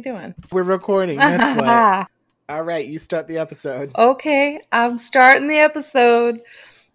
We 0.00 0.04
doing? 0.12 0.34
We're 0.50 0.62
recording. 0.62 1.18
That's 1.18 1.60
why. 1.60 2.06
All 2.48 2.62
right, 2.62 2.86
you 2.86 2.98
start 2.98 3.28
the 3.28 3.36
episode. 3.36 3.92
okay, 3.98 4.58
I'm 4.72 4.96
starting 4.96 5.46
the 5.46 5.58
episode. 5.58 6.40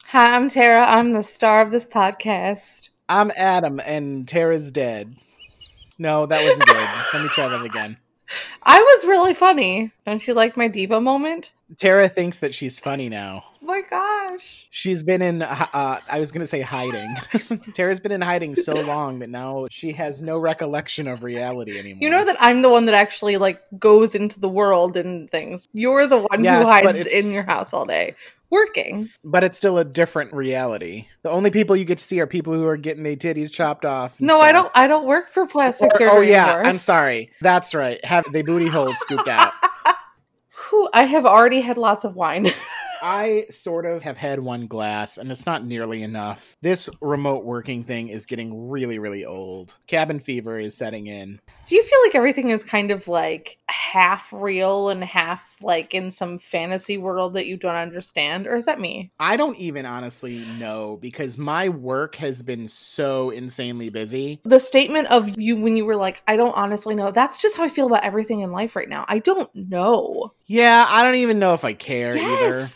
Hi, 0.07 0.35
I'm 0.35 0.49
Tara. 0.49 0.83
I'm 0.83 1.11
the 1.11 1.21
star 1.21 1.61
of 1.61 1.69
this 1.69 1.85
podcast. 1.85 2.89
I'm 3.07 3.31
Adam, 3.37 3.79
and 3.85 4.27
Tara's 4.27 4.71
dead. 4.71 5.15
No, 5.99 6.25
that 6.25 6.43
wasn't 6.43 6.65
good. 6.65 6.89
Let 7.13 7.21
me 7.21 7.29
try 7.29 7.47
that 7.47 7.63
again. 7.63 7.97
I 8.63 8.79
was 8.79 9.05
really 9.05 9.35
funny. 9.35 9.91
Don't 10.07 10.25
you 10.25 10.33
like 10.33 10.57
my 10.57 10.67
diva 10.67 10.99
moment? 10.99 11.53
Tara 11.77 12.09
thinks 12.09 12.39
that 12.39 12.55
she's 12.55 12.79
funny 12.79 13.07
now. 13.07 13.43
Oh 13.75 13.81
my 13.81 13.89
gosh. 13.89 14.67
She's 14.69 15.03
been 15.03 15.21
in, 15.21 15.41
uh, 15.41 15.99
I 16.09 16.19
was 16.19 16.31
going 16.31 16.41
to 16.41 16.47
say 16.47 16.61
hiding. 16.61 17.15
Tara's 17.73 17.99
been 17.99 18.13
in 18.13 18.21
hiding 18.21 18.55
so 18.55 18.73
long 18.73 19.19
that 19.19 19.29
now 19.29 19.67
she 19.69 19.91
has 19.93 20.21
no 20.21 20.37
recollection 20.37 21.07
of 21.09 21.23
reality 21.23 21.77
anymore. 21.77 21.99
You 22.01 22.09
know 22.09 22.23
that 22.23 22.37
I'm 22.39 22.61
the 22.61 22.69
one 22.69 22.85
that 22.85 22.95
actually 22.95 23.35
like 23.35 23.61
goes 23.77 24.15
into 24.15 24.39
the 24.39 24.47
world 24.47 24.95
and 24.95 25.29
things. 25.29 25.67
You're 25.73 26.07
the 26.07 26.19
one 26.19 26.43
Yes, 26.43 26.65
who 26.65 26.71
hides 26.71 27.05
in 27.05 27.31
your 27.31 27.43
house 27.43 27.73
all 27.73 27.85
day 27.85 28.15
working. 28.49 29.09
But 29.25 29.43
it's 29.43 29.57
still 29.57 29.77
a 29.77 29.83
different 29.83 30.31
reality. 30.31 31.07
The 31.23 31.31
only 31.31 31.51
people 31.51 31.75
you 31.75 31.83
get 31.83 31.97
to 31.97 32.03
see 32.03 32.21
are 32.21 32.27
people 32.27 32.53
who 32.53 32.65
are 32.65 32.77
getting 32.77 33.03
their 33.03 33.17
titties 33.17 33.51
chopped 33.51 33.83
off. 33.83 34.21
No, 34.21 34.39
I 34.39 34.53
don't 34.53 34.71
I 34.73 34.87
don't 34.87 35.05
work 35.05 35.27
for 35.27 35.45
plastic 35.47 35.91
Or- 35.93 35.97
surgery 35.97 36.09
oh 36.17 36.21
yeah, 36.21 36.45
anymore. 36.51 36.65
I'm 36.65 36.77
sorry. 36.77 37.31
That's 37.41 37.75
right. 37.75 38.03
Have 38.05 38.23
the 38.31 38.41
booty 38.41 38.67
holes 38.67 38.95
scooped 38.99 39.27
out. 39.27 39.51
Whew, 40.69 40.89
I 40.93 41.03
have 41.03 41.25
already 41.25 41.59
had 41.59 41.77
lots 41.77 42.05
of 42.05 42.15
wine. 42.15 42.51
I 43.05 43.45
sort 43.51 43.85
of 43.85 44.01
have 44.01 44.17
had 44.17 44.39
one 44.39 44.65
glass, 44.65 45.19
and 45.19 45.29
it's 45.29 45.45
not 45.45 45.63
nearly 45.63 46.01
enough. 46.01 46.57
This 46.63 46.89
remote 47.01 47.45
working 47.45 47.83
thing 47.83 48.07
is 48.07 48.25
getting 48.25 48.67
really, 48.67 48.97
really 48.97 49.23
old. 49.23 49.77
Cabin 49.85 50.19
fever 50.19 50.57
is 50.57 50.75
setting 50.75 51.05
in. 51.05 51.39
Do 51.67 51.75
you 51.75 51.83
feel 51.83 51.99
like 52.03 52.15
everything 52.15 52.49
is 52.49 52.63
kind 52.63 52.89
of 52.89 53.07
like 53.07 53.59
half 53.69 54.33
real 54.33 54.89
and 54.89 55.03
half 55.03 55.55
like 55.61 55.93
in 55.93 56.09
some 56.09 56.39
fantasy 56.39 56.97
world 56.97 57.33
that 57.33 57.45
you 57.45 57.57
don't 57.57 57.75
understand? 57.75 58.47
Or 58.47 58.55
is 58.55 58.65
that 58.65 58.81
me? 58.81 59.11
I 59.19 59.37
don't 59.37 59.57
even 59.57 59.85
honestly 59.85 60.43
know 60.59 60.97
because 60.99 61.37
my 61.37 61.69
work 61.69 62.15
has 62.15 62.41
been 62.41 62.67
so 62.67 63.29
insanely 63.29 63.91
busy. 63.91 64.39
The 64.45 64.59
statement 64.59 65.11
of 65.11 65.39
you 65.39 65.57
when 65.57 65.77
you 65.77 65.85
were 65.85 65.95
like, 65.95 66.23
I 66.27 66.37
don't 66.37 66.55
honestly 66.55 66.95
know, 66.95 67.11
that's 67.11 67.39
just 67.39 67.55
how 67.55 67.65
I 67.65 67.69
feel 67.69 67.85
about 67.85 68.03
everything 68.03 68.41
in 68.41 68.51
life 68.51 68.75
right 68.75 68.89
now. 68.89 69.05
I 69.07 69.19
don't 69.19 69.53
know. 69.53 70.33
Yeah, 70.47 70.87
I 70.89 71.03
don't 71.03 71.15
even 71.15 71.37
know 71.37 71.53
if 71.53 71.63
I 71.63 71.73
care 71.73 72.17
either. 72.17 72.67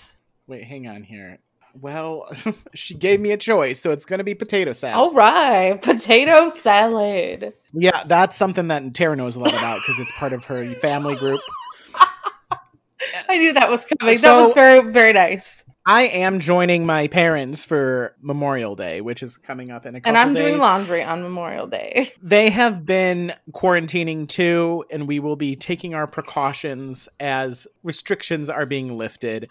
Wait, 0.49 0.63
hang 0.63 0.87
on 0.87 1.03
here. 1.03 1.37
Well, 1.79 2.27
she 2.73 2.95
gave 2.95 3.19
me 3.19 3.31
a 3.31 3.37
choice, 3.37 3.79
so 3.79 3.91
it's 3.91 4.03
going 4.03 4.17
to 4.17 4.23
be 4.23 4.33
potato 4.33 4.73
salad. 4.73 4.95
All 4.95 5.13
right. 5.13 5.79
Potato 5.81 6.49
salad. 6.49 7.53
Yeah, 7.71 8.03
that's 8.07 8.35
something 8.35 8.67
that 8.69 8.95
Tara 8.95 9.15
knows 9.15 9.35
a 9.35 9.39
lot 9.41 9.53
about 9.53 9.81
because 9.81 9.99
it's 9.99 10.11
part 10.13 10.33
of 10.33 10.45
her 10.45 10.73
family 10.75 11.15
group. 11.15 11.39
I 13.29 13.37
knew 13.37 13.53
that 13.53 13.69
was 13.69 13.85
coming. 13.85 14.19
that 14.19 14.41
was 14.41 14.53
very, 14.55 14.91
very 14.91 15.13
nice. 15.13 15.63
I 15.85 16.07
am 16.07 16.39
joining 16.39 16.83
my 16.85 17.07
parents 17.07 17.63
for 17.63 18.15
Memorial 18.19 18.75
Day, 18.75 19.01
which 19.01 19.21
is 19.21 19.37
coming 19.37 19.69
up 19.69 19.85
in 19.85 19.95
a 19.95 20.01
couple 20.01 20.09
And 20.09 20.17
I'm 20.17 20.33
days. 20.33 20.43
doing 20.43 20.57
laundry 20.57 21.03
on 21.03 21.21
Memorial 21.21 21.67
Day. 21.67 22.11
They 22.23 22.49
have 22.49 22.85
been 22.87 23.33
quarantining 23.51 24.27
too, 24.27 24.83
and 24.89 25.07
we 25.07 25.19
will 25.19 25.35
be 25.35 25.55
taking 25.55 25.93
our 25.93 26.07
precautions 26.07 27.07
as 27.19 27.67
restrictions 27.83 28.49
are 28.49 28.65
being 28.65 28.97
lifted. 28.97 29.47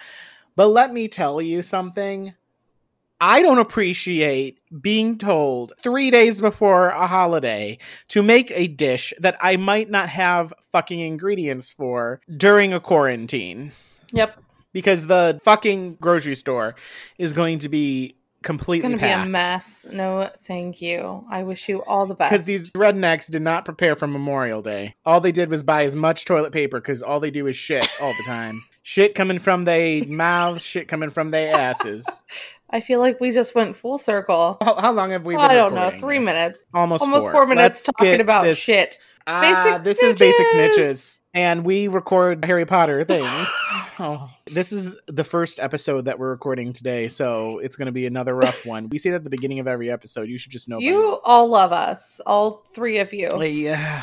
But 0.58 0.70
let 0.70 0.92
me 0.92 1.06
tell 1.06 1.40
you 1.40 1.62
something. 1.62 2.34
I 3.20 3.42
don't 3.42 3.60
appreciate 3.60 4.58
being 4.82 5.16
told 5.16 5.72
three 5.80 6.10
days 6.10 6.40
before 6.40 6.88
a 6.88 7.06
holiday 7.06 7.78
to 8.08 8.24
make 8.24 8.50
a 8.50 8.66
dish 8.66 9.14
that 9.20 9.36
I 9.40 9.56
might 9.56 9.88
not 9.88 10.08
have 10.08 10.52
fucking 10.72 10.98
ingredients 10.98 11.72
for 11.72 12.20
during 12.36 12.72
a 12.72 12.80
quarantine. 12.80 13.70
Yep. 14.10 14.42
Because 14.72 15.06
the 15.06 15.40
fucking 15.44 15.94
grocery 16.00 16.34
store 16.34 16.74
is 17.18 17.32
going 17.32 17.60
to 17.60 17.68
be 17.68 18.16
It's 18.40 18.42
completely 18.42 18.88
going 18.88 18.98
to 18.98 19.04
be 19.04 19.12
a 19.12 19.26
mess. 19.26 19.86
No, 19.92 20.28
thank 20.42 20.82
you. 20.82 21.24
I 21.30 21.44
wish 21.44 21.68
you 21.68 21.84
all 21.84 22.06
the 22.06 22.16
best. 22.16 22.32
Because 22.32 22.46
these 22.46 22.72
rednecks 22.72 23.30
did 23.30 23.42
not 23.42 23.64
prepare 23.64 23.94
for 23.94 24.08
Memorial 24.08 24.60
Day. 24.62 24.96
All 25.06 25.20
they 25.20 25.30
did 25.30 25.50
was 25.50 25.62
buy 25.62 25.84
as 25.84 25.94
much 25.94 26.24
toilet 26.24 26.52
paper 26.52 26.80
because 26.80 27.00
all 27.00 27.20
they 27.20 27.30
do 27.30 27.46
is 27.46 27.54
shit 27.54 27.88
all 28.00 28.12
the 28.16 28.24
time. 28.24 28.64
shit 28.88 29.14
coming 29.14 29.38
from 29.38 29.64
their 29.66 30.02
mouths, 30.06 30.62
shit 30.64 30.88
coming 30.88 31.10
from 31.10 31.30
their 31.30 31.54
asses. 31.54 32.06
I 32.70 32.80
feel 32.80 33.00
like 33.00 33.20
we 33.20 33.32
just 33.32 33.54
went 33.54 33.76
full 33.76 33.98
circle. 33.98 34.56
How, 34.62 34.74
how 34.80 34.92
long 34.92 35.10
have 35.10 35.26
we 35.26 35.34
been 35.34 35.44
I 35.44 35.52
don't 35.52 35.74
know, 35.74 35.90
three 35.98 36.16
this? 36.16 36.24
minutes. 36.26 36.58
Almost, 36.72 37.02
Almost 37.02 37.26
four. 37.26 37.32
four, 37.32 37.46
minutes 37.46 37.86
Let's 37.86 37.98
talking 37.98 38.20
about 38.22 38.44
this- 38.44 38.56
shit. 38.58 38.98
Ah, 39.26 39.42
Basic 39.42 39.82
this 39.84 40.02
is 40.02 40.16
Basic 40.16 40.46
Snitches! 40.46 40.78
Snitches. 40.78 41.20
And 41.34 41.66
we 41.66 41.86
record 41.88 42.42
Harry 42.46 42.64
Potter 42.64 43.04
things. 43.08 43.48
oh, 43.98 44.30
this 44.50 44.72
is 44.72 44.96
the 45.06 45.22
first 45.24 45.60
episode 45.60 46.06
that 46.06 46.18
we're 46.18 46.30
recording 46.30 46.72
today, 46.72 47.08
so 47.08 47.58
it's 47.58 47.76
going 47.76 47.86
to 47.86 47.92
be 47.92 48.06
another 48.06 48.34
rough 48.34 48.64
one. 48.64 48.88
We 48.88 48.96
say 48.96 49.10
that 49.10 49.16
at 49.16 49.24
the 49.24 49.30
beginning 49.30 49.58
of 49.58 49.66
every 49.68 49.90
episode. 49.90 50.30
You 50.30 50.38
should 50.38 50.52
just 50.52 50.70
know. 50.70 50.78
You 50.78 51.20
all 51.24 51.46
love 51.48 51.72
us, 51.72 52.22
all 52.26 52.64
three 52.72 53.00
of 53.00 53.12
you. 53.12 53.28
Yeah. 53.42 54.02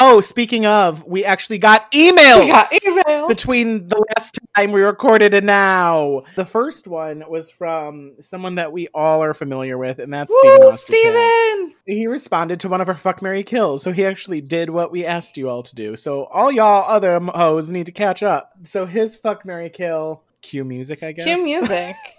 Oh, 0.00 0.20
speaking 0.20 0.66
of, 0.66 1.04
we 1.04 1.24
actually 1.24 1.58
got 1.58 1.90
emails 1.92 2.40
We 2.44 2.50
got 2.52 2.66
email. 2.86 3.28
between 3.28 3.88
the 3.88 4.04
last 4.16 4.38
time 4.56 4.72
we 4.72 4.82
recorded 4.82 5.34
and 5.34 5.46
now. 5.46 6.22
The 6.34 6.44
first 6.46 6.86
one 6.86 7.24
was 7.28 7.50
from 7.50 8.14
someone 8.20 8.56
that 8.56 8.72
we 8.72 8.88
all 8.94 9.22
are 9.22 9.34
familiar 9.34 9.78
with, 9.78 9.98
and 9.98 10.12
that's 10.12 10.30
Woo, 10.30 10.58
Ostertag. 10.58 10.78
Steven! 10.78 11.74
He 11.86 12.06
responded 12.06 12.60
to 12.60 12.68
one 12.68 12.80
of 12.80 12.88
our 12.88 12.96
fuck 12.96 13.22
Mary 13.22 13.42
kills, 13.42 13.82
so 13.82 13.92
he 13.92 14.04
actually 14.04 14.40
did 14.40 14.70
what 14.70 14.90
we 14.90 15.04
asked 15.06 15.36
you 15.36 15.48
all 15.48 15.62
to 15.62 15.74
do. 15.74 15.96
So 15.96 16.24
all 16.24 16.50
y'all 16.52 16.84
other 16.88 17.18
hoes 17.20 17.70
need 17.70 17.86
to 17.86 17.92
catch 17.92 18.22
up. 18.22 18.52
So 18.64 18.86
his 18.86 19.16
fuck 19.16 19.46
Mary 19.46 19.70
kill, 19.70 20.22
cue 20.42 20.64
music, 20.64 21.02
I 21.02 21.12
guess 21.12 21.24
Cue 21.24 21.42
music. 21.42 21.96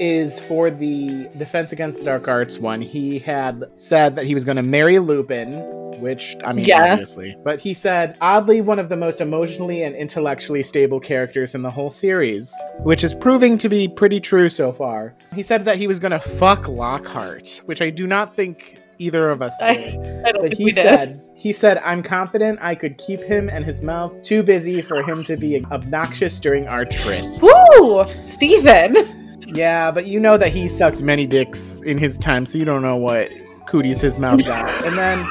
is 0.00 0.40
for 0.40 0.70
the 0.70 1.28
Defense 1.38 1.72
Against 1.72 2.00
the 2.00 2.04
Dark 2.04 2.26
Arts 2.28 2.58
one. 2.58 2.80
He 2.80 3.18
had 3.18 3.64
said 3.76 4.16
that 4.16 4.26
he 4.26 4.34
was 4.34 4.44
going 4.44 4.56
to 4.56 4.62
marry 4.62 4.98
Lupin, 4.98 5.60
which, 6.00 6.34
I 6.44 6.52
mean, 6.52 6.64
Yes. 6.64 6.92
obviously. 6.92 7.36
But 7.44 7.60
he 7.60 7.72
said, 7.72 8.16
oddly, 8.20 8.60
one 8.60 8.80
of 8.80 8.88
the 8.88 8.96
most 8.96 9.20
emotionally 9.20 9.84
and 9.84 9.94
intellectually 9.94 10.62
stable 10.64 10.98
characters 10.98 11.54
in 11.54 11.62
the 11.62 11.70
whole 11.70 11.90
series, 11.90 12.52
which 12.80 13.04
is 13.04 13.14
proving 13.14 13.56
to 13.58 13.68
be 13.68 13.86
pretty 13.86 14.18
true 14.18 14.48
so 14.48 14.72
far. 14.72 15.14
He 15.34 15.42
said 15.44 15.64
that 15.66 15.76
he 15.78 15.86
was 15.86 16.00
going 16.00 16.10
to 16.12 16.18
fuck 16.18 16.66
Lockhart, 16.66 17.60
which 17.66 17.80
I 17.80 17.90
do 17.90 18.08
not 18.08 18.34
think 18.34 18.78
either 19.02 19.30
of 19.30 19.42
us 19.42 19.56
did. 19.60 19.98
I 20.24 20.32
don't 20.32 20.42
But 20.42 20.50
think 20.50 20.54
he 20.54 20.70
said, 20.70 21.22
he 21.34 21.52
said, 21.52 21.78
I'm 21.78 22.02
confident 22.02 22.58
I 22.62 22.74
could 22.74 22.98
keep 22.98 23.22
him 23.22 23.48
and 23.48 23.64
his 23.64 23.82
mouth 23.82 24.12
too 24.22 24.42
busy 24.42 24.80
for 24.80 25.02
him 25.02 25.24
to 25.24 25.36
be 25.36 25.64
obnoxious 25.66 26.38
during 26.40 26.68
our 26.68 26.84
tryst. 26.84 27.42
Woo! 27.42 28.04
Steven! 28.24 29.18
Yeah, 29.54 29.90
but 29.90 30.06
you 30.06 30.20
know 30.20 30.38
that 30.38 30.50
he 30.52 30.68
sucked 30.68 31.02
many 31.02 31.26
dicks 31.26 31.80
in 31.84 31.98
his 31.98 32.16
time, 32.16 32.46
so 32.46 32.58
you 32.58 32.64
don't 32.64 32.82
know 32.82 32.96
what 32.96 33.30
cooties 33.66 34.00
his 34.00 34.18
mouth 34.18 34.44
got. 34.44 34.70
And 34.86 34.96
then 34.96 35.26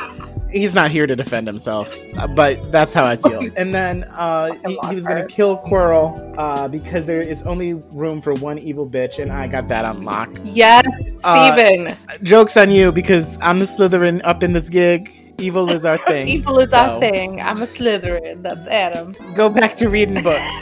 he's 0.52 0.76
not 0.76 0.92
here 0.92 1.08
to 1.08 1.16
defend 1.16 1.48
himself, 1.48 1.96
but 2.36 2.72
that's 2.72 2.94
how 2.94 3.06
I 3.06 3.16
feel. 3.16 3.50
And 3.58 3.74
then 3.74 4.04
uh, 4.06 4.54
he, 4.68 4.78
he 4.90 4.96
was 4.96 5.06
gonna 5.06 5.28
kill 5.28 5.58
Quirrell 5.60 6.36
uh, 6.38 6.68
because 6.68 7.06
there 7.06 7.22
is 7.22 7.44
only 7.44 7.74
room 7.74 8.22
for 8.22 8.34
one 8.36 8.60
evil 8.60 8.88
bitch, 8.90 9.20
and 9.22 9.32
I 9.32 9.48
got 9.48 9.68
that 9.70 9.86
on 9.86 10.04
lock. 10.04 10.30
Yes, 10.44 10.86
Uh, 11.24 11.56
Steven. 11.56 11.96
Jokes 12.24 12.58
on 12.58 12.70
you 12.72 12.92
because 12.92 13.38
I'm 13.42 13.60
the 13.60 13.66
Slytherin 13.66 14.22
up 14.24 14.44
in 14.44 14.54
this 14.54 14.70
gig. 14.70 15.12
Evil 15.40 15.70
is 15.72 15.86
our 15.86 15.98
thing. 16.08 16.28
Evil 16.28 16.60
is 16.60 16.72
our 16.74 17.00
thing. 17.00 17.42
I'm 17.42 17.62
a 17.62 17.66
Slytherin. 17.66 18.44
That's 18.44 18.68
Adam. 18.68 19.16
Go 19.36 19.50
back 19.50 19.76
to 19.76 19.90
reading 19.90 20.22
books. 20.24 20.54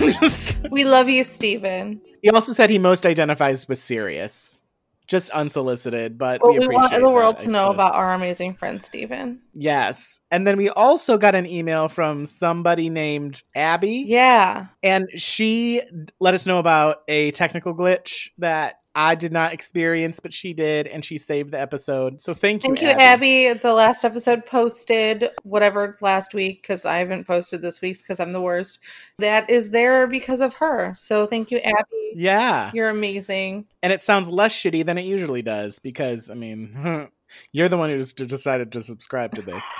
We 0.70 0.82
love 0.84 1.08
you, 1.10 1.22
Steven. 1.24 2.00
he 2.22 2.30
also 2.30 2.52
said 2.54 2.70
he 2.70 2.78
most 2.78 3.04
identifies 3.06 3.68
with 3.68 3.78
Sirius. 3.78 4.58
Just 5.06 5.30
unsolicited, 5.30 6.16
but 6.16 6.40
But 6.40 6.52
we 6.52 6.58
we, 6.58 6.64
appreciate 6.64 6.92
want 6.92 7.04
the 7.04 7.10
world 7.10 7.38
that, 7.38 7.44
to 7.44 7.50
know 7.50 7.68
about 7.68 7.94
our 7.94 8.14
amazing 8.14 8.54
friend, 8.54 8.82
Steven. 8.82 9.40
Yes. 9.52 10.20
And 10.30 10.46
then 10.46 10.56
we 10.56 10.70
also 10.70 11.18
got 11.18 11.34
an 11.34 11.46
email 11.46 11.88
from 11.88 12.24
somebody 12.24 12.88
named 12.88 13.42
Abby. 13.54 14.04
Yeah. 14.06 14.66
And 14.82 15.08
she 15.14 15.82
let 16.20 16.32
us 16.32 16.46
know 16.46 16.58
about 16.58 17.02
a 17.08 17.32
technical 17.32 17.74
glitch 17.74 18.30
that 18.38 18.76
I 18.96 19.16
did 19.16 19.32
not 19.32 19.52
experience, 19.52 20.20
but 20.20 20.32
she 20.32 20.52
did, 20.52 20.86
and 20.86 21.04
she 21.04 21.18
saved 21.18 21.50
the 21.50 21.60
episode. 21.60 22.20
So 22.20 22.32
thank 22.32 22.62
you, 22.62 22.68
Thank 22.68 22.82
you, 22.82 22.90
Abby. 22.90 23.52
The 23.52 23.74
last 23.74 24.04
episode 24.04 24.46
posted 24.46 25.30
whatever 25.42 25.96
last 26.00 26.32
week 26.32 26.62
because 26.62 26.84
I 26.84 26.98
haven't 26.98 27.26
posted 27.26 27.60
this 27.60 27.80
week's 27.80 28.02
because 28.02 28.20
I'm 28.20 28.32
the 28.32 28.40
worst. 28.40 28.78
That 29.18 29.50
is 29.50 29.70
there 29.70 30.06
because 30.06 30.40
of 30.40 30.54
her. 30.54 30.94
So 30.96 31.26
thank 31.26 31.50
you, 31.50 31.58
Abby. 31.58 32.12
Yeah. 32.14 32.70
You're 32.72 32.90
amazing. 32.90 33.66
And 33.82 33.92
it 33.92 34.00
sounds 34.00 34.28
less 34.30 34.54
shitty 34.54 34.86
than 34.86 34.96
it 34.96 35.04
usually 35.04 35.42
does 35.42 35.80
because, 35.80 36.30
I 36.30 36.34
mean, 36.34 37.08
you're 37.52 37.68
the 37.68 37.76
one 37.76 37.90
who's 37.90 38.12
decided 38.12 38.70
to 38.72 38.82
subscribe 38.82 39.34
to 39.34 39.42
this. 39.42 39.64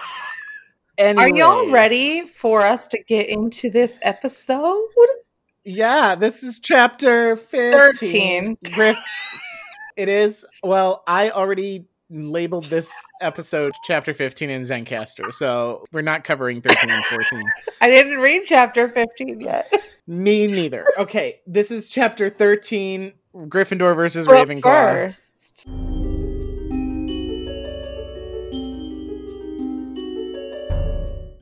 Are 0.99 1.29
y'all 1.29 1.71
ready 1.71 2.25
for 2.25 2.65
us 2.65 2.87
to 2.89 3.03
get 3.03 3.29
into 3.29 3.69
this 3.69 3.99
episode? 4.03 4.89
Yeah, 5.65 6.15
this 6.15 6.43
is 6.43 6.61
chapter 6.61 7.37
15. 7.37 8.57
13. 8.63 8.97
It 9.97 10.09
is. 10.09 10.45
Well, 10.63 11.03
I 11.07 11.31
already 11.31 11.87
labeled 12.11 12.67
this 12.67 12.93
episode 13.23 13.73
chapter 13.85 14.13
15 14.13 14.51
in 14.51 14.63
Zencastr, 14.63 15.33
so 15.33 15.85
we're 15.91 16.03
not 16.03 16.23
covering 16.23 16.61
13 16.61 16.91
and 16.91 17.05
14. 17.07 17.51
I 17.81 17.89
didn't 17.89 18.19
read 18.19 18.43
chapter 18.45 18.91
15 18.91 19.41
yet. 19.41 19.73
Me 20.07 20.47
neither. 20.47 20.87
Okay, 20.99 21.41
this 21.47 21.71
is 21.71 21.89
chapter 21.89 22.29
13 22.29 23.13
Gryffindor 23.35 23.97
versus 23.97 24.27
Ravenclaw. 24.27 24.63
first. 24.63 25.67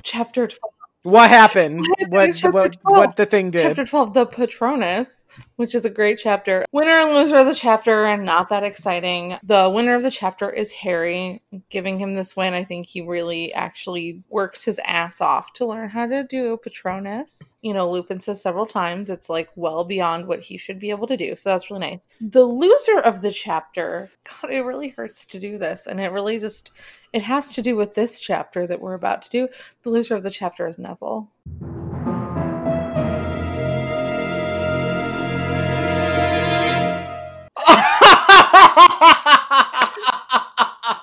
Chapter 0.04 0.46
12. 0.46 0.71
What 1.02 1.31
happened? 1.31 1.87
What 2.08 2.38
What 2.40 2.52
what, 2.52 2.76
what 2.82 3.16
the 3.16 3.26
thing 3.26 3.50
did? 3.50 3.62
Chapter 3.62 3.84
12, 3.84 4.14
The 4.14 4.26
Patronus, 4.26 5.08
which 5.56 5.75
is 5.75 5.84
a 5.84 5.90
great 5.90 6.19
chapter. 6.19 6.64
Winner 6.73 6.99
and 6.99 7.12
loser 7.12 7.37
of 7.37 7.46
the 7.46 7.55
chapter, 7.55 8.05
and 8.05 8.25
not 8.25 8.49
that 8.49 8.64
exciting. 8.64 9.37
The 9.43 9.70
winner 9.70 9.94
of 9.94 10.02
the 10.02 10.11
chapter 10.11 10.50
is 10.50 10.73
Harry. 10.73 11.43
Giving 11.70 11.99
him 11.99 12.14
this 12.14 12.37
win, 12.37 12.55
I 12.55 12.64
think 12.64 12.87
he 12.87 13.00
really 13.00 13.52
actually 13.55 14.23
works 14.29 14.64
his 14.64 14.81
ass 14.84 15.20
off 15.20 15.52
to 15.55 15.67
learn 15.67 15.88
how 15.88 16.06
to 16.06 16.25
do 16.25 16.56
Patronus. 16.56 17.56
You 17.62 17.75
know, 17.75 17.90
Lupin 17.90 18.20
says 18.20 18.43
several 18.43 18.67
times 18.67 19.11
it's 19.11 19.29
like 19.29 19.50
well 19.56 19.84
beyond 19.84 20.26
what 20.26 20.40
he 20.40 20.56
should 20.56 20.79
be 20.79 20.90
able 20.90 21.06
to 21.06 21.17
do, 21.17 21.37
so 21.37 21.50
that's 21.50 21.70
really 21.70 21.90
nice. 21.90 22.08
The 22.20 22.44
loser 22.44 23.00
of 23.00 23.23
the 23.23 23.31
chapter, 23.31 24.11
God, 24.25 24.50
it 24.50 24.64
really 24.64 24.88
hurts 24.88 25.26
to 25.26 25.38
do 25.38 25.58
this, 25.58 25.87
and 25.87 26.00
it 26.00 26.12
really 26.12 26.38
just. 26.38 26.73
It 27.12 27.23
has 27.23 27.55
to 27.56 27.62
do 27.62 27.76
with 27.76 27.94
this 27.94 28.20
chapter 28.20 28.67
that 28.67 28.81
we're 28.81 28.94
about 28.94 29.20
to 29.23 29.31
do. 29.31 29.49
The 29.82 29.90
loser 29.90 30.14
of 30.14 30.23
the 30.23 30.31
chapter 30.31 30.67
is 30.67 30.78
Neville. 30.78 31.28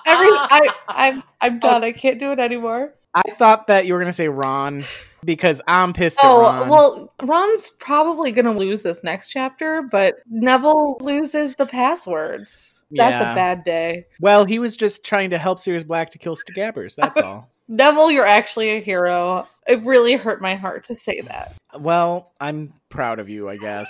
Every 0.06 0.28
I 0.32 0.74
I'm 0.88 1.22
I'm 1.40 1.58
done. 1.58 1.84
I 1.84 1.92
can't 1.92 2.18
do 2.18 2.32
it 2.32 2.38
anymore. 2.38 2.94
I 3.14 3.22
thought 3.32 3.66
that 3.68 3.86
you 3.86 3.94
were 3.94 4.00
gonna 4.00 4.12
say 4.12 4.28
Ron 4.28 4.84
because 5.24 5.60
I'm 5.66 5.92
pissed 5.92 6.18
at 6.18 6.24
Oh 6.24 6.42
Ron. 6.42 6.68
well, 6.68 7.08
Ron's 7.22 7.70
probably 7.70 8.30
gonna 8.32 8.52
lose 8.56 8.82
this 8.82 9.02
next 9.04 9.28
chapter, 9.30 9.82
but 9.82 10.16
Neville 10.28 10.96
loses 11.00 11.56
the 11.56 11.66
passwords. 11.66 12.84
That's 12.90 13.20
Yeah. 13.20 13.32
a 13.32 13.34
bad 13.34 13.64
day. 13.64 14.06
Well, 14.20 14.44
he 14.44 14.58
was 14.58 14.76
just 14.76 15.04
trying 15.04 15.30
to 15.30 15.38
help 15.38 15.58
Sirius 15.58 15.84
Black 15.84 16.10
to 16.10 16.18
kill 16.18 16.36
Scabbers. 16.36 16.96
That's 16.96 17.18
all. 17.22 17.48
Neville, 17.68 18.10
you're 18.10 18.26
actually 18.26 18.70
a 18.70 18.80
hero. 18.80 19.46
It 19.68 19.82
really 19.84 20.14
hurt 20.16 20.42
my 20.42 20.54
heart 20.56 20.82
to 20.84 20.94
say 20.96 21.20
that. 21.20 21.54
Well, 21.78 22.32
I'm 22.40 22.72
proud 22.88 23.20
of 23.20 23.28
you, 23.28 23.48
I 23.48 23.56
guess. 23.58 23.88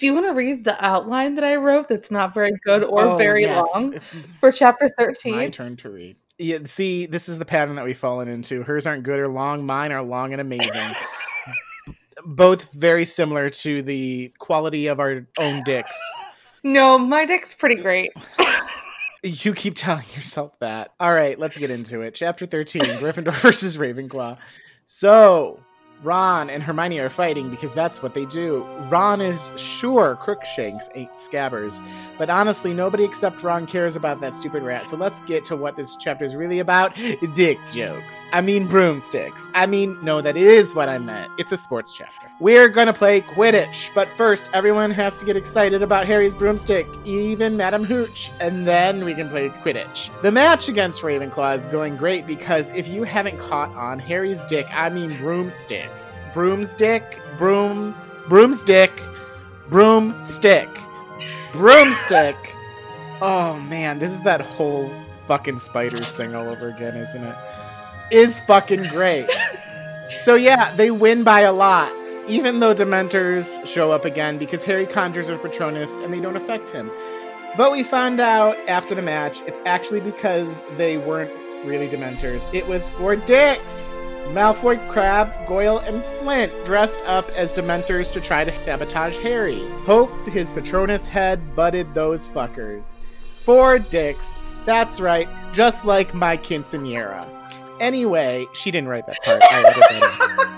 Do 0.00 0.06
you 0.06 0.14
want 0.14 0.26
to 0.26 0.32
read 0.32 0.64
the 0.64 0.82
outline 0.84 1.34
that 1.34 1.44
I 1.44 1.56
wrote? 1.56 1.88
That's 1.88 2.10
not 2.10 2.32
very 2.32 2.52
good 2.64 2.82
or 2.82 3.02
Oh, 3.02 3.16
very 3.16 3.42
yes, 3.42 3.68
long 3.74 3.92
It's 3.92 4.14
for 4.40 4.50
chapter 4.50 4.90
13? 4.98 5.36
my 5.36 5.48
turn 5.50 5.76
to 5.76 5.90
read. 5.90 6.16
Yeah, 6.38 6.58
see, 6.64 7.04
this 7.04 7.28
is 7.28 7.38
the 7.38 7.44
pattern 7.44 7.76
that 7.76 7.84
we've 7.84 7.98
fallen 7.98 8.26
into. 8.26 8.62
Hers 8.62 8.86
aren't 8.86 9.02
good 9.02 9.20
or 9.20 9.28
long. 9.28 9.66
Mine 9.66 9.92
are 9.92 10.02
long 10.02 10.32
and 10.32 10.40
amazing. 10.40 10.94
Both 12.24 12.72
very 12.72 13.04
similar 13.04 13.50
to 13.50 13.82
the 13.82 14.32
quality 14.38 14.86
of 14.86 15.00
our 15.00 15.26
own 15.38 15.62
dicks. 15.64 15.98
No, 16.62 16.98
my 16.98 17.26
dick's 17.26 17.54
pretty 17.54 17.76
great. 17.76 18.10
You 19.22 19.52
keep 19.52 19.74
telling 19.74 20.06
yourself 20.14 20.58
that. 20.60 20.94
All 20.98 21.12
right, 21.12 21.38
let's 21.38 21.58
get 21.58 21.70
into 21.70 22.00
it. 22.00 22.14
Chapter 22.14 22.46
13 22.46 22.80
Gryffindor 22.82 23.34
versus 23.42 23.76
Ravenclaw. 23.76 24.38
So, 24.86 25.60
Ron 26.02 26.50
and 26.50 26.62
Hermione 26.62 26.98
are 26.98 27.10
fighting 27.10 27.50
because 27.50 27.72
that's 27.72 28.02
what 28.02 28.14
they 28.14 28.24
do. 28.26 28.64
Ron 28.88 29.20
is 29.20 29.52
sure 29.56 30.16
Crookshanks 30.16 30.88
ain't 30.94 31.10
scabbers, 31.16 31.80
but 32.18 32.30
honestly, 32.30 32.72
nobody 32.74 33.04
except 33.04 33.42
Ron 33.42 33.66
cares 33.66 33.96
about 33.96 34.20
that 34.20 34.34
stupid 34.34 34.62
rat. 34.62 34.86
So 34.86 34.96
let's 34.96 35.20
get 35.20 35.44
to 35.46 35.56
what 35.56 35.76
this 35.76 35.96
chapter 35.96 36.24
is 36.24 36.34
really 36.34 36.58
about 36.58 36.94
dick 37.34 37.58
jokes. 37.70 38.24
I 38.32 38.40
mean, 38.40 38.66
broomsticks. 38.66 39.48
I 39.54 39.66
mean, 39.66 39.98
no, 40.02 40.20
that 40.20 40.36
is 40.36 40.74
what 40.74 40.88
I 40.88 40.98
meant. 40.98 41.30
It's 41.38 41.52
a 41.52 41.56
sports 41.56 41.92
chapter. 41.92 42.19
We're 42.40 42.70
gonna 42.70 42.94
play 42.94 43.20
Quidditch, 43.20 43.94
but 43.94 44.08
first, 44.08 44.48
everyone 44.54 44.90
has 44.92 45.18
to 45.18 45.26
get 45.26 45.36
excited 45.36 45.82
about 45.82 46.06
Harry's 46.06 46.32
broomstick, 46.32 46.86
even 47.04 47.54
Madam 47.54 47.84
Hooch, 47.84 48.30
and 48.40 48.66
then 48.66 49.04
we 49.04 49.14
can 49.14 49.28
play 49.28 49.50
Quidditch. 49.50 50.08
The 50.22 50.32
match 50.32 50.66
against 50.66 51.02
Ravenclaw 51.02 51.54
is 51.54 51.66
going 51.66 51.98
great 51.98 52.26
because 52.26 52.70
if 52.70 52.88
you 52.88 53.02
haven't 53.02 53.38
caught 53.38 53.68
on, 53.76 53.98
Harry's 53.98 54.40
dick, 54.44 54.66
I 54.72 54.88
mean 54.88 55.14
broomstick. 55.18 55.90
Broomstick, 56.32 57.18
broom, 57.36 57.94
broomstick, 58.26 58.90
broomstick, 59.68 60.70
broomstick. 61.52 62.36
Oh 63.20 63.60
man, 63.68 63.98
this 63.98 64.12
is 64.12 64.20
that 64.20 64.40
whole 64.40 64.90
fucking 65.26 65.58
spiders 65.58 66.10
thing 66.12 66.34
all 66.34 66.48
over 66.48 66.68
again, 66.68 66.96
isn't 66.96 67.22
it? 67.22 67.36
Is 68.10 68.40
fucking 68.40 68.84
great. 68.84 69.30
So 70.18 70.34
yeah, 70.34 70.74
they 70.74 70.90
win 70.90 71.22
by 71.22 71.42
a 71.42 71.52
lot, 71.52 71.90
even 72.30 72.60
though 72.60 72.74
Dementors 72.74 73.66
show 73.66 73.90
up 73.90 74.04
again 74.04 74.38
because 74.38 74.62
Harry 74.64 74.86
conjures 74.86 75.28
a 75.28 75.36
Patronus 75.36 75.96
and 75.96 76.14
they 76.14 76.20
don't 76.20 76.36
affect 76.36 76.68
him. 76.70 76.90
But 77.56 77.72
we 77.72 77.82
found 77.82 78.20
out 78.20 78.56
after 78.68 78.94
the 78.94 79.02
match, 79.02 79.40
it's 79.46 79.58
actually 79.66 80.00
because 80.00 80.62
they 80.76 80.96
weren't 80.96 81.32
really 81.64 81.88
Dementors. 81.88 82.42
It 82.54 82.66
was 82.68 82.88
for 82.90 83.16
dicks. 83.16 83.96
Malfoy, 84.28 84.78
Crabbe, 84.88 85.32
Goyle, 85.48 85.78
and 85.78 86.04
Flint 86.04 86.52
dressed 86.64 87.02
up 87.04 87.28
as 87.30 87.52
Dementors 87.52 88.12
to 88.12 88.20
try 88.20 88.44
to 88.44 88.58
sabotage 88.60 89.18
Harry. 89.18 89.68
Hope 89.80 90.12
his 90.28 90.52
Patronus 90.52 91.06
head 91.06 91.56
butted 91.56 91.92
those 91.94 92.28
fuckers. 92.28 92.94
Four 93.40 93.80
dicks. 93.80 94.38
That's 94.66 95.00
right, 95.00 95.28
just 95.52 95.84
like 95.84 96.14
my 96.14 96.36
quinceanera. 96.36 97.26
Anyway, 97.80 98.46
she 98.52 98.70
didn't 98.70 98.88
write 98.88 99.06
that 99.06 99.20
part. 99.24 100.46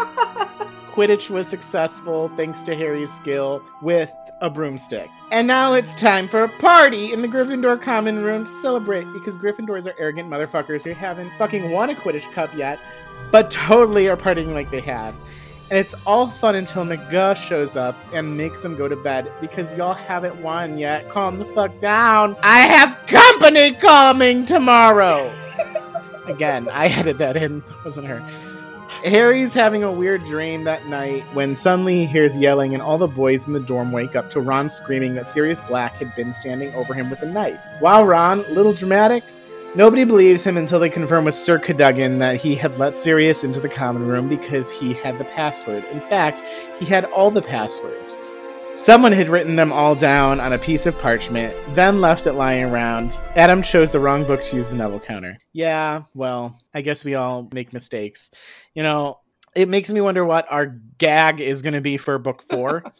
Quidditch 0.92 1.30
was 1.30 1.48
successful 1.48 2.30
thanks 2.36 2.62
to 2.64 2.74
Harry's 2.76 3.10
skill 3.10 3.62
with 3.80 4.12
a 4.42 4.50
broomstick. 4.50 5.08
And 5.30 5.46
now 5.46 5.72
it's 5.72 5.94
time 5.94 6.28
for 6.28 6.44
a 6.44 6.48
party 6.48 7.14
in 7.14 7.22
the 7.22 7.28
Gryffindor 7.28 7.80
common 7.80 8.22
room 8.22 8.44
to 8.44 8.50
celebrate 8.50 9.10
because 9.14 9.38
Gryffindors 9.38 9.86
are 9.86 9.98
arrogant 9.98 10.28
motherfuckers 10.28 10.84
who 10.84 10.90
haven't 10.90 11.30
fucking 11.38 11.70
won 11.70 11.88
a 11.88 11.94
Quidditch 11.94 12.30
cup 12.32 12.54
yet, 12.54 12.78
but 13.30 13.50
totally 13.50 14.06
are 14.08 14.18
partying 14.18 14.52
like 14.52 14.70
they 14.70 14.82
have. 14.82 15.14
And 15.70 15.78
it's 15.78 15.94
all 16.06 16.26
fun 16.26 16.56
until 16.56 16.84
McGuh 16.84 17.36
shows 17.36 17.74
up 17.74 17.96
and 18.12 18.36
makes 18.36 18.60
them 18.60 18.76
go 18.76 18.86
to 18.86 18.96
bed 18.96 19.32
because 19.40 19.72
y'all 19.72 19.94
haven't 19.94 20.36
won 20.42 20.76
yet. 20.76 21.08
Calm 21.08 21.38
the 21.38 21.46
fuck 21.46 21.78
down. 21.78 22.36
I 22.42 22.60
have 22.60 23.06
company 23.06 23.72
coming 23.72 24.44
tomorrow. 24.44 25.34
Again, 26.26 26.68
I 26.68 26.88
added 26.88 27.16
that 27.16 27.38
in, 27.38 27.62
wasn't 27.82 28.08
her. 28.08 28.51
Harry's 29.04 29.52
having 29.52 29.82
a 29.82 29.90
weird 29.90 30.24
dream 30.24 30.62
that 30.62 30.86
night 30.86 31.22
when 31.34 31.56
suddenly 31.56 31.96
he 31.96 32.06
hears 32.06 32.36
yelling, 32.36 32.72
and 32.72 32.82
all 32.82 32.98
the 32.98 33.08
boys 33.08 33.48
in 33.48 33.52
the 33.52 33.60
dorm 33.60 33.90
wake 33.90 34.14
up 34.14 34.30
to 34.30 34.40
Ron 34.40 34.68
screaming 34.68 35.16
that 35.16 35.26
Sirius 35.26 35.60
Black 35.60 35.94
had 35.94 36.14
been 36.14 36.32
standing 36.32 36.72
over 36.74 36.94
him 36.94 37.10
with 37.10 37.20
a 37.22 37.26
knife. 37.26 37.64
Wow, 37.80 38.04
Ron, 38.04 38.44
little 38.54 38.72
dramatic? 38.72 39.24
Nobody 39.74 40.04
believes 40.04 40.44
him 40.44 40.56
until 40.56 40.78
they 40.78 40.90
confirm 40.90 41.24
with 41.24 41.34
Sir 41.34 41.58
Cadogan 41.58 42.18
that 42.18 42.36
he 42.36 42.54
had 42.54 42.78
let 42.78 42.96
Sirius 42.96 43.42
into 43.42 43.58
the 43.58 43.68
common 43.68 44.06
room 44.06 44.28
because 44.28 44.70
he 44.70 44.92
had 44.92 45.18
the 45.18 45.24
password. 45.24 45.84
In 45.86 46.00
fact, 46.02 46.42
he 46.78 46.84
had 46.84 47.06
all 47.06 47.30
the 47.30 47.42
passwords. 47.42 48.16
Someone 48.74 49.12
had 49.12 49.28
written 49.28 49.54
them 49.54 49.70
all 49.70 49.94
down 49.94 50.40
on 50.40 50.54
a 50.54 50.58
piece 50.58 50.86
of 50.86 50.98
parchment, 50.98 51.54
then 51.74 52.00
left 52.00 52.26
it 52.26 52.32
lying 52.32 52.64
around. 52.64 53.20
Adam 53.36 53.62
chose 53.62 53.92
the 53.92 54.00
wrong 54.00 54.24
book 54.24 54.42
to 54.44 54.56
use 54.56 54.66
the 54.66 54.74
Neville 54.74 54.98
counter. 54.98 55.36
Yeah, 55.52 56.04
well, 56.14 56.58
I 56.72 56.80
guess 56.80 57.04
we 57.04 57.14
all 57.14 57.50
make 57.52 57.74
mistakes. 57.74 58.30
You 58.74 58.82
know, 58.82 59.18
it 59.54 59.68
makes 59.68 59.90
me 59.90 60.00
wonder 60.00 60.24
what 60.24 60.46
our 60.50 60.66
gag 60.96 61.42
is 61.42 61.60
going 61.60 61.74
to 61.74 61.82
be 61.82 61.98
for 61.98 62.18
book 62.18 62.42
four. 62.48 62.82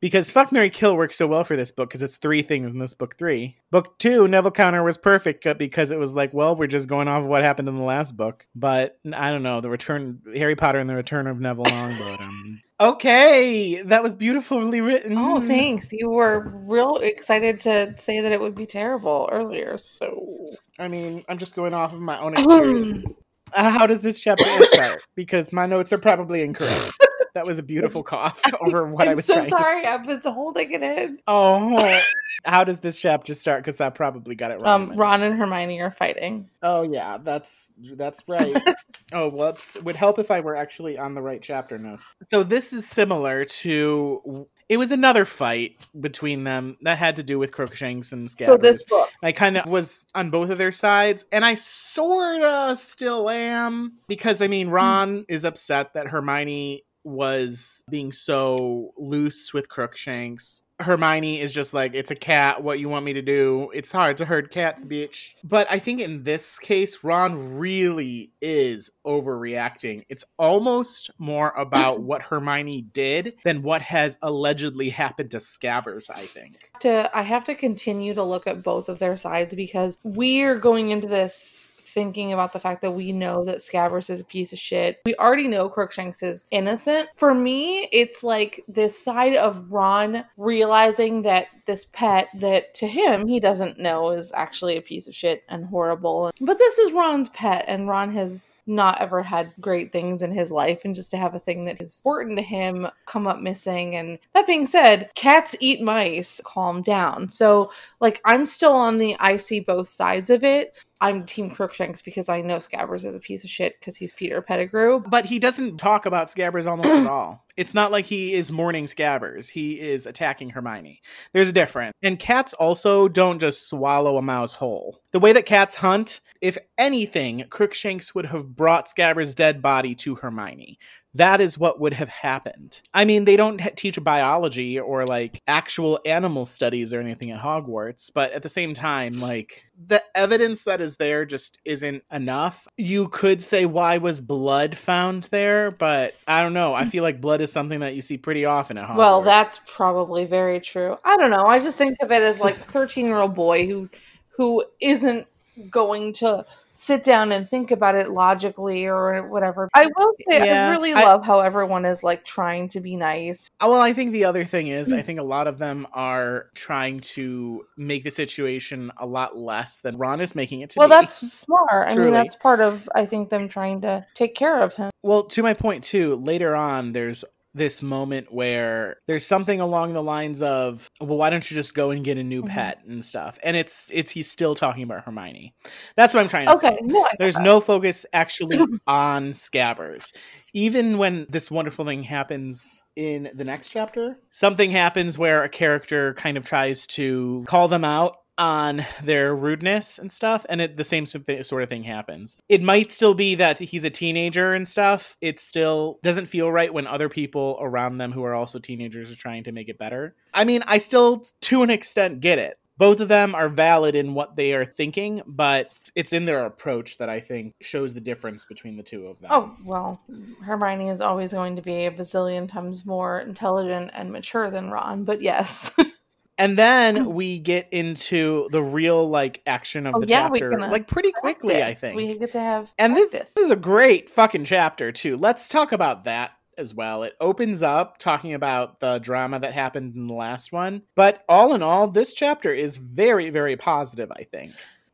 because 0.00 0.30
Fuck 0.30 0.52
Mary 0.52 0.70
Kill 0.70 0.96
works 0.96 1.16
so 1.16 1.26
well 1.26 1.44
for 1.44 1.56
this 1.56 1.70
book 1.70 1.88
because 1.88 2.02
it's 2.02 2.16
three 2.16 2.42
things 2.42 2.72
in 2.72 2.78
this 2.78 2.94
book 2.94 3.16
three. 3.16 3.56
Book 3.70 3.98
two, 3.98 4.28
Neville 4.28 4.50
Counter 4.50 4.82
was 4.82 4.96
perfect 4.96 5.46
uh, 5.46 5.54
because 5.54 5.90
it 5.90 5.98
was 5.98 6.14
like, 6.14 6.34
well, 6.34 6.54
we're 6.54 6.66
just 6.66 6.88
going 6.88 7.08
off 7.08 7.22
of 7.22 7.28
what 7.28 7.42
happened 7.42 7.68
in 7.68 7.76
the 7.76 7.82
last 7.82 8.16
book. 8.16 8.46
But 8.54 8.98
I 9.12 9.30
don't 9.30 9.42
know, 9.42 9.60
the 9.60 9.70
return, 9.70 10.20
Harry 10.34 10.56
Potter 10.56 10.78
and 10.78 10.88
the 10.88 10.96
Return 10.96 11.26
of 11.26 11.40
Neville 11.40 11.64
Longbottom. 11.64 12.60
okay, 12.80 13.82
that 13.82 14.02
was 14.02 14.14
beautifully 14.14 14.80
written. 14.80 15.16
Oh, 15.16 15.40
thanks. 15.40 15.88
You 15.92 16.10
were 16.10 16.52
real 16.66 16.96
excited 16.96 17.60
to 17.60 17.94
say 17.96 18.20
that 18.20 18.32
it 18.32 18.40
would 18.40 18.54
be 18.54 18.66
terrible 18.66 19.28
earlier. 19.32 19.78
So 19.78 20.50
I 20.78 20.88
mean, 20.88 21.24
I'm 21.28 21.38
just 21.38 21.56
going 21.56 21.74
off 21.74 21.92
of 21.92 22.00
my 22.00 22.18
own 22.20 22.32
experience. 22.38 23.06
Uh, 23.52 23.70
how 23.70 23.86
does 23.86 24.02
this 24.02 24.20
chapter 24.20 24.44
start? 24.66 25.02
Because 25.14 25.52
my 25.52 25.66
notes 25.66 25.92
are 25.92 25.98
probably 25.98 26.42
incorrect. 26.42 26.92
That 27.36 27.44
was 27.46 27.58
a 27.58 27.62
beautiful 27.62 28.02
cough 28.02 28.40
over 28.62 28.86
what 28.86 29.06
I 29.06 29.10
I'm 29.10 29.16
was 29.16 29.26
so 29.26 29.34
trying 29.34 29.44
to 29.44 29.50
say. 29.50 29.62
sorry. 29.62 29.84
I 29.84 29.96
was 29.96 30.24
holding 30.24 30.72
it 30.72 30.82
in. 30.82 31.18
Oh, 31.28 32.00
how 32.46 32.64
does 32.64 32.80
this 32.80 32.96
chapter 32.96 33.34
start? 33.34 33.62
Because 33.62 33.78
I 33.78 33.90
probably 33.90 34.34
got 34.34 34.52
it 34.52 34.62
wrong. 34.62 34.92
Um, 34.92 34.96
Ron 34.96 35.22
and 35.22 35.38
Hermione 35.38 35.82
are 35.82 35.90
fighting. 35.90 36.48
Oh 36.62 36.82
yeah, 36.82 37.18
that's 37.18 37.70
that's 37.76 38.22
right. 38.26 38.56
oh 39.12 39.28
whoops! 39.28 39.76
Would 39.82 39.96
help 39.96 40.18
if 40.18 40.30
I 40.30 40.40
were 40.40 40.56
actually 40.56 40.96
on 40.96 41.14
the 41.14 41.20
right 41.20 41.42
chapter 41.42 41.76
notes. 41.76 42.06
So 42.28 42.42
this 42.42 42.72
is 42.72 42.86
similar 42.86 43.44
to 43.44 44.48
it 44.68 44.78
was 44.78 44.90
another 44.90 45.24
fight 45.24 45.76
between 46.00 46.44
them 46.44 46.76
that 46.82 46.98
had 46.98 47.16
to 47.16 47.22
do 47.22 47.38
with 47.38 47.52
Crookshanks 47.52 48.12
and 48.12 48.28
Scabbers. 48.28 48.46
So 48.46 48.56
this 48.56 48.84
book, 48.84 49.10
I 49.22 49.32
kind 49.32 49.56
of 49.56 49.68
was 49.68 50.06
on 50.14 50.30
both 50.30 50.50
of 50.50 50.58
their 50.58 50.72
sides, 50.72 51.24
and 51.30 51.44
I 51.44 51.54
sort 51.54 52.42
of 52.42 52.78
still 52.78 53.28
am 53.28 53.98
because 54.08 54.40
I 54.40 54.48
mean, 54.48 54.68
Ron 54.68 55.24
is 55.28 55.44
upset 55.44 55.92
that 55.94 56.08
Hermione 56.08 56.82
was 57.06 57.84
being 57.88 58.10
so 58.10 58.92
loose 58.98 59.54
with 59.54 59.68
Crookshanks. 59.68 60.62
Hermione 60.78 61.40
is 61.40 61.52
just 61.52 61.72
like, 61.72 61.94
it's 61.94 62.10
a 62.10 62.16
cat. 62.16 62.62
What 62.62 62.78
you 62.78 62.88
want 62.88 63.04
me 63.04 63.14
to 63.14 63.22
do? 63.22 63.70
It's 63.72 63.90
hard 63.90 64.18
to 64.18 64.26
herd 64.26 64.50
cats, 64.50 64.84
bitch. 64.84 65.34
But 65.42 65.66
I 65.70 65.78
think 65.78 66.00
in 66.00 66.24
this 66.24 66.58
case, 66.58 67.02
Ron 67.02 67.56
really 67.56 68.32
is 68.42 68.90
overreacting. 69.06 70.02
It's 70.10 70.24
almost 70.38 71.10
more 71.18 71.50
about 71.56 72.02
what 72.02 72.22
Hermione 72.22 72.82
did 72.82 73.36
than 73.44 73.62
what 73.62 73.80
has 73.82 74.18
allegedly 74.20 74.90
happened 74.90 75.30
to 75.30 75.38
Scabbers, 75.38 76.10
I 76.10 76.26
think. 76.26 76.70
to 76.80 77.10
I 77.16 77.22
have 77.22 77.44
to 77.44 77.54
continue 77.54 78.12
to 78.14 78.22
look 78.22 78.46
at 78.46 78.62
both 78.62 78.88
of 78.88 78.98
their 78.98 79.16
sides 79.16 79.54
because 79.54 79.96
we're 80.02 80.58
going 80.58 80.90
into 80.90 81.06
this 81.06 81.68
thinking 81.96 82.34
about 82.34 82.52
the 82.52 82.60
fact 82.60 82.82
that 82.82 82.90
we 82.90 83.10
know 83.10 83.42
that 83.46 83.56
Scabbers 83.56 84.10
is 84.10 84.20
a 84.20 84.24
piece 84.24 84.52
of 84.52 84.58
shit. 84.58 85.00
We 85.06 85.14
already 85.14 85.48
know 85.48 85.70
Crookshanks 85.70 86.22
is 86.22 86.44
innocent. 86.50 87.08
For 87.16 87.32
me, 87.32 87.88
it's 87.90 88.22
like 88.22 88.62
this 88.68 89.02
side 89.02 89.34
of 89.34 89.72
Ron 89.72 90.26
realizing 90.36 91.22
that 91.22 91.46
this 91.64 91.86
pet 91.92 92.28
that 92.34 92.74
to 92.74 92.86
him 92.86 93.26
he 93.26 93.40
doesn't 93.40 93.78
know 93.78 94.10
is 94.10 94.30
actually 94.34 94.76
a 94.76 94.82
piece 94.82 95.08
of 95.08 95.14
shit 95.14 95.42
and 95.48 95.64
horrible. 95.64 96.32
But 96.38 96.58
this 96.58 96.76
is 96.76 96.92
Ron's 96.92 97.30
pet 97.30 97.64
and 97.66 97.88
Ron 97.88 98.12
has 98.12 98.55
not 98.66 99.00
ever 99.00 99.22
had 99.22 99.52
great 99.60 99.92
things 99.92 100.22
in 100.22 100.32
his 100.32 100.50
life 100.50 100.84
and 100.84 100.94
just 100.94 101.10
to 101.12 101.16
have 101.16 101.34
a 101.34 101.40
thing 101.40 101.64
that 101.64 101.80
is 101.80 101.98
important 101.98 102.36
to 102.36 102.42
him 102.42 102.86
come 103.06 103.26
up 103.26 103.40
missing 103.40 103.94
and 103.96 104.18
that 104.34 104.46
being 104.46 104.66
said, 104.66 105.10
cats 105.14 105.54
eat 105.60 105.80
mice. 105.80 106.40
Calm 106.44 106.82
down. 106.82 107.28
So 107.28 107.70
like 108.00 108.20
I'm 108.24 108.46
still 108.46 108.72
on 108.72 108.98
the 108.98 109.16
I 109.18 109.36
see 109.36 109.60
both 109.60 109.88
sides 109.88 110.30
of 110.30 110.44
it. 110.44 110.74
I'm 111.00 111.26
Team 111.26 111.50
Crookshanks 111.50 112.00
because 112.00 112.28
I 112.30 112.40
know 112.40 112.56
Scabbers 112.56 113.04
is 113.04 113.14
a 113.14 113.20
piece 113.20 113.44
of 113.44 113.50
shit 113.50 113.78
because 113.78 113.96
he's 113.96 114.14
Peter 114.14 114.40
Pettigrew. 114.40 115.00
But 115.00 115.26
he 115.26 115.38
doesn't 115.38 115.76
talk 115.76 116.06
about 116.06 116.28
Scabbers 116.28 116.66
almost 116.66 116.88
at 116.88 117.06
all. 117.10 117.44
It's 117.56 117.74
not 117.74 117.92
like 117.92 118.06
he 118.06 118.32
is 118.32 118.50
mourning 118.50 118.86
Scabbers. 118.86 119.48
He 119.48 119.78
is 119.80 120.06
attacking 120.06 120.50
Hermione. 120.50 121.02
There's 121.32 121.48
a 121.48 121.52
difference. 121.52 121.94
And 122.02 122.18
cats 122.18 122.54
also 122.54 123.08
don't 123.08 123.38
just 123.38 123.68
swallow 123.68 124.16
a 124.16 124.22
mouse 124.22 124.54
whole. 124.54 125.02
The 125.12 125.20
way 125.20 125.32
that 125.32 125.46
cats 125.46 125.74
hunt, 125.74 126.20
if 126.40 126.58
anything, 126.78 127.44
Crookshanks 127.50 128.14
would 128.14 128.26
have 128.26 128.56
brought 128.56 128.88
Scabbers' 128.88 129.34
dead 129.34 129.62
body 129.62 129.94
to 129.96 130.16
Hermione. 130.16 130.78
That 131.16 131.40
is 131.40 131.56
what 131.56 131.80
would 131.80 131.94
have 131.94 132.10
happened. 132.10 132.82
I 132.92 133.06
mean, 133.06 133.24
they 133.24 133.36
don't 133.36 133.58
teach 133.74 134.02
biology 134.04 134.78
or 134.78 135.06
like 135.06 135.40
actual 135.46 135.98
animal 136.04 136.44
studies 136.44 136.92
or 136.92 137.00
anything 137.00 137.30
at 137.30 137.40
Hogwarts, 137.40 138.10
but 138.14 138.32
at 138.32 138.42
the 138.42 138.50
same 138.50 138.74
time, 138.74 139.18
like 139.18 139.64
the 139.82 140.02
evidence 140.14 140.64
that 140.64 140.82
is 140.82 140.96
there 140.96 141.24
just 141.24 141.56
isn't 141.64 142.04
enough. 142.12 142.68
You 142.76 143.08
could 143.08 143.42
say, 143.42 143.64
why 143.64 143.96
was 143.96 144.20
blood 144.20 144.76
found 144.76 145.24
there? 145.24 145.70
But 145.70 146.14
I 146.28 146.42
don't 146.42 146.52
know. 146.52 146.74
I 146.74 146.84
hmm. 146.84 146.90
feel 146.90 147.02
like 147.02 147.22
blood 147.22 147.40
is 147.40 147.50
something 147.50 147.80
that 147.80 147.94
you 147.94 148.02
see 148.02 148.18
pretty 148.18 148.44
often 148.44 148.76
at 148.76 148.86
Hogwarts. 148.86 148.96
Well, 148.96 149.22
that's 149.22 149.60
probably 149.66 150.26
very 150.26 150.60
true. 150.60 150.98
I 151.02 151.16
don't 151.16 151.30
know. 151.30 151.46
I 151.46 151.60
just 151.60 151.78
think 151.78 151.96
of 152.02 152.12
it 152.12 152.22
as 152.22 152.42
like 152.42 152.58
13 152.58 153.06
year 153.06 153.16
old 153.16 153.34
boy 153.34 153.66
who 153.66 153.88
who 154.36 154.62
isn't 154.80 155.26
going 155.70 156.12
to 156.14 156.44
sit 156.72 157.02
down 157.02 157.32
and 157.32 157.48
think 157.48 157.70
about 157.70 157.94
it 157.94 158.10
logically 158.10 158.86
or 158.86 159.26
whatever. 159.28 159.68
I 159.72 159.86
will 159.96 160.12
say 160.28 160.44
Yeah, 160.44 160.68
I 160.68 160.70
really 160.70 160.92
I- 160.92 161.02
love 161.04 161.24
how 161.24 161.40
everyone 161.40 161.86
is 161.86 162.02
like 162.02 162.22
trying 162.24 162.68
to 162.70 162.80
be 162.80 162.96
nice. 162.96 163.48
Uh, 163.60 163.68
Well, 163.70 163.80
I 163.80 163.94
think 163.94 164.12
the 164.12 164.26
other 164.26 164.44
thing 164.44 164.66
is, 164.66 164.92
I 164.92 165.00
think 165.00 165.18
a 165.18 165.22
lot 165.22 165.46
of 165.46 165.56
them 165.56 165.86
are 165.94 166.50
trying 166.54 167.00
to 167.00 167.64
make 167.78 168.04
the 168.04 168.10
situation 168.10 168.90
a 168.98 169.06
lot 169.06 169.38
less 169.38 169.80
than 169.80 169.96
Ron 169.96 170.20
is 170.20 170.34
making 170.34 170.60
it 170.60 170.70
to 170.70 170.78
Well, 170.80 170.88
be. 170.88 170.94
that's 170.96 171.14
smart. 171.32 171.90
I 171.90 171.96
mean, 171.96 172.10
that's 172.12 172.34
part 172.34 172.60
of 172.60 172.88
I 172.94 173.06
think 173.06 173.30
them 173.30 173.48
trying 173.48 173.80
to 173.80 174.04
take 174.14 174.34
care 174.34 174.60
of 174.60 174.74
him. 174.74 174.90
Well, 175.02 175.24
to 175.24 175.42
my 175.42 175.54
point 175.54 175.82
too, 175.82 176.16
later 176.16 176.54
on 176.54 176.92
there's 176.92 177.24
this 177.56 177.82
moment 177.82 178.32
where 178.32 178.98
there's 179.06 179.26
something 179.26 179.60
along 179.60 179.92
the 179.94 180.02
lines 180.02 180.42
of, 180.42 180.90
"Well, 181.00 181.18
why 181.18 181.30
don't 181.30 181.50
you 181.50 181.54
just 181.54 181.74
go 181.74 181.90
and 181.90 182.04
get 182.04 182.18
a 182.18 182.22
new 182.22 182.42
Mhm. 182.42 182.48
pet 182.48 182.84
and 182.86 183.04
stuff?" 183.04 183.38
And 183.42 183.56
it's 183.56 183.90
it's 183.92 184.10
he's 184.10 184.30
still 184.30 184.54
talking 184.54 184.82
about 184.82 185.04
Hermione. 185.04 185.54
That's 185.96 186.14
what 186.14 186.20
I'm 186.20 186.28
trying 186.28 186.46
to 186.48 186.54
Okay, 186.54 186.76
say. 186.76 186.80
no, 186.82 187.06
There's 187.18 187.38
no 187.40 187.60
focus 187.60 188.04
actually 188.12 188.58
on 188.86 189.32
Scabbers. 189.32 190.12
Even 190.52 190.98
when 190.98 191.26
this 191.30 191.50
wonderful 191.50 191.84
thing 191.84 192.02
happens 192.02 192.84
in 192.96 193.30
the 193.34 193.44
next 193.44 193.70
chapter, 193.70 194.18
something 194.30 194.70
happens 194.70 195.18
where 195.18 195.42
a 195.42 195.48
character 195.48 196.14
kind 196.14 196.36
of 196.36 196.44
tries 196.44 196.86
to 196.88 197.44
call 197.46 197.68
them 197.68 197.84
out 197.84 198.16
on 198.38 198.84
their 199.02 199.34
rudeness 199.34 199.98
and 199.98 200.10
stuff 200.12 200.44
and 200.48 200.60
it, 200.60 200.76
the 200.76 200.84
same 200.84 201.06
sort 201.06 201.62
of- 201.62 201.68
thing 201.68 201.82
happens. 201.84 202.36
It 202.48 202.62
might 202.62 202.92
still 202.92 203.14
be 203.14 203.34
that 203.36 203.58
he's 203.58 203.84
a 203.84 203.90
teenager 203.90 204.52
and 204.54 204.68
stuff. 204.68 205.16
It 205.20 205.40
still 205.40 205.98
doesn't 206.02 206.26
feel 206.26 206.52
right 206.52 206.72
when 206.72 206.86
other 206.86 207.08
people 207.08 207.58
around 207.60 207.98
them 207.98 208.12
who 208.12 208.22
are 208.24 208.34
also 208.34 208.58
teenagers 208.58 209.10
are 209.10 209.16
trying 209.16 209.44
to 209.44 209.52
make 209.52 209.68
it 209.68 209.78
better. 209.78 210.14
I 210.34 210.44
mean 210.44 210.62
i 210.66 210.78
still 210.78 211.24
to 211.42 211.62
an 211.62 211.70
extent 211.70 212.20
get 212.20 212.38
it. 212.38 212.58
Both 212.78 213.00
of 213.00 213.08
them 213.08 213.34
are 213.34 213.48
valid 213.48 213.94
in 213.94 214.12
what 214.12 214.36
they 214.36 214.52
are 214.52 214.66
thinking 214.66 215.22
but 215.26 215.72
it's 215.94 216.12
in 216.12 216.26
their 216.26 216.44
approach 216.44 216.98
that 216.98 217.08
i 217.08 217.20
think 217.20 217.54
shows 217.62 217.94
the 217.94 218.00
difference 218.00 218.44
between 218.44 218.76
the 218.76 218.82
two 218.82 219.06
of 219.06 219.18
them. 219.20 219.30
Oh, 219.32 219.56
well, 219.64 220.00
Hermione 220.42 220.90
is 220.90 221.00
always 221.00 221.32
going 221.32 221.56
to 221.56 221.62
be 221.62 221.86
a 221.86 221.90
bazillion 221.90 222.48
times 222.50 222.84
more 222.84 223.20
intelligent 223.20 223.90
and 223.94 224.12
mature 224.12 224.50
than 224.50 224.70
Ron, 224.70 225.04
but 225.04 225.22
yes. 225.22 225.74
And 226.38 226.58
then 226.58 226.96
mm. 226.96 227.06
we 227.06 227.38
get 227.38 227.68
into 227.72 228.48
the 228.52 228.62
real 228.62 229.08
like 229.08 229.42
action 229.46 229.86
of 229.86 229.94
Oh, 229.94 230.00
the 230.00 230.08
yeah, 230.08 230.28
chapter, 230.28 230.58
like 230.58 230.86
pretty 230.86 231.12
quickly, 231.12 231.62
I 231.62 231.74
think. 231.74 231.96
We 231.96 232.18
get 232.18 232.32
to 232.32 232.40
have 232.40 232.70
and 232.78 232.94
this, 232.96 233.10
this 233.10 233.36
is 233.36 233.50
a 233.50 233.56
great 233.56 234.10
fucking 234.10 234.44
chapter 234.44 234.92
too. 234.92 235.16
Let's 235.16 235.48
talk 235.48 235.72
about 235.72 236.04
that 236.04 236.32
as 236.58 236.74
well. 236.74 237.02
It 237.02 237.14
opens 237.20 237.62
up 237.62 237.98
talking 237.98 238.34
about 238.34 238.80
the 238.80 238.98
drama 238.98 239.38
that 239.40 239.52
happened 239.52 239.94
in 239.94 240.06
the 240.06 240.14
last 240.14 240.52
one, 240.52 240.82
but 240.94 241.24
all 241.28 241.54
in 241.54 241.62
all, 241.62 241.88
this 241.88 242.12
chapter 242.12 242.52
is 242.52 242.76
very, 242.76 243.30
very 243.30 243.56
positive. 243.56 244.10
I 244.12 244.24
think. 244.24 244.52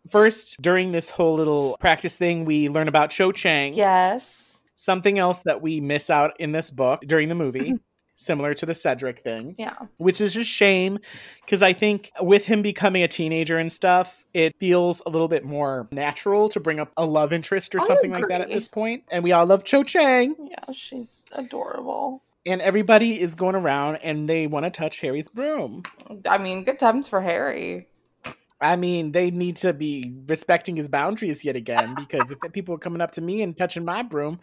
First, 0.08 0.60
during 0.60 0.92
this 0.92 1.08
whole 1.08 1.34
little 1.34 1.76
practice 1.78 2.16
thing, 2.16 2.44
we 2.44 2.68
learn 2.68 2.88
about 2.88 3.10
Cho 3.10 3.32
Chang. 3.32 3.74
Yes. 3.74 4.62
Something 4.74 5.18
else 5.18 5.40
that 5.40 5.62
we 5.62 5.80
miss 5.80 6.10
out 6.10 6.32
in 6.40 6.50
this 6.50 6.70
book 6.70 7.02
during 7.06 7.28
the 7.28 7.36
movie, 7.36 7.74
similar 8.22 8.54
to 8.54 8.66
the 8.66 8.74
Cedric 8.74 9.20
thing 9.20 9.54
Yeah. 9.58 9.74
which 9.98 10.20
is 10.20 10.36
a 10.36 10.44
shame 10.44 10.98
because 11.44 11.62
I 11.62 11.72
think 11.72 12.10
with 12.20 12.44
him 12.46 12.62
becoming 12.62 13.02
a 13.02 13.08
teenager 13.08 13.58
and 13.58 13.70
stuff, 13.70 14.24
it 14.32 14.54
feels 14.58 15.02
a 15.06 15.10
little 15.10 15.28
bit 15.28 15.44
more 15.44 15.88
natural 15.90 16.48
to 16.50 16.60
bring 16.60 16.80
up 16.80 16.92
a 16.96 17.04
love 17.04 17.32
interest 17.32 17.74
or 17.74 17.80
I 17.80 17.84
something 17.86 18.10
like 18.12 18.28
that 18.28 18.40
at 18.40 18.48
this 18.48 18.68
point. 18.68 19.04
And 19.10 19.22
we 19.24 19.32
all 19.32 19.44
love 19.46 19.64
Cho 19.64 19.82
Chang, 19.82 20.34
Yeah, 20.50 20.72
she's 20.72 21.22
adorable. 21.32 22.22
and 22.46 22.60
everybody 22.62 23.20
is 23.20 23.34
going 23.34 23.54
around 23.54 23.96
and 23.96 24.28
they 24.28 24.46
want 24.46 24.64
to 24.64 24.70
touch 24.70 25.00
Harry's 25.00 25.28
broom. 25.28 25.82
I 26.26 26.38
mean, 26.38 26.64
good 26.64 26.78
times 26.78 27.08
for 27.08 27.20
Harry. 27.20 27.86
I 28.62 28.76
mean, 28.76 29.12
they 29.12 29.30
need 29.30 29.56
to 29.56 29.72
be 29.72 30.14
respecting 30.26 30.76
his 30.76 30.88
boundaries 30.88 31.44
yet 31.44 31.56
again 31.56 31.94
because 31.96 32.30
if 32.30 32.38
people 32.52 32.74
are 32.74 32.78
coming 32.78 33.00
up 33.00 33.12
to 33.12 33.20
me 33.20 33.42
and 33.42 33.56
touching 33.56 33.84
my 33.84 34.02
broom, 34.02 34.40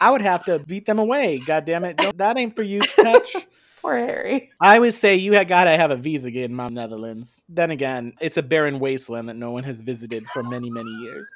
I 0.00 0.10
would 0.10 0.22
have 0.22 0.44
to 0.46 0.58
beat 0.58 0.86
them 0.86 0.98
away. 0.98 1.38
God 1.38 1.64
damn 1.64 1.84
it. 1.84 1.96
Don't- 1.96 2.18
That 2.18 2.36
ain't 2.36 2.56
for 2.56 2.62
you 2.62 2.80
to 2.80 3.02
touch. 3.02 3.36
Poor 3.82 3.96
Harry. 3.96 4.50
I 4.60 4.76
always 4.76 4.98
say 4.98 5.16
you 5.16 5.32
had 5.32 5.48
gotta 5.48 5.74
have 5.74 5.90
a 5.90 5.96
visa 5.96 6.28
in 6.28 6.54
my 6.54 6.68
Netherlands. 6.68 7.44
Then 7.48 7.70
again, 7.70 8.12
it's 8.20 8.36
a 8.36 8.42
barren 8.42 8.78
wasteland 8.78 9.28
that 9.30 9.36
no 9.36 9.52
one 9.52 9.64
has 9.64 9.80
visited 9.80 10.26
for 10.28 10.42
many, 10.42 10.68
many 10.68 10.90
years. 10.90 11.30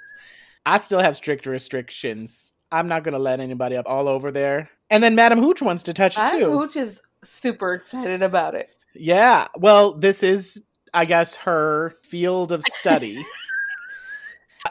I 0.66 0.76
still 0.76 0.98
have 0.98 1.16
strict 1.16 1.46
restrictions. 1.46 2.52
I'm 2.70 2.86
not 2.86 3.02
gonna 3.02 3.18
let 3.18 3.40
anybody 3.40 3.76
up 3.76 3.86
all 3.88 4.08
over 4.08 4.30
there. 4.30 4.68
And 4.90 5.02
then 5.02 5.14
Madam 5.14 5.38
Hooch 5.38 5.62
wants 5.62 5.82
to 5.84 5.94
touch 5.94 6.18
it 6.18 6.24
I, 6.24 6.38
too. 6.38 6.50
Hooch 6.50 6.76
is 6.76 7.00
super 7.22 7.72
excited 7.72 8.22
about 8.22 8.54
it. 8.54 8.70
Yeah. 8.94 9.48
Well, 9.56 9.94
this 9.94 10.22
is, 10.22 10.62
I 10.94 11.04
guess, 11.04 11.34
her 11.36 11.94
field 12.02 12.52
of 12.52 12.62
study. 12.62 13.24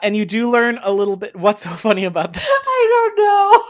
and 0.02 0.16
you 0.16 0.26
do 0.26 0.50
learn 0.50 0.80
a 0.82 0.92
little 0.92 1.16
bit. 1.16 1.36
What's 1.36 1.62
so 1.62 1.70
funny 1.72 2.06
about 2.06 2.34
that? 2.34 2.44
I 2.48 3.12
don't 3.16 3.26
know. 3.26 3.64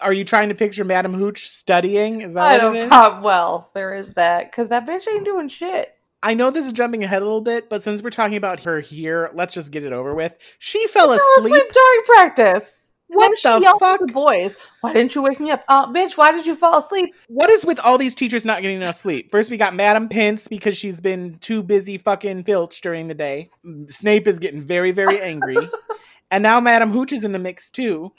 Are 0.00 0.12
you 0.12 0.24
trying 0.24 0.48
to 0.48 0.54
picture 0.54 0.84
Madam 0.84 1.14
Hooch 1.14 1.48
studying? 1.48 2.22
Is 2.22 2.32
that 2.34 2.42
I 2.42 2.52
what 2.54 2.60
don't 2.60 2.76
it 2.76 2.84
is? 2.86 3.22
Well, 3.22 3.70
there 3.74 3.94
is 3.94 4.14
that 4.14 4.50
because 4.50 4.68
that 4.68 4.84
bitch 4.86 5.06
ain't 5.08 5.24
doing 5.24 5.48
shit. 5.48 5.94
I 6.24 6.34
know 6.34 6.50
this 6.50 6.66
is 6.66 6.72
jumping 6.72 7.02
ahead 7.04 7.22
a 7.22 7.24
little 7.24 7.40
bit, 7.40 7.68
but 7.68 7.82
since 7.82 8.02
we're 8.02 8.10
talking 8.10 8.36
about 8.36 8.62
her 8.64 8.80
here, 8.80 9.30
let's 9.34 9.54
just 9.54 9.72
get 9.72 9.84
it 9.84 9.92
over 9.92 10.14
with. 10.14 10.36
She 10.58 10.86
fell 10.88 11.06
Fell 11.08 11.14
asleep. 11.14 11.52
asleep 11.54 11.72
during 11.72 12.02
practice. 12.04 12.81
What 13.12 13.36
the 13.42 13.76
fuck? 13.78 14.00
the 14.00 14.06
boys? 14.06 14.56
Why 14.80 14.94
didn't 14.94 15.14
you 15.14 15.22
wake 15.22 15.38
me 15.38 15.50
up? 15.50 15.62
Uh, 15.68 15.86
bitch, 15.92 16.16
why 16.16 16.32
did 16.32 16.46
you 16.46 16.54
fall 16.54 16.78
asleep? 16.78 17.14
What 17.28 17.50
is 17.50 17.64
with 17.64 17.78
all 17.80 17.98
these 17.98 18.14
teachers 18.14 18.44
not 18.44 18.62
getting 18.62 18.78
enough 18.78 18.96
sleep? 18.96 19.30
First, 19.30 19.50
we 19.50 19.58
got 19.58 19.74
Madam 19.74 20.08
Pince 20.08 20.48
because 20.48 20.78
she's 20.78 21.00
been 21.00 21.36
too 21.40 21.62
busy 21.62 21.98
fucking 21.98 22.44
filch 22.44 22.80
during 22.80 23.08
the 23.08 23.14
day. 23.14 23.50
Snape 23.86 24.26
is 24.26 24.38
getting 24.38 24.62
very, 24.62 24.92
very 24.92 25.20
angry. 25.20 25.58
and 26.30 26.42
now 26.42 26.58
Madam 26.58 26.90
Hooch 26.90 27.12
is 27.12 27.22
in 27.22 27.32
the 27.32 27.38
mix 27.38 27.68
too. 27.68 28.12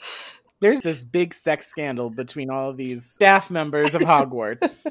There's 0.60 0.80
this 0.80 1.02
big 1.02 1.34
sex 1.34 1.66
scandal 1.66 2.08
between 2.08 2.48
all 2.48 2.70
of 2.70 2.76
these 2.76 3.04
staff 3.04 3.50
members 3.50 3.94
of 3.94 4.02
Hogwarts. 4.02 4.86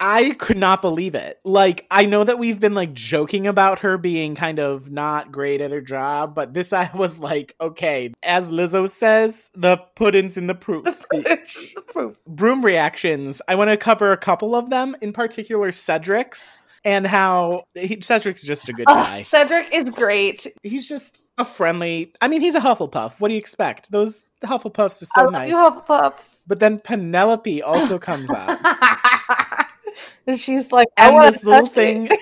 I 0.00 0.30
could 0.32 0.56
not 0.56 0.82
believe 0.82 1.14
it. 1.14 1.38
Like, 1.44 1.86
I 1.90 2.06
know 2.06 2.24
that 2.24 2.38
we've 2.38 2.58
been 2.58 2.74
like 2.74 2.92
joking 2.92 3.46
about 3.46 3.80
her 3.80 3.96
being 3.98 4.34
kind 4.34 4.58
of 4.58 4.90
not 4.90 5.30
great 5.30 5.60
at 5.60 5.70
her 5.70 5.80
job, 5.80 6.34
but 6.34 6.54
this 6.54 6.72
I 6.72 6.90
was 6.94 7.18
like, 7.18 7.54
okay, 7.60 8.12
as 8.22 8.50
Lizzo 8.50 8.88
says, 8.88 9.48
the 9.54 9.76
pudding's 9.94 10.36
in 10.36 10.46
the 10.48 10.54
proof. 10.54 10.84
the 11.10 11.82
proof. 11.88 12.16
Broom 12.26 12.64
reactions. 12.64 13.40
I 13.48 13.54
want 13.54 13.70
to 13.70 13.76
cover 13.76 14.12
a 14.12 14.16
couple 14.16 14.54
of 14.56 14.70
them, 14.70 14.96
in 15.00 15.12
particular 15.12 15.70
Cedric's. 15.72 16.62
And 16.84 17.06
how 17.06 17.62
he, 17.74 18.00
Cedric's 18.00 18.42
just 18.42 18.68
a 18.68 18.72
good 18.72 18.86
Oh, 18.88 18.96
guy. 18.96 19.22
Cedric 19.22 19.72
is 19.72 19.88
great. 19.88 20.48
He's 20.64 20.88
just 20.88 21.24
a 21.38 21.44
friendly. 21.44 22.12
I 22.20 22.26
mean, 22.26 22.40
he's 22.40 22.56
a 22.56 22.60
Hufflepuff. 22.60 23.20
What 23.20 23.28
do 23.28 23.34
you 23.34 23.38
expect? 23.38 23.92
Those 23.92 24.24
Hufflepuffs 24.42 25.00
are 25.00 25.06
I 25.14 25.20
so 25.20 25.24
love 25.26 25.32
nice. 25.32 25.48
you, 25.48 25.54
Hufflepuffs. 25.54 26.30
But 26.48 26.58
then 26.58 26.80
Penelope 26.80 27.62
also 27.62 28.00
comes 28.00 28.28
up. 28.32 28.58
and 30.26 30.38
she's 30.38 30.70
like, 30.72 30.88
I 30.96 31.06
and 31.06 31.14
want 31.14 31.32
this 31.32 31.44
little 31.44 31.66
thing. 31.66 32.08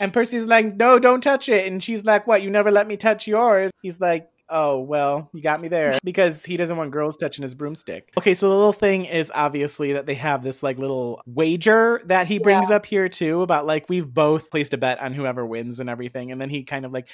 And 0.00 0.12
Percy's 0.12 0.46
like, 0.46 0.74
no, 0.74 0.98
don't 0.98 1.20
touch 1.20 1.48
it. 1.48 1.70
And 1.70 1.80
she's 1.80 2.04
like, 2.04 2.26
what? 2.26 2.42
You 2.42 2.50
never 2.50 2.72
let 2.72 2.88
me 2.88 2.96
touch 2.96 3.28
yours. 3.28 3.70
He's 3.82 4.00
like, 4.00 4.28
oh, 4.48 4.80
well, 4.80 5.30
you 5.32 5.40
got 5.40 5.60
me 5.60 5.68
there. 5.68 5.96
Because 6.04 6.44
he 6.44 6.56
doesn't 6.56 6.76
want 6.76 6.90
girls 6.90 7.16
touching 7.16 7.44
his 7.44 7.54
broomstick. 7.54 8.10
Okay, 8.18 8.34
so 8.34 8.48
the 8.48 8.54
little 8.56 8.72
thing 8.72 9.04
is 9.04 9.30
obviously 9.32 9.92
that 9.92 10.06
they 10.06 10.14
have 10.14 10.42
this 10.42 10.60
like 10.60 10.76
little 10.76 11.22
wager 11.24 12.02
that 12.06 12.26
he 12.26 12.40
brings 12.40 12.68
up 12.68 12.84
here 12.84 13.08
too 13.08 13.42
about 13.42 13.64
like 13.64 13.88
we've 13.88 14.12
both 14.12 14.50
placed 14.50 14.74
a 14.74 14.76
bet 14.76 15.00
on 15.00 15.14
whoever 15.14 15.46
wins 15.46 15.78
and 15.78 15.88
everything. 15.88 16.32
And 16.32 16.40
then 16.40 16.50
he 16.50 16.64
kind 16.64 16.84
of 16.84 16.90
like 16.90 17.08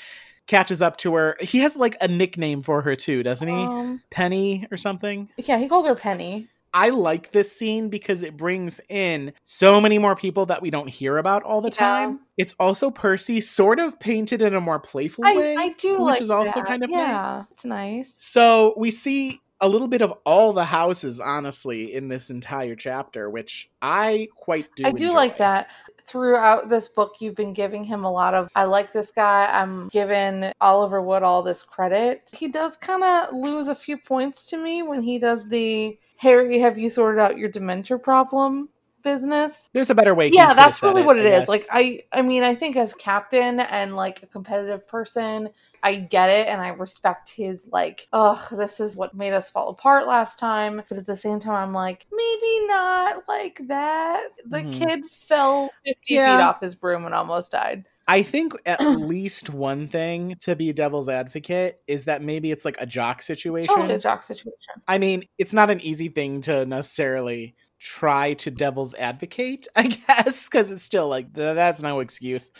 catches 0.46 0.80
up 0.80 0.96
to 0.98 1.14
her. 1.14 1.36
He 1.40 1.58
has 1.58 1.76
like 1.76 1.98
a 2.00 2.08
nickname 2.08 2.62
for 2.62 2.80
her 2.80 2.96
too, 2.96 3.22
doesn't 3.22 3.46
he? 3.46 3.54
Um, 3.54 4.00
Penny 4.10 4.66
or 4.70 4.78
something. 4.78 5.28
yeah, 5.36 5.58
he 5.58 5.68
calls 5.68 5.84
her 5.84 5.94
Penny. 5.94 6.48
I 6.74 6.90
like 6.90 7.32
this 7.32 7.50
scene 7.56 7.88
because 7.88 8.22
it 8.22 8.36
brings 8.36 8.80
in 8.88 9.32
so 9.44 9.80
many 9.80 9.98
more 9.98 10.14
people 10.16 10.46
that 10.46 10.60
we 10.62 10.70
don't 10.70 10.88
hear 10.88 11.18
about 11.18 11.42
all 11.42 11.60
the 11.60 11.68
Yeah. 11.68 11.76
time. 11.78 12.20
It's 12.36 12.54
also 12.60 12.90
Percy 12.90 13.40
sort 13.40 13.80
of 13.80 13.98
painted 13.98 14.42
in 14.42 14.54
a 14.54 14.60
more 14.60 14.78
playful 14.78 15.24
I, 15.26 15.34
way, 15.36 15.56
I 15.56 15.68
do 15.70 15.94
which 15.98 16.14
like 16.14 16.20
is 16.22 16.30
also 16.30 16.60
that. 16.60 16.66
kind 16.66 16.84
of 16.84 16.90
yeah, 16.90 17.12
nice. 17.16 17.50
It's 17.50 17.64
nice. 17.64 18.14
So 18.18 18.74
we 18.76 18.90
see 18.90 19.40
a 19.60 19.68
little 19.68 19.88
bit 19.88 20.02
of 20.02 20.12
all 20.24 20.52
the 20.52 20.64
houses, 20.64 21.18
honestly, 21.18 21.92
in 21.94 22.06
this 22.06 22.30
entire 22.30 22.76
chapter, 22.76 23.28
which 23.28 23.68
I 23.82 24.28
quite 24.36 24.68
do. 24.76 24.84
I 24.86 24.92
do 24.92 25.06
enjoy. 25.06 25.14
like 25.16 25.38
that. 25.38 25.68
Throughout 26.04 26.68
this 26.70 26.88
book, 26.88 27.16
you've 27.20 27.34
been 27.34 27.52
giving 27.52 27.84
him 27.84 28.04
a 28.04 28.10
lot 28.10 28.32
of, 28.34 28.48
I 28.54 28.64
like 28.64 28.92
this 28.92 29.10
guy. 29.10 29.46
I'm 29.46 29.88
giving 29.88 30.52
Oliver 30.60 31.02
Wood 31.02 31.22
all 31.22 31.42
this 31.42 31.62
credit. 31.62 32.30
He 32.32 32.48
does 32.48 32.76
kind 32.76 33.02
of 33.02 33.34
lose 33.34 33.68
a 33.68 33.74
few 33.74 33.98
points 33.98 34.46
to 34.46 34.56
me 34.56 34.82
when 34.82 35.02
he 35.02 35.18
does 35.18 35.48
the 35.48 35.98
Harry, 36.18 36.58
have 36.58 36.76
you 36.78 36.90
sorted 36.90 37.18
out 37.20 37.38
your 37.38 37.48
Dementor 37.48 38.02
problem 38.02 38.68
business? 39.02 39.70
There's 39.72 39.90
a 39.90 39.94
better 39.94 40.14
way. 40.14 40.28
yeah 40.28 40.52
that's 40.54 40.82
really 40.82 41.02
what 41.02 41.16
I 41.16 41.20
it 41.20 41.26
is 41.26 41.48
like 41.48 41.64
i 41.70 42.00
i 42.12 42.20
mean 42.20 42.42
i 42.42 42.54
think 42.54 42.76
as 42.76 42.92
captain 42.94 43.60
and 43.60 43.94
like 43.96 44.22
a 44.22 44.26
competitive 44.26 44.86
person 44.88 45.48
i 45.82 45.94
get 45.94 46.28
it 46.30 46.48
and 46.48 46.60
i 46.60 46.68
respect 46.70 47.30
his 47.30 47.68
like 47.72 48.06
ugh 48.12 48.42
this 48.50 48.80
is 48.80 48.96
what 48.96 49.14
made 49.14 49.32
us 49.32 49.50
fall 49.50 49.68
apart 49.68 50.06
last 50.08 50.38
time 50.38 50.82
but 50.88 50.98
at 50.98 51.06
the 51.06 51.16
same 51.16 51.38
time 51.40 51.68
i'm 51.68 51.72
like 51.72 52.06
maybe 52.12 52.66
not 52.66 53.22
like 53.28 53.60
that 53.68 54.24
the 54.50 54.58
Mhm. 54.58 54.72
kid 54.72 55.08
fell 55.08 55.72
50 55.86 56.00
Yeah. 56.14 56.36
feet 56.36 56.42
off 56.42 56.60
his 56.60 56.74
broom 56.74 57.06
and 57.06 57.14
almost 57.14 57.52
died 57.52 57.86
I 58.08 58.22
think 58.22 58.54
at 58.64 58.80
least 58.98 59.50
one 59.50 59.86
thing 59.86 60.36
to 60.40 60.56
be 60.56 60.72
devil's 60.72 61.08
advocate 61.08 61.80
is 61.86 62.06
that 62.06 62.22
maybe 62.22 62.50
it's 62.50 62.64
like 62.64 62.76
a 62.80 62.86
jock 62.86 63.20
situation. 63.22 63.68
totally 63.68 63.94
a 63.94 63.98
jock 63.98 64.22
situation 64.22 64.56
I 64.88 64.98
mean, 64.98 65.26
it's 65.36 65.52
not 65.52 65.70
an 65.70 65.80
easy 65.82 66.08
thing 66.08 66.40
to 66.42 66.64
necessarily 66.64 67.54
try 67.78 68.34
to 68.34 68.50
devil's 68.50 68.94
advocate, 68.94 69.68
I 69.76 69.84
guess, 69.84 70.46
because 70.46 70.70
it's 70.70 70.82
still 70.82 71.08
like 71.08 71.34
th- 71.34 71.54
that's 71.54 71.82
no 71.82 72.00
excuse. 72.00 72.50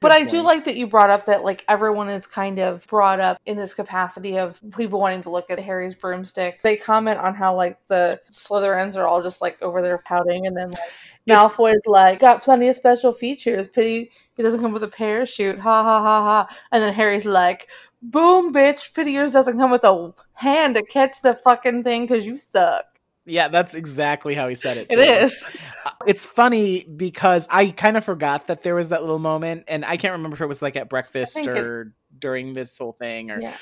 But 0.00 0.12
I 0.12 0.24
do 0.24 0.42
like 0.42 0.66
that 0.66 0.76
you 0.76 0.86
brought 0.86 1.08
up 1.08 1.24
that 1.24 1.42
like 1.42 1.64
everyone 1.68 2.10
is 2.10 2.26
kind 2.26 2.58
of 2.58 2.86
brought 2.86 3.18
up 3.18 3.38
in 3.46 3.56
this 3.56 3.72
capacity 3.72 4.36
of 4.38 4.60
people 4.76 5.00
wanting 5.00 5.22
to 5.22 5.30
look 5.30 5.50
at 5.50 5.58
Harry's 5.58 5.94
broomstick. 5.94 6.60
They 6.62 6.76
comment 6.76 7.18
on 7.18 7.34
how 7.34 7.56
like 7.56 7.78
the 7.88 8.20
Slytherins 8.30 8.96
are 8.96 9.06
all 9.06 9.22
just 9.22 9.40
like 9.40 9.60
over 9.62 9.80
there 9.80 9.98
pouting, 9.98 10.46
and 10.46 10.54
then 10.54 10.70
like 10.70 10.82
Malfoy's 11.28 11.86
like 11.86 12.20
got 12.20 12.42
plenty 12.42 12.68
of 12.68 12.76
special 12.76 13.12
features. 13.12 13.68
Pity 13.68 14.10
he 14.36 14.42
doesn't 14.42 14.60
come 14.60 14.72
with 14.72 14.82
a 14.82 14.88
parachute. 14.88 15.58
Ha 15.58 15.82
ha 15.82 16.02
ha 16.02 16.22
ha. 16.22 16.56
And 16.70 16.82
then 16.82 16.92
Harry's 16.92 17.24
like, 17.24 17.68
"Boom, 18.02 18.52
bitch! 18.52 18.94
Pity 18.94 19.12
yours 19.12 19.32
doesn't 19.32 19.58
come 19.58 19.70
with 19.70 19.84
a 19.84 20.12
hand 20.34 20.74
to 20.74 20.82
catch 20.82 21.22
the 21.22 21.34
fucking 21.34 21.84
thing 21.84 22.02
because 22.02 22.26
you 22.26 22.36
suck." 22.36 22.84
Yeah, 23.28 23.48
that's 23.48 23.74
exactly 23.74 24.34
how 24.34 24.48
he 24.48 24.54
said 24.54 24.76
it. 24.76 24.86
It 24.88 24.96
too. 24.96 25.02
is. 25.02 25.44
Uh, 25.84 25.90
it's 26.06 26.24
funny 26.26 26.84
because 26.84 27.48
I 27.50 27.70
kind 27.70 27.96
of 27.96 28.04
forgot 28.04 28.46
that 28.46 28.62
there 28.62 28.76
was 28.76 28.90
that 28.90 29.00
little 29.00 29.18
moment, 29.18 29.64
and 29.66 29.84
I 29.84 29.96
can't 29.96 30.12
remember 30.12 30.34
if 30.34 30.40
it 30.40 30.46
was 30.46 30.62
like 30.62 30.76
at 30.76 30.88
breakfast 30.88 31.34
think 31.34 31.48
it- 31.48 31.58
or 31.58 31.92
during 32.18 32.54
this 32.54 32.76
whole 32.78 32.92
thing 32.92 33.30
or 33.30 33.40
Yeah. 33.40 33.56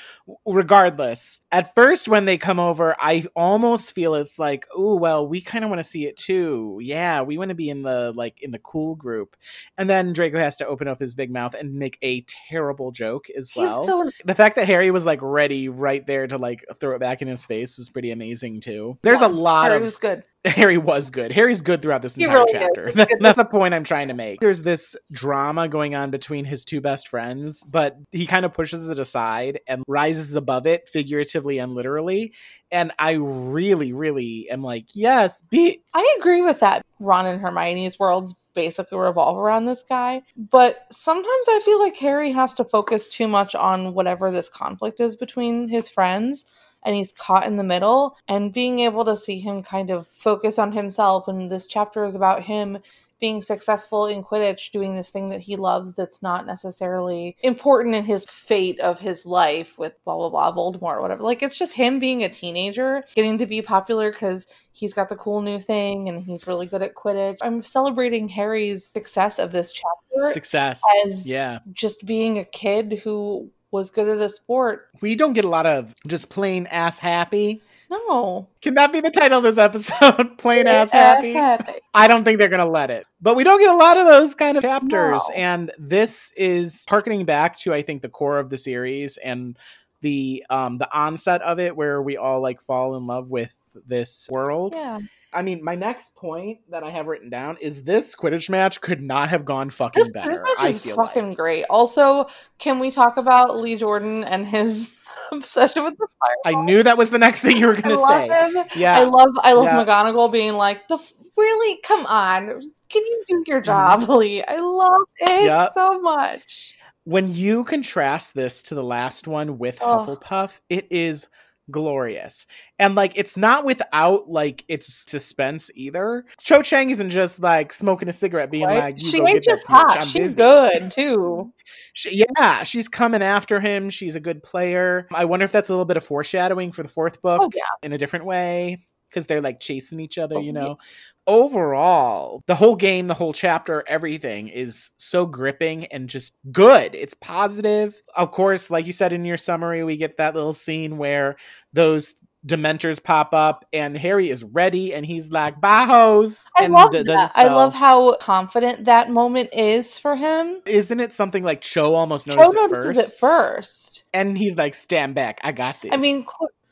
regardless. 0.45 1.41
At 1.51 1.73
first 1.75 2.07
when 2.07 2.25
they 2.25 2.37
come 2.37 2.59
over 2.59 2.95
i 2.99 3.25
almost 3.35 3.93
feel 3.93 4.15
it's 4.15 4.39
like 4.39 4.65
oh 4.75 4.95
well 4.95 5.27
we 5.27 5.41
kind 5.41 5.63
of 5.63 5.69
want 5.69 5.79
to 5.79 5.83
see 5.83 6.05
it 6.05 6.17
too. 6.17 6.79
Yeah 6.81 7.21
we 7.21 7.37
want 7.37 7.49
to 7.49 7.55
be 7.55 7.69
in 7.69 7.81
the 7.81 8.11
like 8.15 8.41
in 8.41 8.51
the 8.51 8.59
cool 8.59 8.95
group. 8.95 9.35
And 9.77 9.89
then 9.89 10.13
draco 10.13 10.37
has 10.39 10.57
to 10.57 10.67
open 10.67 10.87
up 10.87 10.99
his 10.99 11.15
big 11.15 11.31
mouth 11.31 11.53
and 11.53 11.73
make 11.75 11.97
a 12.01 12.21
terrible 12.49 12.91
joke 12.91 13.25
as 13.35 13.51
well. 13.55 13.83
so 13.83 14.09
the 14.23 14.35
fact 14.35 14.55
that 14.55 14.67
harry 14.67 14.91
was 14.91 15.05
like 15.05 15.19
ready 15.21 15.69
right 15.69 16.05
there 16.05 16.27
to 16.27 16.37
like 16.37 16.63
throw 16.79 16.95
it 16.95 16.99
back 16.99 17.21
in 17.21 17.27
his 17.27 17.45
face 17.45 17.77
was 17.77 17.89
pretty 17.89 18.11
amazing 18.11 18.59
too. 18.59 18.97
There's 19.01 19.21
a 19.21 19.27
lot 19.27 19.65
Harry 19.65 19.77
of 19.77 19.83
was 19.83 19.97
good. 19.97 20.23
Harry 20.55 20.77
was 20.77 21.09
good. 21.09 21.31
Harry's 21.31 21.61
good 21.61 21.81
throughout 21.81 22.01
this 22.01 22.17
entire 22.17 22.33
really 22.35 22.51
chapter. 22.51 22.85
He's 22.85 22.95
That- 22.95 23.09
good. 23.09 23.17
that's 23.21 23.37
the 23.37 23.45
point 23.45 23.73
I'm 23.73 23.83
trying 23.83 24.09
to 24.09 24.13
make. 24.13 24.39
There's 24.39 24.63
this 24.63 24.95
drama 25.11 25.67
going 25.67 25.95
on 25.95 26.11
between 26.11 26.45
his 26.45 26.63
two 26.65 26.81
best 26.81 27.07
friends, 27.07 27.63
but 27.63 27.97
he 28.11 28.25
kind 28.27 28.45
of 28.45 28.53
pushes 28.53 28.87
it 28.89 28.99
aside 28.99 29.59
and 29.67 29.83
rises 29.87 30.35
above 30.35 30.67
it, 30.67 30.87
figuratively 30.87 31.57
and 31.57 31.73
literally. 31.73 32.33
And 32.71 32.91
I 32.99 33.13
really, 33.13 33.93
really 33.93 34.47
am 34.49 34.61
like, 34.61 34.85
yes, 34.93 35.41
be. 35.49 35.81
I 35.93 36.15
agree 36.19 36.41
with 36.41 36.59
that. 36.59 36.85
Ron 36.99 37.25
and 37.25 37.41
Hermione's 37.41 37.99
worlds 37.99 38.35
basically 38.53 38.97
revolve 38.97 39.37
around 39.37 39.65
this 39.65 39.83
guy. 39.83 40.21
But 40.37 40.85
sometimes 40.91 41.47
I 41.49 41.61
feel 41.63 41.79
like 41.79 41.97
Harry 41.97 42.31
has 42.31 42.53
to 42.55 42.63
focus 42.63 43.07
too 43.07 43.27
much 43.27 43.53
on 43.53 43.93
whatever 43.93 44.31
this 44.31 44.49
conflict 44.49 44.99
is 44.99 45.15
between 45.15 45.67
his 45.67 45.89
friends. 45.89 46.45
And 46.85 46.95
he's 46.95 47.11
caught 47.11 47.45
in 47.45 47.57
the 47.57 47.63
middle. 47.63 48.15
And 48.27 48.53
being 48.53 48.79
able 48.79 49.03
to 49.05 49.17
see 49.17 49.39
him 49.39 49.63
kind 49.63 49.89
of 49.89 50.07
focus 50.07 50.57
on 50.59 50.71
himself. 50.71 51.27
And 51.27 51.51
this 51.51 51.67
chapter 51.67 52.05
is 52.05 52.15
about 52.15 52.43
him 52.43 52.77
being 53.19 53.41
successful 53.41 54.07
in 54.07 54.23
Quidditch, 54.23 54.71
doing 54.71 54.95
this 54.95 55.09
thing 55.09 55.29
that 55.29 55.39
he 55.39 55.55
loves 55.55 55.93
that's 55.95 56.21
not 56.21 56.45
necessarily 56.45 57.35
important 57.41 57.95
in 57.95 58.03
his 58.03 58.25
fate 58.25 58.79
of 58.81 58.99
his 58.99 59.25
life 59.25 59.79
with 59.79 59.97
blah, 60.03 60.15
blah, 60.15 60.29
blah, 60.29 60.51
Voldemort 60.53 60.97
or 60.97 61.01
whatever. 61.01 61.23
Like, 61.23 61.41
it's 61.41 61.57
just 61.57 61.73
him 61.73 61.97
being 61.97 62.23
a 62.23 62.29
teenager, 62.29 63.05
getting 63.15 63.37
to 63.37 63.45
be 63.45 63.61
popular 63.61 64.11
because 64.11 64.47
he's 64.73 64.93
got 64.93 65.07
the 65.07 65.15
cool 65.15 65.41
new 65.41 65.59
thing 65.61 66.09
and 66.09 66.23
he's 66.23 66.45
really 66.45 66.65
good 66.65 66.81
at 66.81 66.95
Quidditch. 66.95 67.37
I'm 67.41 67.63
celebrating 67.63 68.27
Harry's 68.27 68.85
success 68.85 69.39
of 69.39 69.51
this 69.51 69.71
chapter 69.71 70.33
Success. 70.33 70.81
as 71.05 71.27
Yeah. 71.29 71.59
just 71.71 72.05
being 72.05 72.37
a 72.37 72.45
kid 72.45 73.01
who 73.03 73.49
was 73.71 73.91
good 73.91 74.07
at 74.07 74.19
a 74.19 74.29
sport. 74.29 74.89
We 75.01 75.15
don't 75.15 75.33
get 75.33 75.45
a 75.45 75.49
lot 75.49 75.65
of 75.65 75.93
just 76.07 76.29
plain 76.29 76.67
ass 76.67 76.97
happy. 76.97 77.61
No. 77.89 78.47
Can 78.61 78.73
that 78.75 78.91
be 78.91 78.99
the 78.99 79.11
title 79.11 79.37
of 79.39 79.43
this 79.43 79.57
episode? 79.57 80.37
plain 80.37 80.67
ass 80.67 80.91
happy? 80.91 81.33
happy. 81.33 81.73
I 81.93 82.07
don't 82.07 82.23
think 82.23 82.39
they're 82.39 82.49
going 82.49 82.65
to 82.65 82.71
let 82.71 82.89
it. 82.89 83.05
But 83.21 83.35
we 83.35 83.43
don't 83.43 83.59
get 83.59 83.69
a 83.69 83.75
lot 83.75 83.97
of 83.97 84.05
those 84.05 84.33
kind 84.33 84.57
of 84.57 84.63
chapters. 84.63 85.21
No. 85.29 85.35
And 85.35 85.71
this 85.77 86.31
is 86.35 86.85
harkening 86.89 87.25
back 87.25 87.57
to, 87.59 87.73
I 87.73 87.81
think, 87.81 88.01
the 88.01 88.09
core 88.09 88.39
of 88.39 88.49
the 88.49 88.57
series 88.57 89.17
and 89.17 89.57
the 90.01 90.45
um 90.49 90.77
the 90.77 90.93
onset 90.95 91.41
of 91.41 91.59
it 91.59 91.75
where 91.75 91.99
we 91.99 92.15
all 92.15 92.39
like 92.39 92.61
fall 92.61 92.95
in 92.95 93.07
love 93.07 93.29
with 93.29 93.55
this 93.87 94.27
world. 94.29 94.73
Yeah. 94.75 94.99
I 95.35 95.41
mean, 95.41 95.63
my 95.63 95.75
next 95.75 96.15
point 96.15 96.59
that 96.69 96.83
I 96.83 96.89
have 96.89 97.07
written 97.07 97.29
down 97.29 97.57
is 97.59 97.83
this 97.83 98.15
Quidditch 98.15 98.49
match 98.49 98.79
could 98.81 99.01
not 99.01 99.29
have 99.29 99.43
gone 99.45 99.69
fucking 99.69 100.01
This 100.01 100.09
better. 100.09 100.43
I 100.57 100.71
feel 100.71 100.95
fucking 100.95 101.29
like. 101.29 101.37
great. 101.37 101.63
Also, 101.69 102.27
can 102.57 102.79
we 102.79 102.89
talk 102.91 103.17
about 103.17 103.57
Lee 103.59 103.75
Jordan 103.75 104.23
and 104.23 104.47
his 104.47 105.01
obsession 105.31 105.83
with 105.83 105.97
the 105.97 106.07
fire? 106.07 106.53
I 106.57 106.63
knew 106.63 106.81
that 106.83 106.97
was 106.97 107.09
the 107.09 107.19
next 107.19 107.41
thing 107.41 107.57
you 107.57 107.67
were 107.67 107.73
going 107.73 107.95
to 107.95 108.05
say. 108.07 108.27
him. 108.27 108.65
Yeah. 108.75 108.97
I 108.97 109.03
love 109.03 109.29
I 109.41 109.53
love 109.53 109.65
Yeah. 109.65 109.83
McGonagall 109.85 110.31
being 110.31 110.53
like 110.53 110.87
the 110.87 110.95
f- 110.95 111.13
really 111.37 111.79
come 111.83 112.05
on 112.05 112.47
can 112.47 113.03
you 113.03 113.23
do 113.27 113.43
your 113.47 113.59
job 113.59 114.07
Lee 114.07 114.41
I 114.43 114.55
love 114.57 115.01
it 115.19 115.43
Yep. 115.45 115.71
so 115.73 115.99
much 115.99 116.73
when 117.03 117.33
you 117.33 117.63
contrast 117.65 118.33
this 118.33 118.63
to 118.63 118.75
the 118.75 118.83
last 118.83 119.27
one 119.27 119.57
with 119.59 119.77
Oh. 119.81 120.05
Hufflepuff, 120.05 120.59
it 120.69 120.87
is 120.89 121.27
glorious. 121.71 122.45
And 122.79 122.95
like 122.95 123.13
it's 123.15 123.37
not 123.37 123.65
without 123.65 124.29
like 124.29 124.63
its 124.67 125.09
suspense 125.09 125.69
either. 125.75 126.25
Cho 126.41 126.61
Chang 126.61 126.89
isn't 126.89 127.09
just 127.09 127.39
like 127.39 127.71
smoking 127.73 128.07
a 128.09 128.13
cigarette 128.13 128.51
being 128.51 128.65
right? 128.65 128.79
like, 128.79 129.01
you 129.01 129.09
she 129.09 129.21
ain't 129.21 129.43
just 129.43 129.65
hot 129.65 130.03
she's 130.03 130.13
busy." 130.13 130.35
good 130.35 130.91
too 130.91 131.51
She- 131.93 132.25
yeah, 132.37 132.63
she's 132.63 132.87
coming 132.87 133.21
after 133.23 133.59
him. 133.59 133.89
She's 133.89 134.15
a 134.15 134.19
good 134.19 134.43
player. 134.43 135.07
I 135.13 135.25
wonder 135.25 135.43
if 135.45 135.51
that's 135.51 135.69
a 135.69 135.71
little 135.73 135.85
bit 135.85 135.97
of 135.97 136.03
foreshadowing 136.03 136.71
for 136.71 136.83
the 136.83 136.89
fourth 136.89 137.21
book 137.21 137.41
oh 137.43 137.49
yeah 137.55 137.63
in 137.83 137.93
a 137.93 137.97
different 137.97 138.25
way. 138.25 138.77
because 139.09 139.25
they're 139.27 139.41
like 139.41 139.59
chasing 139.59 139.99
each 139.99 140.17
other, 140.17 140.35
oh, 140.37 140.41
you 140.41 140.51
Oh, 140.51 140.59
know. 140.61 140.77
Overall, 141.27 142.43
the 142.47 142.55
whole 142.55 142.75
game, 142.75 143.07
the 143.07 143.13
whole 143.13 143.33
chapter, 143.33 143.83
everything 143.87 144.47
is 144.47 144.89
so 144.97 145.25
gripping 145.25 145.85
and 145.87 146.07
just 146.07 146.35
good. 146.51 146.93
It's 146.93 147.15
positive. 147.15 148.01
Of 148.15 148.31
course, 148.31 148.69
like 148.69 148.85
you 148.85 148.91
said 148.91 149.11
in 149.11 149.25
your 149.25 149.37
summary, 149.37 149.83
we 149.83 149.97
get 149.97 150.17
that 150.17 150.35
little 150.35 150.53
scene 150.53 150.97
where 150.97 151.37
those 151.73 152.13
dementors 152.45 153.01
pop 153.01 153.33
up 153.33 153.65
and 153.73 153.97
Harry 153.97 154.29
is 154.29 154.43
ready 154.43 154.93
and 154.93 155.05
he's 155.05 155.31
like, 155.31 155.59
Bajos. 155.59 156.45
I 156.57 156.65
and 156.65 156.73
love 156.73 156.91
d- 156.91 157.03
that. 157.03 157.31
I 157.35 157.47
love 157.47 157.73
how 157.73 158.15
confident 158.17 158.85
that 158.85 159.09
moment 159.09 159.49
is 159.53 159.97
for 159.97 160.15
him. 160.15 160.61
Isn't 160.65 160.99
it 160.99 161.11
something 161.11 161.43
like 161.43 161.61
Cho 161.61 161.95
almost 161.95 162.27
Cho 162.27 162.35
noticed 162.35 162.53
it 162.53 162.57
notices 162.57 162.85
first? 162.85 162.99
it 162.99 163.19
first. 163.19 164.03
And 164.13 164.37
he's 164.37 164.55
like, 164.55 164.75
stand 164.75 165.15
back. 165.15 165.39
I 165.43 165.51
got 165.51 165.81
this. 165.81 165.91
I 165.93 165.97
mean, 165.97 166.25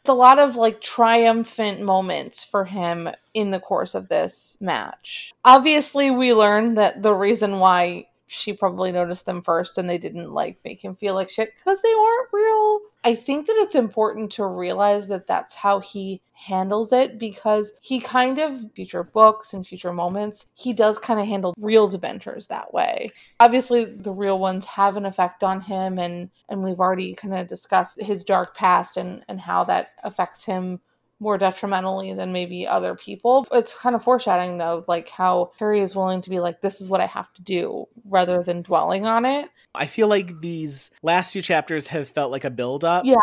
it's 0.04 0.10
a 0.10 0.14
lot 0.14 0.38
of 0.38 0.58
like 0.58 0.82
triumphant 0.82 1.80
moments 1.80 2.44
for 2.44 2.66
him 2.66 3.08
in 3.34 3.52
the 3.52 3.60
course 3.62 3.96
of 3.96 4.10
this 4.10 4.58
match. 4.60 5.32
Obviously, 5.46 6.12
we 6.12 6.34
learned 6.34 6.78
that 6.78 7.02
the 7.02 7.14
reason 7.14 7.60
why 7.60 8.08
she 8.34 8.52
probably 8.52 8.92
noticed 8.92 9.26
them 9.26 9.42
first 9.42 9.78
and 9.78 9.88
they 9.88 9.98
didn't 9.98 10.32
like 10.32 10.58
make 10.66 10.84
him 10.84 10.96
feel 10.96 11.14
like 11.14 11.30
shit 11.30 11.54
because 11.56 11.82
they 11.82 11.94
weren't 11.94 12.30
real. 12.34 12.80
I 13.04 13.16
think 13.16 13.48
that 13.48 13.58
it's 13.58 13.76
important 13.76 14.32
to 14.34 14.46
realize 14.46 15.08
that 15.08 15.28
that's 15.28 15.54
how 15.54 15.80
he 15.80 16.22
handles 16.34 16.92
it 16.92 17.20
because 17.20 17.74
he 17.82 18.00
kind 18.00 18.40
of 18.40 18.72
future 18.74 19.04
books 19.04 19.54
and 19.54 19.66
future 19.66 19.94
moments 19.94 20.48
he 20.56 20.74
does 20.74 21.00
kind 21.00 21.20
of 21.20 21.26
handle 21.26 21.54
real 21.58 21.90
Dementors 21.90 22.48
that 22.48 22.74
way 22.74 23.10
obviously 23.40 23.86
the 23.86 24.12
real 24.12 24.40
ones 24.40 24.66
have 24.66 24.98
an 24.98 25.06
effect 25.06 25.44
on 25.44 25.62
him 25.62 25.98
and 26.00 26.30
and 26.50 26.62
we've 26.62 26.82
already 26.82 27.14
kind 27.14 27.34
of 27.34 27.48
discussed 27.48 28.02
his 28.02 28.26
dark 28.26 28.58
past 28.58 28.98
and 28.98 29.24
and 29.30 29.40
how 29.40 29.64
that 29.64 29.92
affects 30.04 30.44
him 30.44 30.82
more 31.24 31.38
detrimentally 31.38 32.14
than 32.14 32.32
maybe 32.32 32.68
other 32.68 32.94
people. 32.94 33.48
It's 33.52 33.76
kind 33.76 33.96
of 33.96 34.04
foreshadowing 34.04 34.58
though, 34.60 34.86
like 34.88 35.10
how 35.10 35.52
Harry 35.58 35.82
is 35.82 35.96
willing 35.96 36.22
to 36.22 36.30
be 36.30 36.40
like, 36.40 36.62
this 36.62 36.82
is 36.82 36.90
what 36.90 37.02
I 37.02 37.08
have 37.08 37.34
to 37.34 37.42
do 37.42 37.88
rather 38.08 38.44
than 38.44 38.62
dwelling 38.62 39.06
on 39.06 39.26
it. 39.26 39.50
I 39.74 39.88
feel 39.88 40.08
like 40.08 40.42
these 40.42 40.92
last 41.02 41.34
few 41.34 41.42
chapters 41.42 41.88
have 41.88 42.10
felt 42.10 42.32
like 42.32 42.44
a 42.44 42.52
build 42.52 42.84
up. 42.84 43.06
Yeah. 43.06 43.16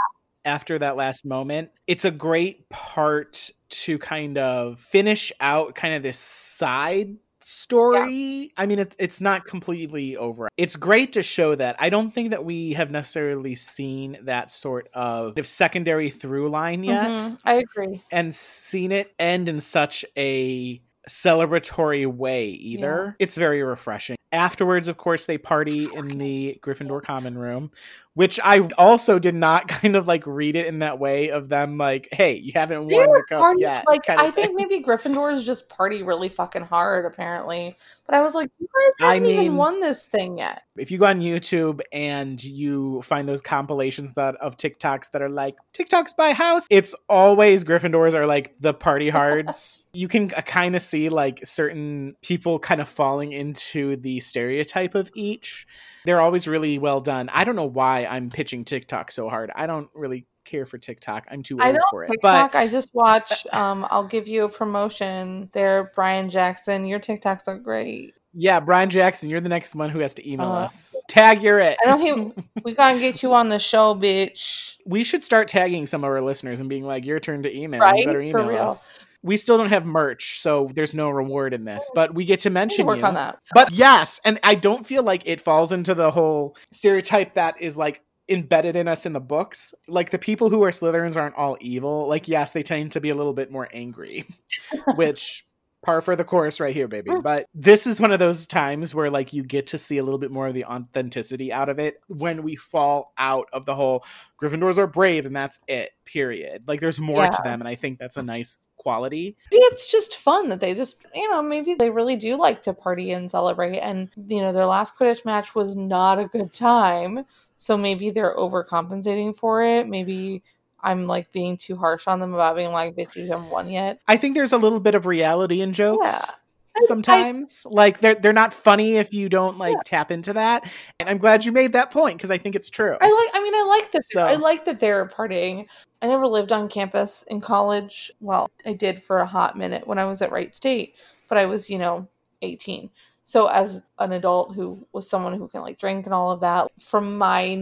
After 0.46 0.78
that 0.78 0.96
last 0.96 1.26
moment, 1.26 1.70
it's 1.86 2.06
a 2.06 2.10
great 2.10 2.66
part 2.70 3.50
to 3.68 3.98
kind 3.98 4.38
of 4.38 4.80
finish 4.80 5.30
out 5.38 5.74
kind 5.74 5.94
of 5.94 6.02
this 6.02 6.18
side 6.18 7.14
story. 7.50 8.52
I 8.56 8.66
mean, 8.66 8.78
it, 8.78 8.94
it's 8.98 9.20
not 9.20 9.44
completely 9.44 10.16
over. 10.16 10.48
It's 10.56 10.76
great 10.76 11.12
to 11.14 11.22
show 11.22 11.54
that. 11.54 11.76
I 11.78 11.90
don't 11.90 12.10
think 12.12 12.30
that 12.30 12.44
we 12.44 12.72
have 12.74 12.90
necessarily 12.90 13.54
seen 13.54 14.18
that 14.22 14.50
sort 14.50 14.88
of 14.94 15.34
secondary 15.46 16.10
through 16.10 16.50
line 16.50 16.84
yet 16.84 17.10
Mhm, 17.10 17.38
I 17.44 17.54
agree. 17.54 18.02
and 18.10 18.34
seen 18.34 18.92
it 18.92 19.12
end 19.18 19.48
in 19.48 19.58
such 19.60 20.04
a 20.16 20.80
celebratory 21.08 22.06
way 22.06 22.48
either. 22.50 23.16
It's 23.18 23.36
very 23.36 23.62
refreshing. 23.62 24.16
Afterwards, 24.32 24.86
of 24.86 24.96
course, 24.96 25.26
they 25.26 25.38
party 25.38 25.88
in 25.92 26.06
the 26.06 26.58
Gryffindor 26.62 27.02
common 27.02 27.36
room, 27.36 27.72
which 28.14 28.40
I 28.42 28.60
also 28.76 29.18
did 29.18 29.34
not 29.34 29.68
kind 29.68 29.96
of 29.96 30.06
like 30.08 30.26
read 30.26 30.56
it 30.56 30.66
in 30.66 30.80
that 30.80 30.98
way 30.98 31.30
of 31.30 31.48
them 31.48 31.78
like, 31.78 32.08
hey, 32.12 32.34
you 32.36 32.52
haven't 32.54 32.88
They 32.88 32.96
won 32.96 33.12
the 33.12 33.22
cup 33.28 33.38
party- 33.40 33.60
yet. 33.62 33.84
like 33.86 34.08
I 34.08 34.30
think 34.30 34.54
maybe 34.56 34.82
Gryffindors 34.82 35.44
just 35.44 35.68
party 35.68 36.02
really 36.02 36.28
fucking 36.28 36.62
hard 36.62 37.06
apparently. 37.06 37.76
But 38.06 38.16
I 38.16 38.22
was 38.22 38.34
like, 38.34 38.50
you 38.58 38.66
guys 38.66 39.06
I 39.08 39.14
haven't 39.14 39.28
mean- 39.28 39.40
even 39.40 39.56
won 39.56 39.80
this 39.80 40.04
thing 40.04 40.38
yet. 40.38 40.62
if 40.76 40.90
you 40.90 40.98
go 40.98 41.06
on 41.06 41.20
YouTube 41.20 41.80
and 41.92 42.42
you 42.42 43.00
find 43.02 43.28
those 43.28 43.40
compilations 43.40 44.12
that 44.14 44.34
of 44.36 44.56
TikToks 44.56 45.12
that 45.12 45.22
are 45.22 45.28
like 45.28 45.56
TikToks 45.74 46.16
by 46.16 46.32
house, 46.32 46.66
it's 46.70 46.94
always 47.08 47.62
Gryffindors 47.62 48.14
are 48.14 48.26
like 48.26 48.56
the 48.58 48.74
party 48.74 49.08
hards. 49.10 49.88
you 49.92 50.08
can 50.08 50.32
uh, 50.36 50.40
kind 50.42 50.74
of 50.74 50.82
see 50.82 51.08
like 51.08 51.46
certain 51.46 52.16
people 52.22 52.58
kind 52.58 52.80
of 52.80 52.88
falling 52.88 53.30
into 53.30 53.94
the 53.96 54.18
stereotype 54.18 54.96
of 54.96 55.10
each. 55.14 55.66
They're 56.04 56.20
always 56.20 56.48
really 56.48 56.78
well 56.78 57.00
done. 57.00 57.28
I 57.32 57.44
don't 57.44 57.56
know 57.56 57.66
why 57.66 58.06
I'm 58.06 58.30
pitching 58.30 58.64
TikTok 58.64 59.10
so 59.10 59.28
hard. 59.28 59.50
I 59.54 59.66
don't 59.66 59.88
really 59.94 60.26
care 60.44 60.64
for 60.66 60.78
TikTok. 60.78 61.26
I'm 61.30 61.42
too 61.42 61.60
old 61.60 61.76
for 61.90 62.04
it. 62.04 62.08
TikTok. 62.10 62.52
But 62.52 62.58
I 62.58 62.68
just 62.68 62.88
watch. 62.94 63.46
Um, 63.52 63.86
I'll 63.90 64.06
give 64.06 64.26
you 64.26 64.44
a 64.44 64.48
promotion 64.48 65.50
there, 65.52 65.92
Brian 65.94 66.30
Jackson. 66.30 66.84
Your 66.86 66.98
TikToks 66.98 67.46
are 67.48 67.58
great. 67.58 68.14
yeah, 68.32 68.60
Brian 68.60 68.88
Jackson, 68.90 69.28
you're 69.28 69.40
the 69.40 69.48
next 69.48 69.74
one 69.74 69.90
who 69.90 69.98
has 69.98 70.14
to 70.14 70.28
email 70.30 70.46
Uh, 70.52 70.62
us. 70.64 70.94
Tag 71.08 71.42
you're 71.42 71.58
it. 71.60 71.76
I 71.84 71.90
don't 71.90 72.00
hate. 72.00 72.44
we 72.64 72.74
gotta 72.74 72.98
get 72.98 73.22
you 73.22 73.34
on 73.34 73.48
the 73.48 73.58
show, 73.58 73.94
bitch. 73.94 74.76
we 74.86 75.02
should 75.04 75.24
start 75.24 75.48
tagging 75.48 75.84
some 75.84 76.02
of 76.04 76.10
our 76.10 76.22
listeners 76.22 76.60
and 76.60 76.68
being 76.68 76.84
like, 76.84 77.04
"Your 77.04 77.18
turn 77.20 77.42
to 77.42 77.54
email. 77.54 77.80
Right? 77.80 77.98
You 77.98 78.06
better 78.06 78.20
email 78.20 78.48
us." 78.56 78.90
We 79.22 79.37
still 79.37 79.59
don't 79.59 79.68
have 79.68 79.85
merch, 79.85 80.40
so 80.40 80.70
there's 80.74 80.94
no 80.94 81.11
reward 81.11 81.52
in 81.52 81.64
this, 81.64 81.90
but 81.94 82.14
we 82.14 82.24
get 82.24 82.40
to 82.40 82.50
mention 82.50 82.87
work 82.87 82.98
you. 82.98 83.04
on 83.04 83.14
that. 83.14 83.38
But 83.54 83.72
yes, 83.72 84.20
and 84.24 84.40
I 84.42 84.54
don't 84.54 84.87
feel 84.87 85.02
like 85.02 85.22
it 85.26 85.40
falls 85.40 85.72
into 85.72 85.94
the 85.94 86.11
whole 86.11 86.56
stereotype 86.70 87.35
that 87.35 87.61
is 87.61 87.76
like 87.76 88.02
embedded 88.30 88.76
in 88.76 88.88
us 88.88 89.04
in 89.04 89.12
the 89.12 89.20
books. 89.20 89.74
Like 89.88 90.11
the 90.11 90.18
people 90.18 90.48
who 90.48 90.62
are 90.62 90.70
Slytherins 90.70 91.16
aren't 91.16 91.35
all 91.35 91.59
evil. 91.61 92.09
Like 92.09 92.28
yes, 92.28 92.52
they 92.52 92.62
tend 92.62 92.92
to 92.92 93.00
be 93.00 93.11
a 93.11 93.14
little 93.14 93.35
bit 93.35 93.50
more 93.50 93.68
angry, 93.72 94.26
which 94.94 95.44
par 95.82 96.00
for 96.00 96.14
the 96.14 96.24
course 96.24 96.60
right 96.60 96.74
here, 96.74 96.88
baby. 96.88 97.10
Mm. 97.10 97.22
But 97.22 97.46
this 97.54 97.86
is 97.86 98.00
one 98.00 98.12
of 98.12 98.18
those 98.18 98.46
times 98.46 98.94
where 98.94 99.10
like 99.10 99.32
you 99.32 99.42
get 99.42 99.66
to 99.68 99.78
see 99.78 99.98
a 99.98 100.02
little 100.02 100.18
bit 100.18 100.30
more 100.30 100.46
of 100.46 100.54
the 100.54 100.64
authenticity 100.64 101.52
out 101.52 101.68
of 101.68 101.78
it 101.78 102.00
when 102.08 102.42
we 102.42 102.56
fall 102.56 103.12
out 103.18 103.48
of 103.52 103.64
the 103.64 103.74
whole 103.74 104.04
Gryffindors 104.40 104.78
are 104.78 104.86
brave 104.86 105.26
and 105.26 105.34
that's 105.34 105.60
it. 105.68 105.90
Period. 106.04 106.64
Like 106.66 106.80
there's 106.80 107.00
more 107.00 107.26
to 107.26 107.38
them, 107.44 107.60
and 107.60 107.68
I 107.68 107.74
think 107.74 107.98
that's 107.98 108.16
a 108.16 108.22
nice 108.22 108.68
quality. 108.76 109.36
Maybe 109.52 109.62
it's 109.64 109.90
just 109.90 110.16
fun 110.16 110.48
that 110.48 110.60
they 110.60 110.74
just, 110.74 111.04
you 111.14 111.30
know, 111.30 111.42
maybe 111.42 111.74
they 111.74 111.90
really 111.90 112.16
do 112.16 112.36
like 112.36 112.62
to 112.64 112.72
party 112.72 113.12
and 113.12 113.30
celebrate. 113.30 113.78
And, 113.78 114.08
you 114.26 114.40
know, 114.40 114.52
their 114.52 114.66
last 114.66 114.96
Quidditch 114.96 115.24
match 115.24 115.54
was 115.54 115.76
not 115.76 116.18
a 116.18 116.24
good 116.24 116.52
time. 116.52 117.26
So 117.56 117.76
maybe 117.76 118.10
they're 118.10 118.34
overcompensating 118.36 119.36
for 119.36 119.62
it. 119.62 119.86
Maybe 119.86 120.42
I'm 120.82 121.06
like 121.06 121.30
being 121.32 121.56
too 121.56 121.76
harsh 121.76 122.06
on 122.06 122.20
them 122.20 122.34
about 122.34 122.56
being 122.56 122.72
like, 122.72 122.96
bitch, 122.96 123.16
you 123.16 123.26
haven't 123.28 123.50
won 123.50 123.68
yet. 123.68 124.00
I 124.08 124.16
think 124.16 124.34
there's 124.34 124.52
a 124.52 124.58
little 124.58 124.80
bit 124.80 124.94
of 124.94 125.06
reality 125.06 125.60
in 125.60 125.72
jokes. 125.72 126.10
Yeah. 126.12 126.34
I- 126.76 126.84
sometimes 126.86 127.66
like 127.68 128.00
they're 128.00 128.14
they're 128.14 128.32
not 128.32 128.54
funny 128.54 128.96
if 128.96 129.12
you 129.12 129.28
don't 129.28 129.58
like 129.58 129.76
tap 129.84 130.12
into 130.12 130.32
that 130.34 130.70
and 131.00 131.08
i'm 131.10 131.18
glad 131.18 131.44
you 131.44 131.50
made 131.50 131.72
that 131.72 131.90
point 131.90 132.16
because 132.16 132.30
i 132.30 132.38
think 132.38 132.54
it's 132.54 132.70
true 132.70 132.96
I 133.00 133.10
like. 133.10 133.30
I 133.34 133.42
mean, 133.42 133.54
I 133.54 133.64
like 133.64 133.90
that. 133.92 134.04
So- 134.04 134.22
I 134.22 134.36
like 134.36 134.64
that 134.66 134.78
they're 134.78 135.08
partying. 135.08 135.66
I 136.00 136.06
never 136.06 136.28
lived 136.28 136.52
on 136.52 136.68
campus 136.68 137.24
in 137.26 137.40
college. 137.40 138.10
Well, 138.20 138.48
I 138.64 138.72
did 138.74 139.02
for 139.02 139.18
a 139.18 139.26
hot 139.26 139.58
minute 139.58 139.84
when 139.86 139.98
I 139.98 140.04
was 140.04 140.22
at 140.22 140.30
Wright 140.30 140.54
State, 140.54 140.94
but 141.28 141.36
I 141.38 141.44
was, 141.44 141.68
you 141.68 141.76
know, 141.78 142.06
eighteen. 142.40 142.88
So 143.24 143.46
as 143.48 143.82
an 143.98 144.12
adult 144.12 144.54
who 144.54 144.86
was 144.92 145.10
someone 145.10 145.34
who 145.34 145.48
can 145.48 145.60
like 145.62 145.78
drink 145.78 146.06
and 146.06 146.14
all 146.14 146.30
of 146.30 146.40
that, 146.40 146.68
from 146.80 147.18
my 147.18 147.54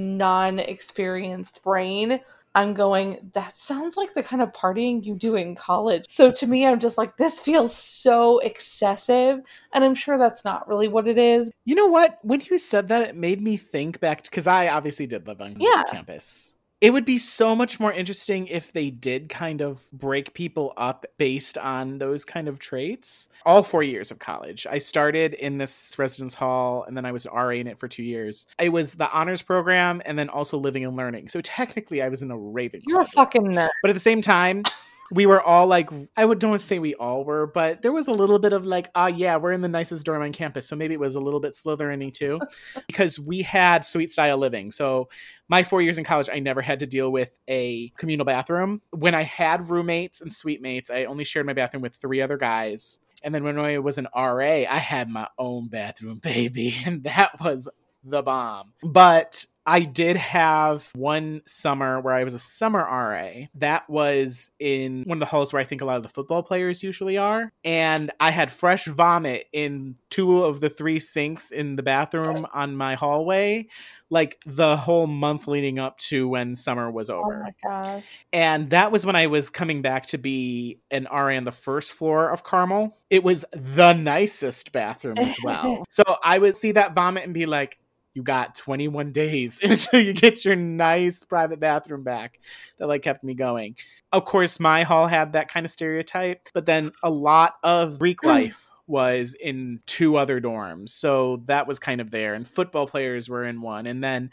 non-experienced 0.62 1.62
brain, 1.62 2.20
I'm 2.58 2.74
going. 2.74 3.30
That 3.34 3.56
sounds 3.56 3.96
like 3.96 4.12
the 4.14 4.22
kind 4.22 4.42
of 4.42 4.52
partying 4.52 5.04
you 5.04 5.14
do 5.14 5.36
in 5.36 5.54
college. 5.54 6.04
So 6.08 6.30
to 6.32 6.46
me, 6.46 6.66
I'm 6.66 6.80
just 6.80 6.98
like, 6.98 7.16
this 7.16 7.38
feels 7.40 7.74
so 7.74 8.38
excessive, 8.40 9.40
and 9.72 9.84
I'm 9.84 9.94
sure 9.94 10.18
that's 10.18 10.44
not 10.44 10.66
really 10.68 10.88
what 10.88 11.06
it 11.08 11.18
is. 11.18 11.50
you 11.64 11.74
know 11.74 11.86
what 11.86 12.18
when 12.22 12.40
you 12.50 12.58
said 12.58 12.88
that 12.88 13.02
it 13.08 13.16
made 13.16 13.40
me 13.42 13.56
think 13.56 14.00
back 14.00 14.22
because 14.24 14.46
i 14.46 14.68
obviously 14.68 15.06
did 15.06 15.26
live 15.28 15.40
on 15.40 15.54
Yeah. 15.58 15.82
campus 15.90 16.56
it 16.80 16.92
would 16.92 17.04
be 17.04 17.18
so 17.18 17.56
much 17.56 17.80
more 17.80 17.92
interesting 17.92 18.46
if 18.46 18.72
they 18.72 18.90
did 18.90 19.28
kind 19.28 19.60
of 19.60 19.90
break 19.92 20.32
people 20.34 20.72
up 20.76 21.06
based 21.16 21.58
on 21.58 21.98
those 21.98 22.24
kind 22.24 22.46
of 22.46 22.58
traits. 22.60 23.28
All 23.44 23.62
four 23.64 23.82
years 23.82 24.10
of 24.10 24.20
college. 24.20 24.66
I 24.70 24.78
started 24.78 25.34
in 25.34 25.58
this 25.58 25.98
residence 25.98 26.34
hall 26.34 26.84
and 26.84 26.96
then 26.96 27.04
I 27.04 27.10
was 27.10 27.26
an 27.26 27.32
RA 27.32 27.50
in 27.50 27.66
it 27.66 27.78
for 27.78 27.88
two 27.88 28.04
years. 28.04 28.46
It 28.60 28.68
was 28.68 28.94
the 28.94 29.10
honors 29.10 29.42
program 29.42 30.02
and 30.04 30.16
then 30.16 30.28
also 30.28 30.56
living 30.56 30.84
and 30.84 30.96
learning. 30.96 31.28
So 31.28 31.40
technically 31.40 32.00
I 32.00 32.08
was 32.08 32.22
in 32.22 32.30
a 32.30 32.36
Ravenclaw. 32.36 32.82
You're 32.86 33.00
a 33.00 33.06
fucking 33.06 33.42
nerd. 33.42 33.70
But 33.82 33.90
at 33.90 33.94
the 33.94 34.00
same 34.00 34.22
time, 34.22 34.62
we 35.10 35.26
were 35.26 35.40
all 35.40 35.66
like, 35.66 35.88
I 36.16 36.24
would 36.24 36.38
don't 36.38 36.58
say 36.60 36.78
we 36.78 36.94
all 36.94 37.24
were, 37.24 37.46
but 37.46 37.82
there 37.82 37.92
was 37.92 38.08
a 38.08 38.12
little 38.12 38.38
bit 38.38 38.52
of 38.52 38.66
like, 38.66 38.90
ah, 38.94 39.06
yeah, 39.06 39.36
we're 39.36 39.52
in 39.52 39.62
the 39.62 39.68
nicest 39.68 40.04
dorm 40.04 40.22
on 40.22 40.32
campus, 40.32 40.68
so 40.68 40.76
maybe 40.76 40.94
it 40.94 41.00
was 41.00 41.14
a 41.14 41.20
little 41.20 41.40
bit 41.40 41.54
Slytherin-y 41.54 42.10
too, 42.10 42.40
because 42.86 43.18
we 43.18 43.42
had 43.42 43.84
suite 43.84 44.10
style 44.10 44.38
living. 44.38 44.70
So 44.70 45.08
my 45.48 45.62
four 45.62 45.80
years 45.80 45.98
in 45.98 46.04
college, 46.04 46.28
I 46.30 46.40
never 46.40 46.60
had 46.60 46.80
to 46.80 46.86
deal 46.86 47.10
with 47.10 47.38
a 47.48 47.88
communal 47.96 48.26
bathroom. 48.26 48.82
When 48.90 49.14
I 49.14 49.22
had 49.22 49.70
roommates 49.70 50.20
and 50.20 50.32
suite 50.32 50.60
mates, 50.60 50.90
I 50.90 51.04
only 51.04 51.24
shared 51.24 51.46
my 51.46 51.54
bathroom 51.54 51.82
with 51.82 51.94
three 51.94 52.20
other 52.20 52.36
guys. 52.36 53.00
And 53.22 53.34
then 53.34 53.44
when 53.44 53.58
I 53.58 53.78
was 53.78 53.98
an 53.98 54.08
RA, 54.14 54.64
I 54.68 54.78
had 54.78 55.08
my 55.08 55.28
own 55.38 55.68
bathroom, 55.68 56.18
baby, 56.22 56.74
and 56.84 57.02
that 57.04 57.40
was 57.40 57.68
the 58.04 58.22
bomb. 58.22 58.72
But 58.82 59.44
I 59.68 59.80
did 59.80 60.16
have 60.16 60.88
one 60.94 61.42
summer 61.44 62.00
where 62.00 62.14
I 62.14 62.24
was 62.24 62.32
a 62.32 62.38
summer 62.38 62.80
RA. 62.80 63.48
That 63.56 63.88
was 63.90 64.50
in 64.58 65.02
one 65.04 65.16
of 65.16 65.20
the 65.20 65.26
halls 65.26 65.52
where 65.52 65.60
I 65.60 65.66
think 65.66 65.82
a 65.82 65.84
lot 65.84 65.98
of 65.98 66.02
the 66.02 66.08
football 66.08 66.42
players 66.42 66.82
usually 66.82 67.18
are. 67.18 67.52
And 67.66 68.10
I 68.18 68.30
had 68.30 68.50
fresh 68.50 68.86
vomit 68.86 69.46
in 69.52 69.96
two 70.08 70.42
of 70.42 70.60
the 70.60 70.70
three 70.70 70.98
sinks 70.98 71.50
in 71.50 71.76
the 71.76 71.82
bathroom 71.82 72.46
on 72.54 72.76
my 72.76 72.94
hallway 72.94 73.68
like 74.10 74.40
the 74.46 74.74
whole 74.74 75.06
month 75.06 75.46
leading 75.46 75.78
up 75.78 75.98
to 75.98 76.26
when 76.26 76.56
summer 76.56 76.90
was 76.90 77.10
oh 77.10 77.18
over. 77.18 77.34
Oh 77.34 77.42
my 77.42 77.54
gosh. 77.62 78.04
And 78.32 78.70
that 78.70 78.90
was 78.90 79.04
when 79.04 79.16
I 79.16 79.26
was 79.26 79.50
coming 79.50 79.82
back 79.82 80.06
to 80.06 80.18
be 80.18 80.78
an 80.90 81.06
RA 81.12 81.36
on 81.36 81.44
the 81.44 81.52
first 81.52 81.92
floor 81.92 82.30
of 82.30 82.42
Carmel. 82.42 82.96
It 83.10 83.22
was 83.22 83.44
the 83.52 83.92
nicest 83.92 84.72
bathroom 84.72 85.18
as 85.18 85.36
well. 85.44 85.84
so 85.90 86.02
I 86.22 86.38
would 86.38 86.56
see 86.56 86.72
that 86.72 86.94
vomit 86.94 87.24
and 87.24 87.34
be 87.34 87.44
like, 87.44 87.78
you 88.14 88.22
got 88.22 88.54
21 88.54 89.12
days 89.12 89.60
until 89.62 90.00
you 90.00 90.12
get 90.12 90.44
your 90.44 90.56
nice 90.56 91.24
private 91.24 91.60
bathroom 91.60 92.02
back. 92.02 92.40
That 92.78 92.88
like 92.88 93.02
kept 93.02 93.24
me 93.24 93.34
going. 93.34 93.76
Of 94.12 94.24
course, 94.24 94.58
my 94.58 94.82
hall 94.82 95.06
had 95.06 95.32
that 95.32 95.48
kind 95.48 95.66
of 95.66 95.72
stereotype, 95.72 96.48
but 96.52 96.66
then 96.66 96.92
a 97.02 97.10
lot 97.10 97.54
of 97.62 97.98
Greek 97.98 98.20
hmm. 98.22 98.28
life 98.28 98.68
was 98.86 99.34
in 99.34 99.80
two 99.86 100.16
other 100.16 100.40
dorms. 100.40 100.88
So 100.90 101.42
that 101.46 101.66
was 101.66 101.78
kind 101.78 102.00
of 102.00 102.10
there. 102.10 102.34
And 102.34 102.48
football 102.48 102.86
players 102.86 103.28
were 103.28 103.44
in 103.44 103.60
one. 103.60 103.86
And 103.86 104.02
then 104.02 104.30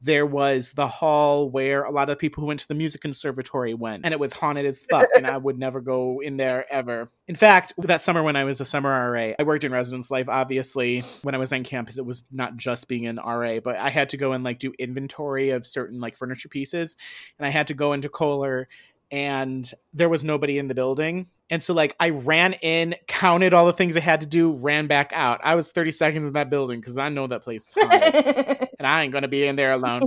there 0.00 0.26
was 0.26 0.72
the 0.72 0.86
hall 0.86 1.50
where 1.50 1.82
a 1.82 1.90
lot 1.90 2.08
of 2.08 2.18
people 2.18 2.40
who 2.40 2.46
went 2.46 2.60
to 2.60 2.68
the 2.68 2.74
music 2.74 3.00
conservatory 3.00 3.74
went 3.74 4.04
and 4.04 4.14
it 4.14 4.20
was 4.20 4.32
haunted 4.32 4.64
as 4.64 4.86
fuck 4.88 5.06
and 5.16 5.26
i 5.26 5.36
would 5.36 5.58
never 5.58 5.80
go 5.80 6.20
in 6.22 6.36
there 6.36 6.64
ever. 6.72 7.10
In 7.26 7.34
fact 7.34 7.72
that 7.78 8.00
summer 8.00 8.22
when 8.22 8.36
i 8.36 8.44
was 8.44 8.60
a 8.60 8.64
summer 8.64 9.10
ra 9.10 9.32
i 9.38 9.42
worked 9.42 9.64
in 9.64 9.72
residence 9.72 10.10
life 10.10 10.28
obviously. 10.28 11.00
When 11.22 11.34
i 11.34 11.38
was 11.38 11.52
on 11.52 11.64
campus 11.64 11.98
it 11.98 12.06
was 12.06 12.24
not 12.30 12.56
just 12.56 12.88
being 12.88 13.06
an 13.06 13.16
ra 13.16 13.58
but 13.60 13.76
i 13.76 13.88
had 13.88 14.08
to 14.10 14.16
go 14.16 14.32
and 14.32 14.44
like 14.44 14.58
do 14.58 14.72
inventory 14.78 15.50
of 15.50 15.66
certain 15.66 16.00
like 16.00 16.16
furniture 16.16 16.48
pieces 16.48 16.96
and 17.38 17.46
i 17.46 17.50
had 17.50 17.66
to 17.68 17.74
go 17.74 17.92
into 17.92 18.08
kohler 18.08 18.68
and 19.10 19.70
there 19.92 20.08
was 20.08 20.24
nobody 20.24 20.58
in 20.58 20.68
the 20.68 20.74
building. 20.74 21.26
And 21.50 21.62
so 21.62 21.74
like 21.74 21.96
I 21.98 22.10
ran 22.10 22.54
in, 22.54 22.94
counted 23.06 23.54
all 23.54 23.66
the 23.66 23.72
things 23.72 23.96
I 23.96 24.00
had 24.00 24.20
to 24.20 24.26
do, 24.26 24.52
ran 24.52 24.86
back 24.86 25.12
out. 25.14 25.40
I 25.42 25.54
was 25.54 25.72
30 25.72 25.90
seconds 25.92 26.26
in 26.26 26.32
that 26.34 26.50
building 26.50 26.80
because 26.80 26.98
I 26.98 27.08
know 27.08 27.26
that 27.26 27.42
place 27.42 27.72
and 27.76 28.86
I 28.86 29.02
ain't 29.02 29.12
gonna 29.12 29.28
be 29.28 29.46
in 29.46 29.56
there 29.56 29.72
alone. 29.72 30.02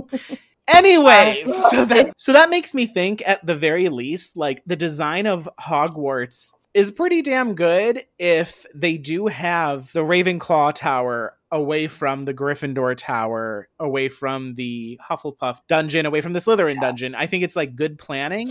Anyways, 0.68 1.54
so 1.70 1.84
that 1.84 2.12
so 2.16 2.32
that 2.32 2.50
makes 2.50 2.74
me 2.74 2.86
think 2.86 3.22
at 3.26 3.44
the 3.44 3.56
very 3.56 3.88
least, 3.88 4.36
like 4.36 4.62
the 4.66 4.76
design 4.76 5.26
of 5.26 5.48
Hogwarts 5.60 6.52
is 6.74 6.90
pretty 6.90 7.20
damn 7.20 7.54
good 7.54 8.06
if 8.18 8.64
they 8.74 8.96
do 8.96 9.26
have 9.26 9.92
the 9.92 10.00
Ravenclaw 10.00 10.74
Tower 10.74 11.36
away 11.50 11.86
from 11.86 12.24
the 12.24 12.32
Gryffindor 12.32 12.96
Tower, 12.96 13.68
away 13.78 14.08
from 14.08 14.54
the 14.54 14.98
Hufflepuff 15.06 15.58
dungeon, 15.68 16.06
away 16.06 16.22
from 16.22 16.32
the 16.32 16.38
Slytherin 16.38 16.76
yeah. 16.76 16.80
dungeon. 16.80 17.14
I 17.14 17.26
think 17.26 17.44
it's 17.44 17.56
like 17.56 17.76
good 17.76 17.98
planning 17.98 18.50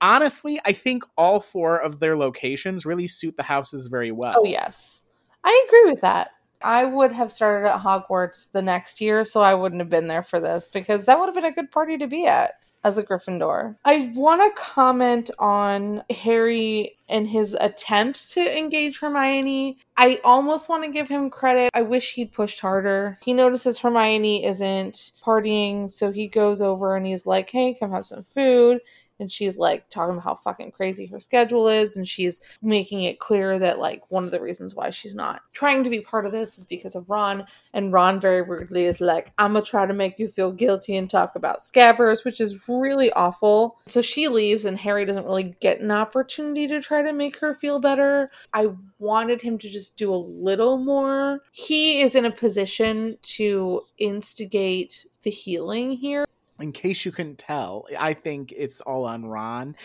honestly, 0.00 0.60
I 0.64 0.72
think 0.72 1.04
all 1.16 1.40
four 1.40 1.78
of 1.78 2.00
their 2.00 2.16
locations 2.16 2.86
really 2.86 3.06
suit 3.06 3.36
the 3.36 3.42
houses 3.42 3.88
very 3.88 4.12
well. 4.12 4.34
Oh, 4.36 4.44
yes. 4.44 5.00
I 5.44 5.66
agree 5.68 5.90
with 5.90 6.00
that. 6.02 6.30
I 6.62 6.84
would 6.84 7.12
have 7.12 7.30
started 7.30 7.68
at 7.68 7.80
Hogwarts 7.80 8.52
the 8.52 8.62
next 8.62 9.00
year, 9.00 9.24
so 9.24 9.40
I 9.40 9.54
wouldn't 9.54 9.80
have 9.80 9.88
been 9.88 10.08
there 10.08 10.22
for 10.22 10.40
this 10.40 10.66
because 10.66 11.04
that 11.04 11.18
would 11.18 11.26
have 11.26 11.34
been 11.34 11.44
a 11.44 11.52
good 11.52 11.70
party 11.70 11.96
to 11.98 12.06
be 12.06 12.26
at 12.26 12.54
as 12.84 12.98
a 12.98 13.02
Gryffindor. 13.02 13.76
I 13.84 14.10
want 14.14 14.42
to 14.42 14.62
comment 14.62 15.30
on 15.38 16.02
Harry 16.10 16.96
and 17.08 17.28
his 17.28 17.54
attempt 17.60 18.30
to 18.32 18.58
engage 18.58 19.00
Hermione. 19.00 19.78
I 19.96 20.20
almost 20.24 20.68
want 20.68 20.84
to 20.84 20.90
give 20.90 21.08
him 21.08 21.30
credit. 21.30 21.70
I 21.74 21.82
wish 21.82 22.14
he'd 22.14 22.32
pushed 22.32 22.60
harder. 22.60 23.18
He 23.22 23.32
notices 23.32 23.78
Hermione 23.78 24.44
isn't 24.44 25.12
partying, 25.24 25.90
so 25.90 26.10
he 26.10 26.26
goes 26.26 26.60
over 26.60 26.96
and 26.96 27.06
he's 27.06 27.26
like, 27.26 27.50
hey, 27.50 27.74
come 27.74 27.90
have 27.92 28.06
some 28.06 28.22
food 28.22 28.80
and 29.20 29.30
she's 29.30 29.58
like 29.58 29.88
talking 29.90 30.14
about 30.14 30.24
how 30.24 30.34
fucking 30.34 30.72
crazy 30.72 31.06
her 31.06 31.20
schedule 31.20 31.68
is 31.68 31.96
and 31.96 32.08
she's 32.08 32.40
making 32.62 33.04
it 33.04 33.20
clear 33.20 33.58
that 33.58 33.78
like 33.78 34.02
one 34.10 34.24
of 34.24 34.30
the 34.30 34.40
reasons 34.40 34.74
why 34.74 34.90
she's 34.90 35.14
not 35.14 35.42
trying 35.52 35.84
to 35.84 35.90
be 35.90 36.00
part 36.00 36.26
of 36.26 36.32
this 36.32 36.58
is 36.58 36.66
because 36.66 36.94
of 36.94 37.08
Ron 37.08 37.46
and 37.74 37.92
Ron 37.92 38.18
very 38.18 38.42
rudely 38.42 38.86
is 38.86 39.00
like 39.00 39.32
I'm 39.38 39.52
gonna 39.52 39.64
try 39.64 39.86
to 39.86 39.92
make 39.92 40.18
you 40.18 40.26
feel 40.26 40.50
guilty 40.50 40.96
and 40.96 41.08
talk 41.08 41.36
about 41.36 41.58
scabbers 41.58 42.24
which 42.24 42.40
is 42.40 42.58
really 42.68 43.12
awful. 43.12 43.78
So 43.86 44.02
she 44.02 44.28
leaves 44.28 44.64
and 44.64 44.78
Harry 44.78 45.04
doesn't 45.04 45.26
really 45.26 45.54
get 45.60 45.80
an 45.80 45.90
opportunity 45.90 46.66
to 46.68 46.80
try 46.80 47.02
to 47.02 47.12
make 47.12 47.38
her 47.38 47.54
feel 47.54 47.78
better. 47.78 48.30
I 48.52 48.70
wanted 48.98 49.42
him 49.42 49.58
to 49.58 49.68
just 49.68 49.96
do 49.96 50.12
a 50.12 50.16
little 50.16 50.78
more. 50.78 51.40
He 51.52 52.00
is 52.00 52.14
in 52.14 52.24
a 52.24 52.30
position 52.30 53.18
to 53.22 53.82
instigate 53.98 55.06
the 55.22 55.30
healing 55.30 55.92
here 55.92 56.24
in 56.60 56.72
case 56.72 57.04
you 57.04 57.12
couldn't 57.12 57.38
tell, 57.38 57.86
I 57.98 58.14
think 58.14 58.52
it's 58.56 58.80
all 58.80 59.04
on 59.04 59.26
Ron. 59.26 59.76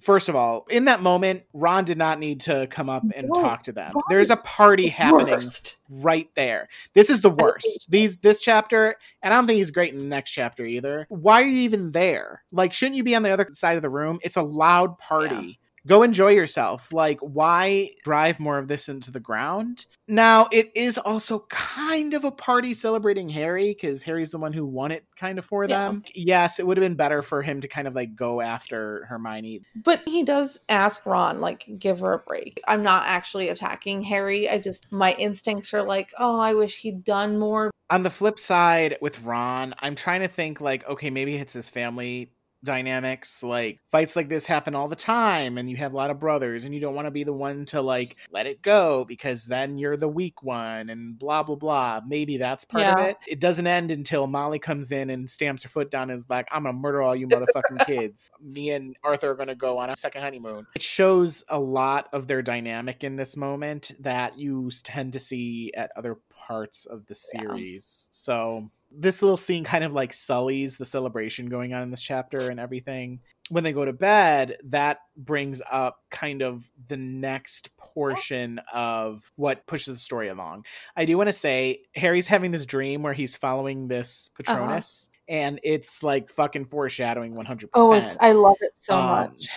First 0.00 0.28
of 0.28 0.36
all, 0.36 0.66
in 0.68 0.84
that 0.84 1.00
moment, 1.00 1.44
Ron 1.54 1.84
did 1.84 1.96
not 1.96 2.18
need 2.18 2.40
to 2.42 2.66
come 2.66 2.90
up 2.90 3.02
and 3.14 3.30
talk 3.34 3.62
to 3.62 3.72
them. 3.72 3.94
There's 4.10 4.28
a 4.28 4.36
party 4.36 4.88
happening 4.88 5.34
worst. 5.34 5.78
right 5.88 6.28
there. 6.36 6.68
This 6.92 7.08
is 7.08 7.22
the 7.22 7.30
worst. 7.30 7.90
These 7.90 8.18
this 8.18 8.42
chapter, 8.42 8.96
and 9.22 9.32
I 9.32 9.36
don't 9.38 9.46
think 9.46 9.56
he's 9.56 9.70
great 9.70 9.94
in 9.94 9.98
the 9.98 10.04
next 10.04 10.32
chapter 10.32 10.66
either. 10.66 11.06
Why 11.08 11.40
are 11.40 11.46
you 11.46 11.60
even 11.60 11.92
there? 11.92 12.42
Like, 12.52 12.74
shouldn't 12.74 12.96
you 12.96 13.04
be 13.04 13.16
on 13.16 13.22
the 13.22 13.30
other 13.30 13.48
side 13.52 13.76
of 13.76 13.82
the 13.82 13.88
room? 13.88 14.18
It's 14.22 14.36
a 14.36 14.42
loud 14.42 14.98
party. 14.98 15.34
Yeah 15.34 15.65
go 15.86 16.02
enjoy 16.02 16.30
yourself. 16.30 16.92
Like, 16.92 17.20
why 17.20 17.90
drive 18.04 18.40
more 18.40 18.58
of 18.58 18.68
this 18.68 18.88
into 18.88 19.10
the 19.10 19.20
ground? 19.20 19.86
Now, 20.08 20.48
it 20.52 20.70
is 20.74 20.98
also 20.98 21.40
kind 21.48 22.14
of 22.14 22.24
a 22.24 22.30
party 22.30 22.74
celebrating 22.74 23.28
Harry 23.28 23.70
because 23.72 24.02
Harry's 24.02 24.30
the 24.30 24.38
one 24.38 24.52
who 24.52 24.66
won 24.66 24.92
it 24.92 25.04
kind 25.16 25.38
of 25.38 25.44
for 25.44 25.64
yeah. 25.64 25.88
them. 25.88 26.02
Yes, 26.14 26.58
it 26.58 26.66
would 26.66 26.76
have 26.76 26.84
been 26.84 26.94
better 26.94 27.22
for 27.22 27.42
him 27.42 27.60
to 27.60 27.68
kind 27.68 27.88
of 27.88 27.94
like 27.94 28.14
go 28.14 28.40
after 28.40 29.04
Hermione. 29.06 29.62
But 29.84 30.02
he 30.04 30.22
does 30.22 30.58
ask 30.68 31.06
Ron, 31.06 31.40
like, 31.40 31.66
give 31.78 32.00
her 32.00 32.12
a 32.12 32.18
break. 32.18 32.60
I'm 32.68 32.82
not 32.82 33.04
actually 33.06 33.48
attacking 33.48 34.02
Harry. 34.02 34.48
I 34.48 34.58
just, 34.58 34.90
my 34.90 35.12
instincts 35.14 35.72
are 35.74 35.82
like, 35.82 36.12
oh, 36.18 36.38
I 36.38 36.54
wish 36.54 36.78
he'd 36.78 37.04
done 37.04 37.38
more. 37.38 37.70
On 37.88 38.02
the 38.02 38.10
flip 38.10 38.38
side, 38.38 38.98
with 39.00 39.22
Ron, 39.22 39.72
I'm 39.78 39.94
trying 39.94 40.20
to 40.22 40.28
think 40.28 40.60
like, 40.60 40.84
okay, 40.88 41.08
maybe 41.08 41.36
it's 41.36 41.52
his 41.52 41.70
family 41.70 42.30
dynamics 42.64 43.42
like 43.42 43.78
fights 43.90 44.16
like 44.16 44.28
this 44.28 44.46
happen 44.46 44.74
all 44.74 44.88
the 44.88 44.96
time 44.96 45.58
and 45.58 45.70
you 45.70 45.76
have 45.76 45.92
a 45.92 45.96
lot 45.96 46.10
of 46.10 46.18
brothers 46.18 46.64
and 46.64 46.74
you 46.74 46.80
don't 46.80 46.94
want 46.94 47.06
to 47.06 47.10
be 47.10 47.24
the 47.24 47.32
one 47.32 47.64
to 47.64 47.80
like 47.80 48.16
let 48.30 48.46
it 48.46 48.62
go 48.62 49.04
because 49.04 49.44
then 49.44 49.78
you're 49.78 49.96
the 49.96 50.08
weak 50.08 50.42
one 50.42 50.90
and 50.90 51.18
blah 51.18 51.42
blah 51.42 51.54
blah. 51.54 52.00
Maybe 52.06 52.36
that's 52.36 52.64
part 52.64 52.82
yeah. 52.82 52.92
of 52.92 53.06
it. 53.06 53.16
It 53.26 53.40
doesn't 53.40 53.66
end 53.66 53.90
until 53.90 54.26
molly 54.26 54.58
comes 54.58 54.90
in 54.90 55.10
and 55.10 55.28
stamps 55.28 55.62
her 55.62 55.68
foot 55.68 55.90
down 55.90 56.10
and 56.10 56.18
is 56.18 56.26
like 56.28 56.46
i'm 56.50 56.64
gonna 56.64 56.72
murder 56.72 57.02
all 57.02 57.14
you 57.14 57.28
motherfucking 57.28 57.78
kids. 57.86 58.30
Me 58.40 58.70
and 58.70 58.96
arthur 59.04 59.30
are 59.30 59.36
gonna 59.36 59.54
go 59.54 59.78
on 59.78 59.90
a 59.90 59.96
second 59.96 60.22
honeymoon. 60.22 60.66
It 60.74 60.82
shows 60.82 61.44
a 61.48 61.58
lot 61.58 62.08
of 62.12 62.26
their 62.26 62.42
dynamic 62.42 63.04
in 63.04 63.16
this 63.16 63.36
moment 63.36 63.92
that 64.00 64.38
you 64.38 64.70
tend 64.82 65.12
to 65.12 65.18
see 65.18 65.72
at 65.74 65.90
other 65.96 66.18
parts 66.46 66.86
of 66.86 67.06
the 67.06 67.14
series. 67.14 68.08
Yeah. 68.08 68.14
So 68.16 68.70
this 68.90 69.22
little 69.22 69.36
scene 69.36 69.64
kind 69.64 69.84
of 69.84 69.92
like 69.92 70.12
sullies 70.12 70.76
the 70.76 70.86
celebration 70.86 71.48
going 71.48 71.74
on 71.74 71.82
in 71.82 71.90
this 71.90 72.02
chapter 72.02 72.50
and 72.50 72.60
everything. 72.60 73.20
When 73.48 73.64
they 73.64 73.72
go 73.72 73.84
to 73.84 73.92
bed, 73.92 74.58
that 74.64 75.00
brings 75.16 75.62
up 75.70 76.02
kind 76.10 76.42
of 76.42 76.68
the 76.88 76.96
next 76.96 77.76
portion 77.76 78.60
of 78.72 79.30
what 79.36 79.66
pushes 79.66 79.94
the 79.94 80.00
story 80.00 80.28
along. 80.28 80.66
I 80.96 81.04
do 81.04 81.16
want 81.16 81.28
to 81.28 81.32
say 81.32 81.82
Harry's 81.94 82.26
having 82.26 82.50
this 82.50 82.66
dream 82.66 83.02
where 83.02 83.12
he's 83.12 83.36
following 83.36 83.88
this 83.88 84.30
uh-huh. 84.32 84.54
Patronus. 84.54 85.08
Uh-huh. 85.10 85.12
And 85.28 85.60
it's 85.64 86.04
like 86.04 86.30
fucking 86.30 86.66
foreshadowing 86.66 87.34
100%. 87.34 87.68
Oh, 87.74 87.92
it's, 87.92 88.16
I 88.20 88.32
love 88.32 88.56
it 88.60 88.76
so 88.76 88.96
um, 88.96 89.06
much. 89.06 89.48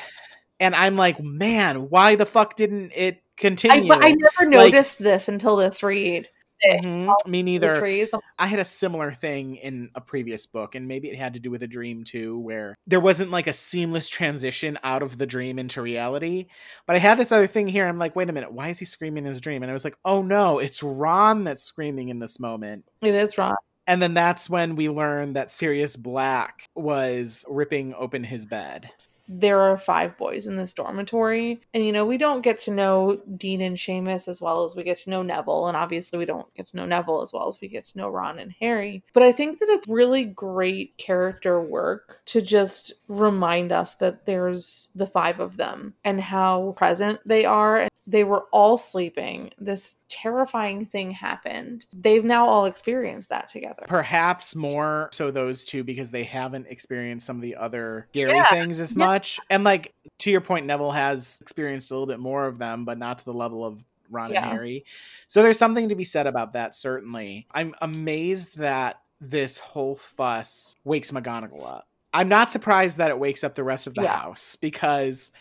And 0.60 0.76
I'm 0.76 0.96
like, 0.96 1.22
man, 1.22 1.90
why 1.90 2.16
the 2.16 2.26
fuck 2.26 2.56
didn't 2.56 2.92
it 2.96 3.22
continue? 3.38 3.94
I, 3.94 4.08
I 4.08 4.12
never 4.12 4.50
noticed 4.50 5.00
like, 5.00 5.06
this 5.06 5.28
until 5.28 5.56
this 5.56 5.84
read. 5.84 6.28
Mm-hmm. 6.68 7.30
Me 7.30 7.44
neither. 7.44 7.86
I 8.38 8.48
had 8.48 8.60
a 8.60 8.66
similar 8.66 9.12
thing 9.12 9.56
in 9.58 9.90
a 9.96 10.02
previous 10.02 10.46
book, 10.46 10.76
and 10.76 10.88
maybe 10.88 11.10
it 11.10 11.18
had 11.18 11.34
to 11.34 11.40
do 11.40 11.52
with 11.52 11.64
a 11.64 11.68
dream 11.68 12.04
too, 12.04 12.38
where 12.40 12.78
there 12.88 13.00
wasn't 13.00 13.32
like 13.32 13.48
a 13.48 13.54
seamless 13.54 14.10
transition 14.10 14.78
out 14.84 15.04
of 15.04 15.18
the 15.18 15.26
dream 15.26 15.60
into 15.60 15.82
reality. 15.82 16.48
But 16.86 16.96
I 16.96 17.00
had 17.00 17.18
this 17.18 17.32
other 17.32 17.48
thing 17.48 17.68
here. 17.68 17.88
I'm 17.88 18.00
like, 18.00 18.16
wait 18.16 18.30
a 18.30 18.34
minute, 18.34 18.52
why 18.52 18.70
is 18.70 18.80
he 18.80 18.86
screaming 18.86 19.26
in 19.26 19.30
his 19.30 19.42
dream? 19.42 19.64
And 19.64 19.70
I 19.70 19.74
was 19.74 19.84
like, 19.84 19.98
oh 20.06 20.22
no, 20.22 20.60
it's 20.60 20.84
Ron 20.84 21.44
that's 21.44 21.64
screaming 21.64 22.10
in 22.10 22.20
this 22.20 22.40
moment. 22.40 22.86
It 23.02 23.16
is 23.16 23.38
Ron. 23.38 23.56
And 23.88 24.02
then 24.02 24.14
that's 24.14 24.48
when 24.48 24.76
we 24.76 24.88
learned 24.88 25.36
that 25.36 25.50
Sirius 25.50 25.96
Black 25.96 26.68
was 26.76 27.44
ripping 27.50 27.96
open 27.96 28.24
his 28.24 28.46
bed 28.46 28.92
there 29.30 29.60
are 29.60 29.78
five 29.78 30.18
boys 30.18 30.48
in 30.48 30.56
this 30.58 30.74
dormitory. 30.74 31.62
And, 31.74 31.86
you 31.86 31.92
know, 31.92 32.06
we 32.06 32.18
don't 32.18 32.42
get 32.42 32.58
to 32.60 32.72
know 32.72 33.22
Dean 33.38 33.62
and 33.62 33.78
Seamus 33.78 34.28
as 34.28 34.42
well 34.42 34.66
as 34.66 34.76
we 34.76 34.84
get 34.84 34.98
to 35.00 35.10
know 35.10 35.22
Neville. 35.22 35.68
And 35.68 35.78
obviously, 35.78 36.18
we 36.18 36.26
don't 36.26 36.52
get 36.56 36.68
to 36.68 36.76
know 36.76 36.86
Neville 36.86 37.22
as 37.22 37.32
well 37.32 37.48
as 37.48 37.62
we 37.62 37.68
get 37.68 37.86
to 37.86 37.98
know 37.98 38.10
Ron 38.10 38.40
and 38.40 38.54
Harry. 38.60 39.04
But 39.14 39.24
I 39.24 39.32
think 39.32 39.60
that 39.60 39.70
it's 39.70 39.88
really 39.88 40.26
great 40.26 40.98
character 40.98 41.62
work 41.62 42.22
to 42.26 42.42
just 42.42 42.94
remind 43.08 43.72
us 43.72 43.96
that 43.96 44.26
there's 44.26 44.90
the 44.96 45.08
five 45.08 45.40
of 45.40 45.58
them 45.58 45.94
and 46.04 46.20
how 46.20 46.74
present 46.78 47.20
they 47.26 47.46
are 47.46 47.88
they 48.08 48.24
were 48.24 48.46
all 48.52 48.76
sleeping. 48.76 49.52
This 49.60 49.98
terrifying 50.08 50.88
thing 50.88 51.12
happened. 51.12 51.86
They've 51.94 52.24
now 52.24 52.48
all 52.48 52.66
experienced 52.66 53.30
that 53.30 53.48
together. 53.48 53.86
Perhaps 53.88 54.56
more 54.56 55.10
so 55.12 55.30
those 55.30 55.64
two 55.64 55.84
because 55.84 56.10
they 56.10 56.24
haven't 56.24 56.66
experienced 56.70 57.28
some 57.28 57.36
of 57.36 57.44
the 57.44 57.56
other 57.56 58.08
scary 58.12 58.36
Yeah. 58.36 58.50
things 58.50 58.80
as 58.80 58.96
Yeah. 58.96 59.06
much. 59.06 59.19
And 59.50 59.64
like 59.64 59.94
to 60.20 60.32
your 60.32 60.42
point, 60.42 60.66
Neville 60.66 60.92
has 60.92 61.40
experienced 61.42 61.92
a 61.92 61.94
little 61.94 62.08
bit 62.08 62.20
more 62.20 62.46
of 62.46 62.58
them, 62.58 62.86
but 62.86 62.98
not 62.98 63.20
to 63.20 63.26
the 63.26 63.34
level 63.34 63.66
of 63.66 63.84
Ron 64.10 64.32
Yeah. 64.32 64.44
and 64.44 64.52
Harry. 64.52 64.86
So 65.28 65.44
there's 65.44 65.58
something 65.58 65.90
to 65.90 65.96
be 65.96 66.04
said 66.04 66.28
about 66.28 66.54
that, 66.54 66.76
certainly. 66.76 67.48
I'm 67.54 67.76
amazed 67.82 68.58
that 68.58 69.02
this 69.22 69.58
whole 69.58 69.96
fuss 69.96 70.76
wakes 70.84 71.12
McGonagall 71.12 71.66
up. 71.68 71.88
I'm 72.14 72.30
not 72.30 72.50
surprised 72.50 72.98
that 72.98 73.12
it 73.12 73.20
wakes 73.20 73.44
up 73.44 73.54
the 73.56 73.64
rest 73.64 73.86
of 73.86 73.94
the 73.94 74.02
Yeah. 74.04 74.18
house 74.18 74.56
because 74.56 75.32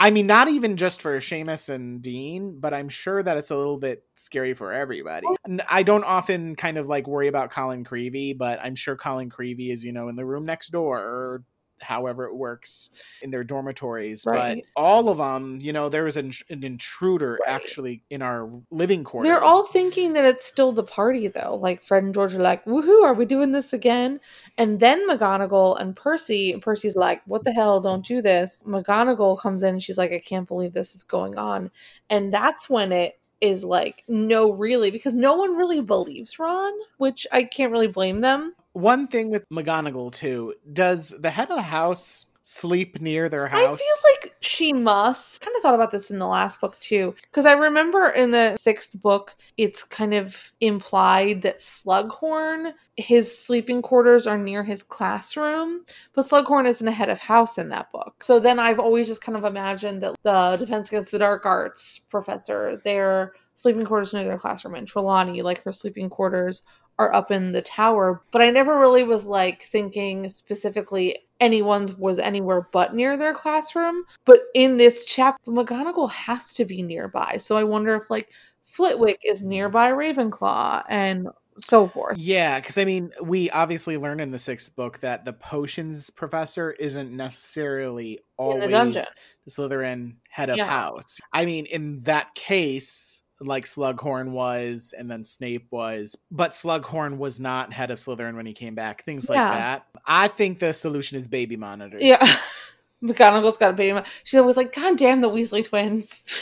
I 0.00 0.10
mean, 0.10 0.26
not 0.26 0.48
even 0.48 0.76
just 0.76 1.00
for 1.00 1.16
Seamus 1.18 1.68
and 1.68 2.02
Dean, 2.02 2.58
but 2.58 2.74
I'm 2.74 2.88
sure 2.88 3.22
that 3.22 3.36
it's 3.36 3.52
a 3.52 3.56
little 3.56 3.78
bit 3.78 4.04
scary 4.16 4.52
for 4.52 4.72
everybody. 4.72 5.26
I 5.68 5.84
don't 5.84 6.02
often 6.02 6.56
kind 6.56 6.78
of 6.78 6.88
like 6.88 7.06
worry 7.06 7.28
about 7.28 7.52
Colin 7.52 7.84
Creevey, 7.84 8.36
but 8.36 8.58
I'm 8.60 8.74
sure 8.74 8.96
Colin 8.96 9.30
Creevey 9.30 9.70
is, 9.70 9.84
you 9.84 9.92
know, 9.92 10.08
in 10.08 10.16
the 10.16 10.24
room 10.24 10.44
next 10.44 10.70
door 10.70 10.98
or 10.98 11.44
however 11.80 12.24
it 12.24 12.34
works 12.34 12.90
in 13.22 13.30
their 13.30 13.44
dormitories. 13.44 14.24
Right. 14.26 14.64
But 14.74 14.80
all 14.80 15.08
of 15.08 15.18
them, 15.18 15.58
you 15.60 15.72
know, 15.72 15.88
there 15.88 16.04
was 16.04 16.16
an, 16.16 16.32
an 16.50 16.64
intruder 16.64 17.38
Right. 17.46 17.54
actually 17.54 18.02
in 18.10 18.22
our 18.22 18.48
living 18.70 19.04
quarters. 19.04 19.28
They're 19.28 19.42
all 19.42 19.66
thinking 19.66 20.12
that 20.14 20.24
it's 20.24 20.44
still 20.44 20.72
the 20.72 20.82
party, 20.82 21.28
though. 21.28 21.56
Like 21.56 21.82
Fred 21.82 22.04
and 22.04 22.14
George 22.14 22.34
are 22.34 22.42
like, 22.42 22.64
"Woohoo! 22.64 23.02
Are 23.02 23.14
we 23.14 23.24
doing 23.26 23.52
this 23.52 23.72
again?" 23.72 24.20
And 24.56 24.80
then 24.80 25.08
McGonagall 25.08 25.80
and 25.80 25.96
Percy, 25.96 26.52
and 26.52 26.62
Percy's 26.62 26.96
like, 26.96 27.22
"What 27.26 27.44
the 27.44 27.52
hell? 27.52 27.80
Don't 27.80 28.04
do 28.04 28.22
this." 28.22 28.62
McGonagall 28.66 29.38
comes 29.38 29.62
in, 29.62 29.74
and 29.74 29.82
she's 29.82 29.98
like, 29.98 30.12
"I 30.12 30.20
can't 30.20 30.48
believe 30.48 30.72
this 30.72 30.94
is 30.94 31.02
going 31.02 31.36
on," 31.36 31.70
and 32.10 32.32
that's 32.32 32.70
when 32.70 32.92
it 32.92 33.18
is 33.40 33.64
like, 33.64 34.04
"No, 34.08 34.52
really," 34.52 34.90
because 34.90 35.16
no 35.16 35.34
one 35.34 35.56
really 35.56 35.80
believes 35.80 36.38
Ron, 36.38 36.72
which 36.98 37.26
I 37.32 37.42
can't 37.44 37.72
really 37.72 37.88
blame 37.88 38.20
them. 38.20 38.54
One 38.74 39.06
thing 39.06 39.30
with 39.30 39.48
McGonagall 39.48 40.12
too, 40.12 40.54
does 40.72 41.14
the 41.18 41.30
head 41.30 41.48
of 41.50 41.56
the 41.56 41.62
house 41.62 42.26
sleep 42.42 43.00
near 43.00 43.28
their 43.28 43.48
house? 43.48 43.60
I 43.60 43.66
feel 43.66 44.12
like 44.12 44.34
she 44.40 44.72
must. 44.72 45.40
Kind 45.40 45.56
of 45.56 45.62
thought 45.62 45.76
about 45.76 45.92
this 45.92 46.10
in 46.10 46.18
the 46.18 46.26
last 46.26 46.60
book 46.60 46.78
too, 46.80 47.14
because 47.22 47.46
I 47.46 47.52
remember 47.52 48.08
in 48.08 48.32
the 48.32 48.56
sixth 48.56 49.00
book, 49.00 49.34
it's 49.56 49.84
kind 49.84 50.12
of 50.12 50.52
implied 50.60 51.42
that 51.42 51.60
Slughorn, 51.60 52.72
his 52.96 53.36
sleeping 53.36 53.80
quarters 53.80 54.26
are 54.26 54.36
near 54.36 54.64
his 54.64 54.82
classroom, 54.82 55.84
but 56.12 56.26
Slughorn 56.26 56.66
isn't 56.66 56.86
a 56.86 56.92
head 56.92 57.08
of 57.08 57.20
house 57.20 57.56
in 57.56 57.68
that 57.68 57.92
book. 57.92 58.24
So 58.24 58.40
then 58.40 58.58
I've 58.58 58.80
always 58.80 59.06
just 59.06 59.22
kind 59.22 59.38
of 59.38 59.44
imagined 59.44 60.02
that 60.02 60.16
the 60.24 60.56
Defense 60.58 60.88
Against 60.88 61.12
the 61.12 61.18
Dark 61.18 61.46
Arts 61.46 62.00
professor, 62.10 62.80
their 62.84 63.32
sleeping 63.54 63.84
quarters 63.84 64.12
near 64.12 64.24
their 64.24 64.36
classroom, 64.36 64.74
and 64.74 64.86
Trelawney, 64.86 65.42
like 65.42 65.62
her 65.62 65.72
sleeping 65.72 66.10
quarters 66.10 66.64
are 66.98 67.12
up 67.14 67.30
in 67.30 67.52
the 67.52 67.62
tower. 67.62 68.22
But 68.30 68.42
I 68.42 68.50
never 68.50 68.78
really 68.78 69.02
was 69.02 69.26
like 69.26 69.62
thinking 69.62 70.28
specifically 70.28 71.18
anyone's 71.40 71.94
was 71.94 72.18
anywhere 72.18 72.68
but 72.72 72.94
near 72.94 73.16
their 73.16 73.34
classroom. 73.34 74.04
But 74.24 74.40
in 74.54 74.76
this 74.76 75.04
chapter, 75.04 75.50
McGonagall 75.50 76.10
has 76.10 76.52
to 76.54 76.64
be 76.64 76.82
nearby. 76.82 77.36
So 77.38 77.56
I 77.56 77.64
wonder 77.64 77.94
if 77.96 78.10
like 78.10 78.30
Flitwick 78.64 79.20
is 79.24 79.42
nearby 79.42 79.90
Ravenclaw 79.90 80.84
and 80.88 81.28
so 81.58 81.86
forth. 81.86 82.16
Yeah, 82.18 82.58
because 82.60 82.78
I 82.78 82.84
mean, 82.84 83.12
we 83.22 83.50
obviously 83.50 83.96
learn 83.96 84.20
in 84.20 84.30
the 84.30 84.38
sixth 84.38 84.74
book 84.74 84.98
that 85.00 85.24
the 85.24 85.32
potions 85.32 86.10
professor 86.10 86.72
isn't 86.72 87.12
necessarily 87.12 88.20
always 88.36 88.94
the 88.94 89.50
Slytherin 89.50 90.14
head 90.28 90.50
of 90.50 90.56
Yeah. 90.56 90.66
house. 90.66 91.20
I 91.32 91.44
mean, 91.44 91.66
in 91.66 92.00
that 92.02 92.34
case, 92.34 93.22
like 93.40 93.64
Slughorn 93.64 94.30
was, 94.30 94.94
and 94.96 95.10
then 95.10 95.24
Snape 95.24 95.66
was, 95.70 96.16
but 96.30 96.52
Slughorn 96.52 97.18
was 97.18 97.40
not 97.40 97.72
head 97.72 97.90
of 97.90 97.98
Slytherin 97.98 98.36
when 98.36 98.46
he 98.46 98.52
came 98.52 98.74
back. 98.74 99.04
Things 99.04 99.28
like 99.28 99.36
Yeah. 99.36 99.54
that. 99.54 99.86
I 100.06 100.28
think 100.28 100.58
the 100.58 100.72
solution 100.72 101.18
is 101.18 101.28
baby 101.28 101.56
monitors. 101.56 102.02
Yeah. 102.02 102.36
McGonagall's 103.02 103.58
got 103.58 103.70
a 103.70 103.74
baby. 103.74 104.00
She's 104.22 104.40
always 104.40 104.56
like, 104.56 104.74
God 104.74 104.96
damn 104.96 105.20
the 105.20 105.28
Weasley 105.28 105.64
twins. 105.64 106.24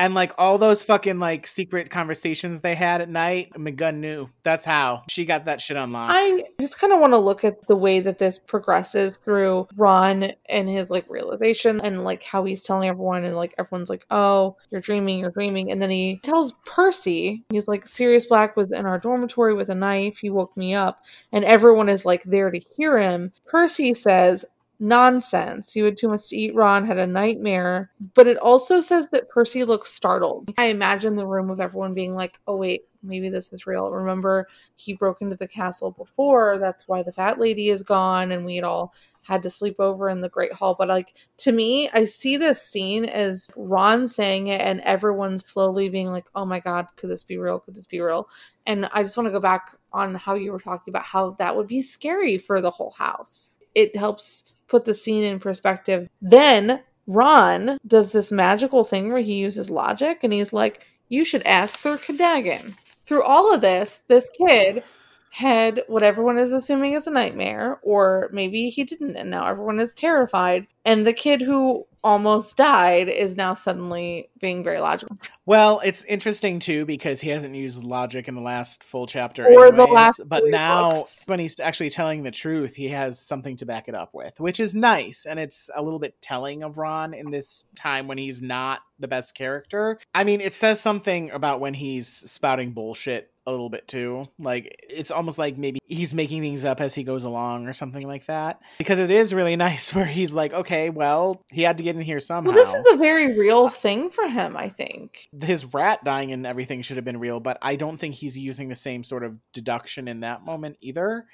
And 0.00 0.14
like 0.14 0.32
all 0.38 0.56
those 0.56 0.82
fucking 0.82 1.18
like 1.18 1.46
secret 1.46 1.90
conversations 1.90 2.62
they 2.62 2.74
had 2.74 3.02
at 3.02 3.10
night, 3.10 3.52
McGunn 3.52 3.96
knew. 3.96 4.30
That's 4.44 4.64
how 4.64 5.02
she 5.10 5.26
got 5.26 5.44
that 5.44 5.60
shit 5.60 5.76
unlocked. 5.76 6.14
I 6.16 6.44
just 6.58 6.78
kind 6.78 6.94
of 6.94 7.00
want 7.00 7.12
to 7.12 7.18
look 7.18 7.44
at 7.44 7.66
the 7.68 7.76
way 7.76 8.00
that 8.00 8.16
this 8.16 8.38
progresses 8.38 9.18
through 9.18 9.68
Ron 9.76 10.32
and 10.48 10.70
his 10.70 10.88
like 10.88 11.04
realization 11.10 11.82
and 11.84 12.02
like 12.02 12.22
how 12.22 12.44
he's 12.44 12.62
telling 12.62 12.88
everyone 12.88 13.24
and 13.24 13.36
like 13.36 13.54
everyone's 13.58 13.90
like, 13.90 14.06
"Oh, 14.10 14.56
you're 14.70 14.80
dreaming, 14.80 15.18
you're 15.18 15.32
dreaming." 15.32 15.70
And 15.70 15.82
then 15.82 15.90
he 15.90 16.18
tells 16.22 16.52
Percy, 16.64 17.44
he's 17.50 17.68
like, 17.68 17.86
"Sirius 17.86 18.24
Black 18.24 18.56
was 18.56 18.72
in 18.72 18.86
our 18.86 18.98
dormitory 18.98 19.52
with 19.52 19.68
a 19.68 19.74
knife. 19.74 20.16
He 20.16 20.30
woke 20.30 20.56
me 20.56 20.72
up." 20.72 21.04
And 21.30 21.44
everyone 21.44 21.90
is 21.90 22.06
like 22.06 22.22
there 22.22 22.50
to 22.50 22.60
hear 22.74 22.98
him. 22.98 23.32
Percy 23.46 23.92
says, 23.92 24.46
Nonsense. 24.80 25.76
You 25.76 25.84
had 25.84 25.96
too 25.96 26.08
much 26.08 26.28
to 26.28 26.36
eat, 26.36 26.54
Ron, 26.54 26.86
had 26.86 26.98
a 26.98 27.06
nightmare. 27.06 27.90
But 28.14 28.26
it 28.26 28.38
also 28.38 28.80
says 28.80 29.08
that 29.12 29.28
Percy 29.28 29.64
looks 29.64 29.92
startled. 29.92 30.52
I 30.58 30.66
imagine 30.66 31.16
the 31.16 31.26
room 31.26 31.50
of 31.50 31.60
everyone 31.60 31.94
being 31.94 32.14
like, 32.14 32.40
oh, 32.46 32.56
wait, 32.56 32.84
maybe 33.02 33.28
this 33.28 33.52
is 33.52 33.66
real. 33.66 33.90
Remember, 33.90 34.48
he 34.76 34.94
broke 34.94 35.20
into 35.20 35.36
the 35.36 35.48
castle 35.48 35.90
before. 35.90 36.58
That's 36.58 36.88
why 36.88 37.02
the 37.02 37.12
fat 37.12 37.38
lady 37.38 37.68
is 37.68 37.82
gone, 37.82 38.32
and 38.32 38.44
we 38.44 38.56
had 38.56 38.64
all 38.64 38.94
had 39.22 39.42
to 39.42 39.50
sleep 39.50 39.76
over 39.78 40.08
in 40.08 40.20
the 40.20 40.28
Great 40.28 40.52
Hall. 40.52 40.74
But 40.78 40.88
like 40.88 41.14
to 41.38 41.52
me, 41.52 41.90
I 41.92 42.04
see 42.04 42.36
this 42.36 42.62
scene 42.62 43.04
as 43.04 43.50
Ron 43.56 44.06
saying 44.06 44.48
it, 44.48 44.60
and 44.60 44.80
everyone 44.80 45.38
slowly 45.38 45.88
being 45.88 46.08
like, 46.08 46.26
"Oh 46.34 46.44
my 46.44 46.60
god, 46.60 46.86
could 46.96 47.10
this 47.10 47.24
be 47.24 47.36
real? 47.36 47.60
Could 47.60 47.74
this 47.74 47.86
be 47.86 48.00
real?" 48.00 48.28
And 48.66 48.86
I 48.92 49.02
just 49.02 49.16
want 49.16 49.26
to 49.26 49.32
go 49.32 49.40
back 49.40 49.76
on 49.92 50.14
how 50.14 50.34
you 50.34 50.52
were 50.52 50.60
talking 50.60 50.90
about 50.92 51.04
how 51.04 51.32
that 51.38 51.56
would 51.56 51.66
be 51.66 51.82
scary 51.82 52.38
for 52.38 52.60
the 52.60 52.70
whole 52.70 52.92
house. 52.92 53.56
It 53.74 53.94
helps 53.96 54.44
put 54.70 54.84
the 54.84 54.94
scene 54.94 55.22
in 55.22 55.40
perspective. 55.40 56.08
Then 56.22 56.80
Ron 57.06 57.78
does 57.86 58.12
this 58.12 58.30
magical 58.30 58.84
thing 58.84 59.12
where 59.12 59.22
he 59.22 59.34
uses 59.34 59.68
logic, 59.68 60.20
and 60.22 60.32
he's 60.32 60.52
like, 60.52 60.80
"You 61.08 61.24
should 61.24 61.42
ask 61.44 61.78
Sir 61.78 61.98
Cadogan." 61.98 62.76
Through 63.04 63.24
all 63.24 63.52
of 63.52 63.60
this, 63.60 64.02
this 64.06 64.30
kid 64.30 64.84
had 65.32 65.82
what 65.86 66.02
everyone 66.02 66.38
is 66.38 66.52
assuming 66.52 66.94
is 66.94 67.06
a 67.06 67.10
nightmare, 67.10 67.78
or 67.82 68.30
maybe 68.32 68.68
he 68.68 68.84
didn't, 68.84 69.16
and 69.16 69.30
now 69.30 69.46
everyone 69.46 69.78
is 69.80 69.94
terrified. 69.94 70.66
And 70.84 71.06
the 71.06 71.12
kid 71.12 71.40
who 71.40 71.86
almost 72.02 72.56
died 72.56 73.08
is 73.08 73.36
now 73.36 73.54
suddenly 73.54 74.30
being 74.40 74.64
very 74.64 74.80
logical. 74.80 75.16
Well, 75.50 75.80
it's 75.82 76.04
interesting 76.04 76.60
too 76.60 76.86
because 76.86 77.20
he 77.20 77.28
hasn't 77.30 77.56
used 77.56 77.82
logic 77.82 78.28
in 78.28 78.36
the 78.36 78.40
last 78.40 78.84
full 78.84 79.08
chapter 79.08 79.48
Or 79.48 79.72
the 79.72 79.84
last 79.84 80.20
but 80.28 80.44
now 80.46 80.90
books. 80.90 81.24
when 81.26 81.40
he's 81.40 81.58
actually 81.58 81.90
telling 81.90 82.22
the 82.22 82.30
truth, 82.30 82.76
he 82.76 82.88
has 82.90 83.18
something 83.18 83.56
to 83.56 83.66
back 83.66 83.88
it 83.88 83.96
up 83.96 84.14
with, 84.14 84.38
which 84.38 84.60
is 84.60 84.76
nice 84.76 85.26
and 85.26 85.40
it's 85.40 85.68
a 85.74 85.82
little 85.82 85.98
bit 85.98 86.22
telling 86.22 86.62
of 86.62 86.78
Ron 86.78 87.14
in 87.14 87.32
this 87.32 87.64
time 87.74 88.06
when 88.06 88.16
he's 88.16 88.40
not 88.40 88.82
the 89.00 89.08
best 89.08 89.34
character. 89.34 89.98
I 90.14 90.22
mean, 90.22 90.40
it 90.40 90.54
says 90.54 90.80
something 90.80 91.32
about 91.32 91.58
when 91.58 91.74
he's 91.74 92.06
spouting 92.06 92.70
bullshit 92.70 93.32
a 93.46 93.50
little 93.50 93.68
bit 93.68 93.88
too. 93.88 94.24
Like 94.38 94.84
it's 94.88 95.10
almost 95.10 95.38
like 95.38 95.56
maybe 95.56 95.80
he's 95.86 96.14
making 96.14 96.42
things 96.42 96.64
up 96.64 96.80
as 96.80 96.94
he 96.94 97.04
goes 97.04 97.24
along 97.24 97.66
or 97.66 97.72
something 97.72 98.06
like 98.06 98.26
that. 98.26 98.60
Because 98.78 98.98
it 98.98 99.10
is 99.10 99.34
really 99.34 99.56
nice 99.68 99.94
where 99.94 100.06
he's 100.06 100.32
like, 100.32 100.52
"Okay, 100.52 100.90
well, 100.90 101.42
he 101.50 101.62
had 101.62 101.78
to 101.78 101.84
get 101.84 101.96
in 101.96 102.02
here 102.02 102.20
somehow." 102.20 102.52
Well, 102.52 102.56
this 102.56 102.74
is 102.74 102.86
a 102.94 102.96
very 102.96 103.38
real 103.38 103.68
thing 103.68 104.10
for 104.10 104.28
him, 104.28 104.56
I 104.56 104.68
think. 104.68 105.28
His 105.42 105.64
rat 105.64 106.04
dying 106.04 106.32
and 106.32 106.46
everything 106.46 106.82
should 106.82 106.96
have 106.96 107.04
been 107.04 107.20
real, 107.20 107.40
but 107.40 107.58
I 107.62 107.76
don't 107.76 107.98
think 107.98 108.14
he's 108.14 108.36
using 108.36 108.68
the 108.68 108.74
same 108.74 109.04
sort 109.04 109.24
of 109.24 109.36
deduction 109.52 110.08
in 110.08 110.20
that 110.20 110.44
moment 110.44 110.76
either. 110.80 111.26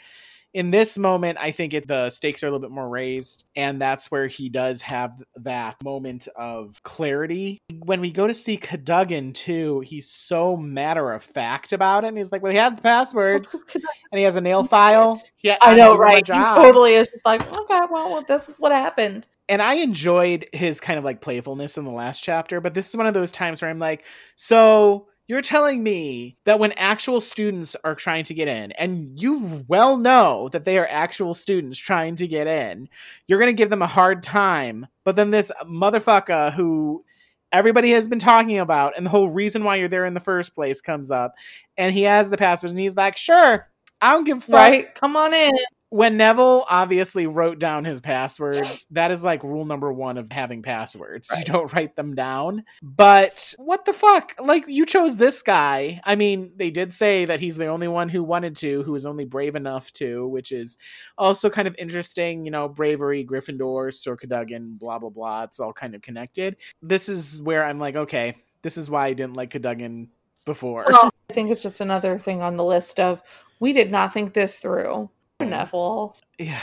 In 0.55 0.71
this 0.71 0.97
moment, 0.97 1.37
I 1.38 1.51
think 1.51 1.75
it, 1.75 1.87
the 1.87 2.09
stakes 2.09 2.42
are 2.42 2.47
a 2.47 2.51
little 2.51 2.66
bit 2.66 2.71
more 2.71 2.88
raised, 2.88 3.45
and 3.55 3.79
that's 3.79 4.11
where 4.11 4.27
he 4.27 4.49
does 4.49 4.81
have 4.83 5.23
that 5.35 5.77
moment 5.85 6.29
of 6.35 6.83
clarity. 6.83 7.59
When 7.85 8.01
we 8.01 8.11
go 8.11 8.27
to 8.27 8.33
see 8.33 8.57
Cadogan 8.57 9.35
too, 9.35 9.81
he's 9.81 10.09
so 10.09 10.57
matter 10.57 11.12
of 11.12 11.23
fact 11.23 11.75
about 11.75 12.05
it, 12.05 12.09
and 12.09 12.16
he's 12.16 12.33
like, 12.33 12.42
"Well, 12.42 12.53
he 12.53 12.59
had 12.59 12.79
the 12.79 12.83
passwords, 12.83 13.55
and 13.75 14.19
he 14.19 14.23
has 14.23 14.37
a 14.37 14.40
nail 14.40 14.64
file." 14.64 15.21
Yeah, 15.42 15.59
I 15.61 15.75
know, 15.75 15.95
right? 15.95 16.27
He 16.27 16.33
totally 16.33 16.95
is 16.95 17.09
just 17.09 17.27
like, 17.27 17.42
okay, 17.42 17.81
well, 17.90 18.12
well, 18.12 18.25
this 18.27 18.49
is 18.49 18.59
what 18.59 18.73
happened. 18.73 19.27
And 19.49 19.63
I 19.63 19.75
enjoyed 19.75 20.47
his 20.53 20.81
kind 20.81 20.99
of 20.99 21.05
like 21.05 21.21
playfulness 21.21 21.79
in 21.79 21.85
the 21.85 21.91
last 21.91 22.23
chapter, 22.23 22.61
but 22.61 22.75
this 22.75 22.89
is 22.89 22.97
one 22.97 23.07
of 23.07 23.15
those 23.15 23.33
times 23.33 23.63
where 23.63 23.71
I'm 23.71 23.79
like, 23.79 24.05
so 24.35 25.09
you're 25.29 25.43
telling 25.43 25.83
me 25.83 26.37
that 26.45 26.59
when 26.59 26.73
actual 26.73 27.21
students 27.21 27.75
are 27.83 27.95
trying 27.97 28.25
to 28.25 28.35
get 28.35 28.47
in, 28.49 28.73
and 28.73 29.21
you 29.21 29.65
well 29.67 29.97
know 29.97 30.49
that 30.53 30.65
they 30.65 30.79
are 30.79 30.87
actual 30.88 31.35
students 31.35 31.79
trying 31.79 32.15
to 32.17 32.29
get 32.29 32.47
in, 32.47 32.88
you're 33.27 33.40
going 33.40 33.55
to 33.55 33.61
give 33.61 33.71
them 33.71 33.83
a 33.83 33.88
hard 33.88 34.23
time, 34.23 34.87
but 35.05 35.17
then 35.17 35.31
this 35.31 35.51
motherfucker 35.65 36.53
who 36.53 37.05
everybody 37.53 37.90
has 37.90 38.07
been 38.07 38.19
talking 38.19 38.59
about, 38.59 38.97
and 38.97 39.07
the 39.07 39.11
whole 39.11 39.29
reason 39.29 39.65
why 39.65 39.77
you're 39.77 39.88
there 39.88 40.05
in 40.05 40.15
the 40.15 40.21
first 40.21 40.55
place 40.55 40.81
comes 40.81 41.11
up, 41.11 41.35
and 41.77 41.92
he 41.92 42.03
has 42.03 42.31
the 42.31 42.37
passwords, 42.37 42.73
and 42.73 42.81
he's 42.81 42.94
like, 42.97 43.17
sure. 43.17 43.69
I 44.01 44.13
don't 44.13 44.25
give 44.25 44.38
a 44.38 44.40
fuck. 44.42 44.55
Right? 44.55 44.94
Come 44.94 45.17
on 45.17 45.33
in. 45.33 45.51
When 45.91 46.17
Neville 46.17 46.65
obviously 46.69 47.27
wrote 47.27 47.59
down 47.59 47.85
his 47.85 48.01
passwords, 48.01 48.87
that 48.91 49.11
is 49.11 49.23
like 49.23 49.45
rule 49.45 49.65
number 49.65 49.93
one 49.93 50.19
of 50.19 50.31
having 50.31 50.63
passwords. 50.63 51.31
You 51.37 51.45
don't 51.45 51.73
write 51.73 51.95
them 51.95 52.15
down. 52.15 52.65
But 52.83 53.55
what 53.59 53.85
the 53.85 53.93
fuck? 53.93 54.35
Like, 54.43 54.65
you 54.67 54.85
chose 54.85 55.17
this 55.17 55.43
guy. 55.43 56.01
I 56.05 56.17
mean, 56.17 56.53
they 56.57 56.71
did 56.71 56.93
say 56.93 57.25
that 57.27 57.41
he's 57.41 57.57
the 57.57 57.67
only 57.67 57.89
one 57.89 58.09
who 58.09 58.23
wanted 58.25 58.57
to, 58.57 58.83
who 58.83 58.93
was 58.93 59.07
only 59.07 59.25
brave 59.25 59.55
enough 59.55 59.93
to, 59.95 60.27
which 60.27 60.51
is 60.51 60.77
also 61.17 61.49
kind 61.49 61.69
of 61.69 61.77
interesting. 61.79 62.45
You 62.45 62.51
know, 62.51 62.69
bravery, 62.69 63.25
Gryffindor, 63.25 63.95
Sir 63.95 64.17
Cadogan, 64.17 64.79
blah, 64.79 64.99
blah, 64.99 65.11
blah. 65.11 65.45
It's 65.45 65.61
all 65.61 65.73
kind 65.73 65.95
of 65.95 66.03
connected. 66.03 66.57
This 66.83 67.09
is 67.09 67.41
where 67.41 67.65
I'm 67.65 67.79
like, 67.79 67.95
okay, 67.95 68.35
this 68.63 68.77
is 68.77 68.91
why 68.91 69.07
I 69.07 69.13
didn't 69.13 69.37
like 69.37 69.51
Cadogan 69.51 70.09
before. 70.45 70.87
Well, 70.89 71.11
I 71.31 71.33
think 71.33 71.51
it's 71.51 71.63
just 71.63 71.81
another 71.81 72.19
thing 72.19 72.43
on 72.43 72.57
the 72.57 72.65
list 72.65 72.99
of 72.99 73.23
we 73.61 73.73
did 73.73 73.91
not 73.91 74.13
think 74.13 74.35
this 74.35 74.59
through. 74.59 75.11
Neville. 75.41 76.17
Yeah, 76.39 76.61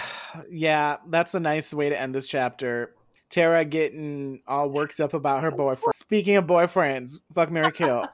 yeah, 0.50 0.98
that's 1.08 1.34
a 1.34 1.40
nice 1.40 1.74
way 1.74 1.90
to 1.90 2.00
end 2.00 2.16
this 2.16 2.28
chapter. 2.28 2.94
Tara 3.30 3.66
getting 3.66 4.42
all 4.48 4.70
worked 4.70 5.00
up 5.00 5.14
about 5.14 5.44
her 5.44 5.52
boyfriend. 5.52 5.96
Speaking 5.96 6.36
of 6.36 6.46
boyfriends, 6.46 7.18
fuck 7.34 7.52
Marry 7.52 7.72
Kill. 7.72 8.08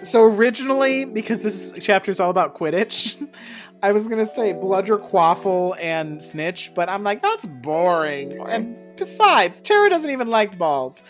so 0.04 0.24
originally, 0.24 1.04
because 1.04 1.42
this 1.42 1.72
chapter 1.80 2.10
is 2.10 2.20
all 2.20 2.30
about 2.30 2.56
Quidditch, 2.56 3.28
I 3.82 3.92
was 3.92 4.08
gonna 4.08 4.26
say 4.26 4.52
Bludger, 4.52 4.98
Quaffle, 4.98 5.76
and 5.80 6.22
Snitch, 6.22 6.72
but 6.74 6.88
I'm 6.88 7.04
like, 7.04 7.22
that's 7.22 7.46
boring. 7.46 8.40
And 8.48 8.76
besides, 8.98 9.60
Tara 9.60 9.88
doesn't 9.88 10.10
even 10.10 10.28
like 10.28 10.58
balls. 10.58 11.02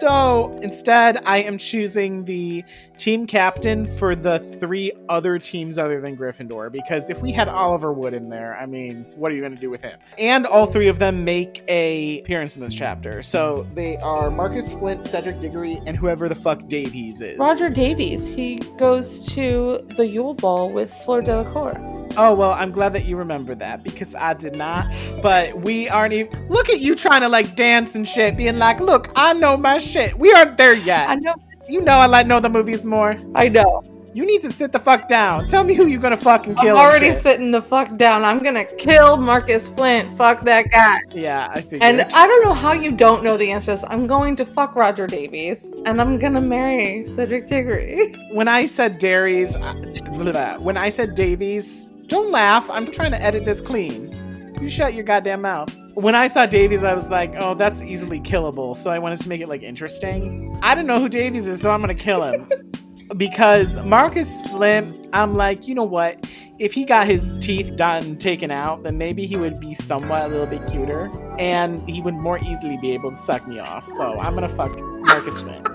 So 0.00 0.58
instead, 0.62 1.22
I 1.24 1.38
am 1.38 1.58
choosing 1.58 2.24
the 2.24 2.64
team 2.98 3.26
captain 3.26 3.86
for 3.98 4.16
the 4.16 4.38
three 4.38 4.92
other 5.08 5.38
teams 5.38 5.78
other 5.78 6.00
than 6.00 6.16
Gryffindor. 6.16 6.72
Because 6.72 7.08
if 7.08 7.20
we 7.20 7.30
had 7.30 7.48
Oliver 7.48 7.92
Wood 7.92 8.14
in 8.14 8.28
there, 8.28 8.56
I 8.56 8.66
mean, 8.66 9.06
what 9.14 9.30
are 9.30 9.34
you 9.34 9.40
going 9.40 9.54
to 9.54 9.60
do 9.60 9.70
with 9.70 9.82
him? 9.82 9.98
And 10.18 10.46
all 10.46 10.66
three 10.66 10.88
of 10.88 10.98
them 10.98 11.24
make 11.24 11.62
a 11.68 12.20
appearance 12.20 12.56
in 12.56 12.62
this 12.62 12.74
chapter. 12.74 13.22
So 13.22 13.66
they 13.74 13.96
are 13.98 14.30
Marcus 14.30 14.72
Flint, 14.72 15.06
Cedric 15.06 15.40
Diggory, 15.40 15.80
and 15.86 15.96
whoever 15.96 16.28
the 16.28 16.34
fuck 16.34 16.66
Davies 16.68 17.20
is. 17.20 17.38
Roger 17.38 17.70
Davies. 17.70 18.26
He 18.26 18.56
goes 18.78 19.26
to 19.34 19.86
the 19.96 20.06
Yule 20.06 20.34
Ball 20.34 20.72
with 20.72 20.92
Fleur 21.04 21.22
Delacour. 21.22 22.05
Oh 22.16 22.34
well, 22.34 22.52
I'm 22.52 22.72
glad 22.72 22.92
that 22.94 23.04
you 23.04 23.16
remember 23.16 23.54
that 23.54 23.82
because 23.82 24.14
I 24.14 24.34
did 24.34 24.56
not. 24.56 24.86
But 25.22 25.54
we 25.56 25.88
aren't 25.88 26.12
even. 26.12 26.48
Look 26.48 26.68
at 26.68 26.80
you 26.80 26.94
trying 26.94 27.22
to 27.22 27.28
like 27.28 27.56
dance 27.56 27.94
and 27.94 28.08
shit, 28.08 28.36
being 28.36 28.58
like, 28.58 28.80
"Look, 28.80 29.10
I 29.16 29.32
know 29.32 29.56
my 29.56 29.78
shit." 29.78 30.18
We 30.18 30.32
aren't 30.32 30.56
there 30.56 30.74
yet. 30.74 31.08
I 31.08 31.14
know. 31.16 31.34
You 31.68 31.80
know 31.80 31.94
I 31.94 32.06
like 32.06 32.26
know 32.26 32.40
the 32.40 32.48
movies 32.48 32.84
more. 32.84 33.16
I 33.34 33.48
know. 33.48 33.82
You 34.16 34.24
need 34.24 34.40
to 34.42 34.52
sit 34.52 34.72
the 34.72 34.78
fuck 34.78 35.08
down. 35.08 35.46
Tell 35.46 35.62
me 35.62 35.74
who 35.74 35.84
you're 35.84 36.00
gonna 36.00 36.16
fucking 36.16 36.54
kill. 36.54 36.74
I'm 36.74 36.82
already 36.82 37.12
sitting 37.12 37.50
the 37.50 37.60
fuck 37.60 37.98
down. 37.98 38.24
I'm 38.24 38.42
gonna 38.42 38.64
kill 38.64 39.18
Marcus 39.18 39.68
Flint. 39.68 40.10
Fuck 40.12 40.42
that 40.44 40.70
guy. 40.70 41.00
Yeah, 41.10 41.50
I 41.50 41.60
figured. 41.60 41.82
And 41.82 42.00
I 42.00 42.26
don't 42.26 42.42
know 42.42 42.54
how 42.54 42.72
you 42.72 42.92
don't 42.92 43.22
know 43.22 43.36
the 43.36 43.50
answer 43.50 43.74
to 43.74 43.82
this. 43.82 43.84
I'm 43.90 44.06
going 44.06 44.34
to 44.36 44.46
fuck 44.46 44.74
Roger 44.74 45.06
Davies, 45.06 45.74
and 45.84 46.00
I'm 46.00 46.18
gonna 46.18 46.40
marry 46.40 47.04
Cedric 47.04 47.46
Diggory. 47.46 48.14
when 48.32 48.48
I 48.48 48.64
said 48.64 49.04
uh, 49.04 49.74
blah, 50.14 50.32
blah. 50.32 50.58
when 50.60 50.78
I 50.78 50.88
said 50.88 51.14
Davies, 51.14 51.90
don't 52.06 52.30
laugh. 52.30 52.68
I'm 52.70 52.86
trying 52.86 53.10
to 53.10 53.22
edit 53.22 53.44
this 53.44 53.60
clean. 53.60 54.12
You 54.60 54.68
shut 54.68 54.94
your 54.94 55.04
goddamn 55.04 55.42
mouth. 55.42 55.76
When 55.94 56.14
I 56.14 56.28
saw 56.28 56.46
Davies, 56.46 56.82
I 56.82 56.94
was 56.94 57.08
like, 57.08 57.34
oh, 57.36 57.54
that's 57.54 57.82
easily 57.82 58.20
killable. 58.20 58.76
So 58.76 58.90
I 58.90 58.98
wanted 58.98 59.18
to 59.20 59.28
make 59.28 59.40
it 59.40 59.48
like 59.48 59.62
interesting. 59.62 60.58
I 60.62 60.74
don't 60.74 60.86
know 60.86 60.98
who 60.98 61.08
Davies 61.08 61.46
is, 61.46 61.60
so 61.60 61.70
I'm 61.70 61.80
gonna 61.80 61.94
kill 61.94 62.22
him. 62.22 62.48
because 63.16 63.76
Marcus 63.84 64.42
Flint, 64.48 65.08
I'm 65.12 65.34
like, 65.34 65.68
you 65.68 65.74
know 65.74 65.84
what? 65.84 66.28
If 66.58 66.72
he 66.72 66.84
got 66.84 67.06
his 67.06 67.34
teeth 67.40 67.76
done 67.76 68.16
taken 68.16 68.50
out, 68.50 68.82
then 68.82 68.96
maybe 68.98 69.26
he 69.26 69.36
would 69.36 69.60
be 69.60 69.74
somewhat 69.74 70.26
a 70.26 70.28
little 70.28 70.46
bit 70.46 70.66
cuter, 70.70 71.10
and 71.38 71.86
he 71.88 72.00
would 72.00 72.14
more 72.14 72.38
easily 72.38 72.78
be 72.78 72.92
able 72.92 73.10
to 73.10 73.16
suck 73.16 73.46
me 73.46 73.58
off. 73.58 73.84
So 73.84 74.18
I'm 74.18 74.34
gonna 74.34 74.48
fuck 74.48 74.76
Marcus 74.78 75.38
Flint. 75.40 75.68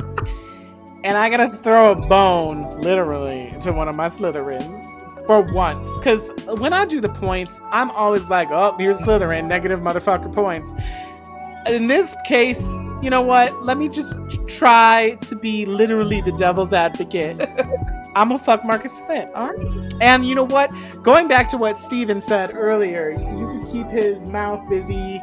And 1.03 1.17
I 1.17 1.29
gotta 1.29 1.55
throw 1.55 1.91
a 1.91 1.95
bone, 1.95 2.81
literally, 2.81 3.55
to 3.61 3.71
one 3.71 3.87
of 3.87 3.95
my 3.95 4.07
Slytherins 4.07 5.00
for 5.25 5.41
once. 5.41 5.87
Because 5.97 6.29
when 6.57 6.73
I 6.73 6.85
do 6.85 6.99
the 6.99 7.09
points, 7.09 7.61
I'm 7.71 7.91
always 7.91 8.27
like, 8.29 8.49
oh, 8.51 8.75
here's 8.77 9.01
Slytherin, 9.01 9.47
negative 9.47 9.79
motherfucker 9.79 10.33
points. 10.33 10.73
In 11.67 11.87
this 11.87 12.15
case, 12.25 12.61
you 13.01 13.09
know 13.09 13.21
what? 13.21 13.63
Let 13.63 13.77
me 13.77 13.89
just 13.89 14.15
try 14.47 15.17
to 15.21 15.35
be 15.35 15.65
literally 15.65 16.21
the 16.21 16.31
devil's 16.33 16.73
advocate. 16.73 17.39
I'm 18.13 18.27
gonna 18.27 18.39
fuck 18.39 18.65
Marcus 18.65 18.99
Flint. 19.01 19.31
Alright. 19.33 19.93
And 20.01 20.25
you 20.25 20.35
know 20.35 20.43
what? 20.43 20.71
Going 21.01 21.27
back 21.27 21.49
to 21.51 21.57
what 21.57 21.79
Steven 21.79 22.19
said 22.19 22.53
earlier, 22.53 23.11
you 23.11 23.59
could 23.59 23.71
keep 23.71 23.87
his 23.87 24.27
mouth 24.27 24.67
busy 24.69 25.21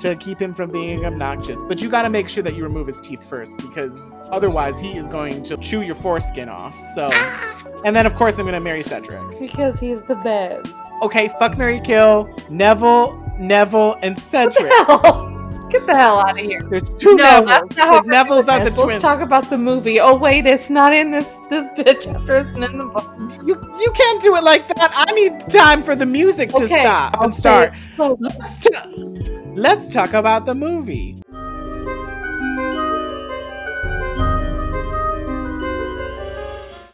to 0.00 0.14
keep 0.16 0.40
him 0.40 0.54
from 0.54 0.70
being 0.70 1.06
obnoxious. 1.06 1.64
But 1.64 1.80
you 1.80 1.88
gotta 1.88 2.10
make 2.10 2.28
sure 2.28 2.42
that 2.42 2.54
you 2.54 2.62
remove 2.62 2.86
his 2.86 3.00
teeth 3.00 3.24
first 3.24 3.56
because 3.58 4.02
otherwise 4.30 4.78
he 4.78 4.98
is 4.98 5.06
going 5.06 5.42
to 5.44 5.56
chew 5.56 5.80
your 5.80 5.94
foreskin 5.94 6.48
off. 6.50 6.78
So 6.94 7.08
ah! 7.10 7.55
And 7.86 7.94
then 7.96 8.04
of 8.04 8.14
course 8.14 8.38
I'm 8.38 8.44
gonna 8.44 8.60
marry 8.60 8.82
Cedric. 8.82 9.38
Because 9.38 9.78
he's 9.80 10.02
the 10.02 10.16
best. 10.16 10.74
Okay, 11.02 11.28
fuck 11.38 11.56
Marry 11.56 11.78
Kill, 11.80 12.28
Neville, 12.50 13.16
Neville, 13.38 13.96
and 14.02 14.18
Cedric. 14.18 14.70
Hell, 14.72 15.32
Get 15.70 15.84
the 15.86 15.94
hell 15.96 16.18
out 16.18 16.30
of 16.38 16.44
here. 16.44 16.60
There's 16.70 16.90
two 16.90 17.14
No, 17.16 17.24
Nevilles. 17.24 17.46
that's 17.46 17.76
not 17.76 17.88
how 17.88 18.00
The 18.02 18.08
Nevilles 18.08 18.48
are 18.48 18.58
the 18.58 18.64
Let's 18.70 18.80
twins. 18.80 19.02
talk 19.02 19.20
about 19.20 19.50
the 19.50 19.58
movie. 19.58 19.98
Oh 20.00 20.16
wait, 20.16 20.46
it's 20.46 20.68
not 20.70 20.92
in 20.92 21.10
this 21.10 21.28
this 21.50 21.68
bit 21.76 22.00
chapter. 22.02 22.36
It's 22.38 22.52
in 22.52 22.78
the 22.78 22.84
book. 22.84 23.08
You 23.46 23.54
you 23.80 23.90
can't 23.92 24.22
do 24.22 24.36
it 24.36 24.42
like 24.44 24.66
that. 24.68 24.92
I 24.94 25.12
need 25.12 25.38
time 25.48 25.82
for 25.84 25.94
the 25.94 26.06
music 26.06 26.50
to 26.50 26.66
stop 26.68 27.20
and 27.22 27.34
start. 27.34 27.72
slowly. 27.94 28.18
Let's, 28.20 28.58
t- 28.58 29.30
let's 29.54 29.88
talk 29.92 30.12
about 30.12 30.44
the 30.46 30.54
movie. 30.54 31.16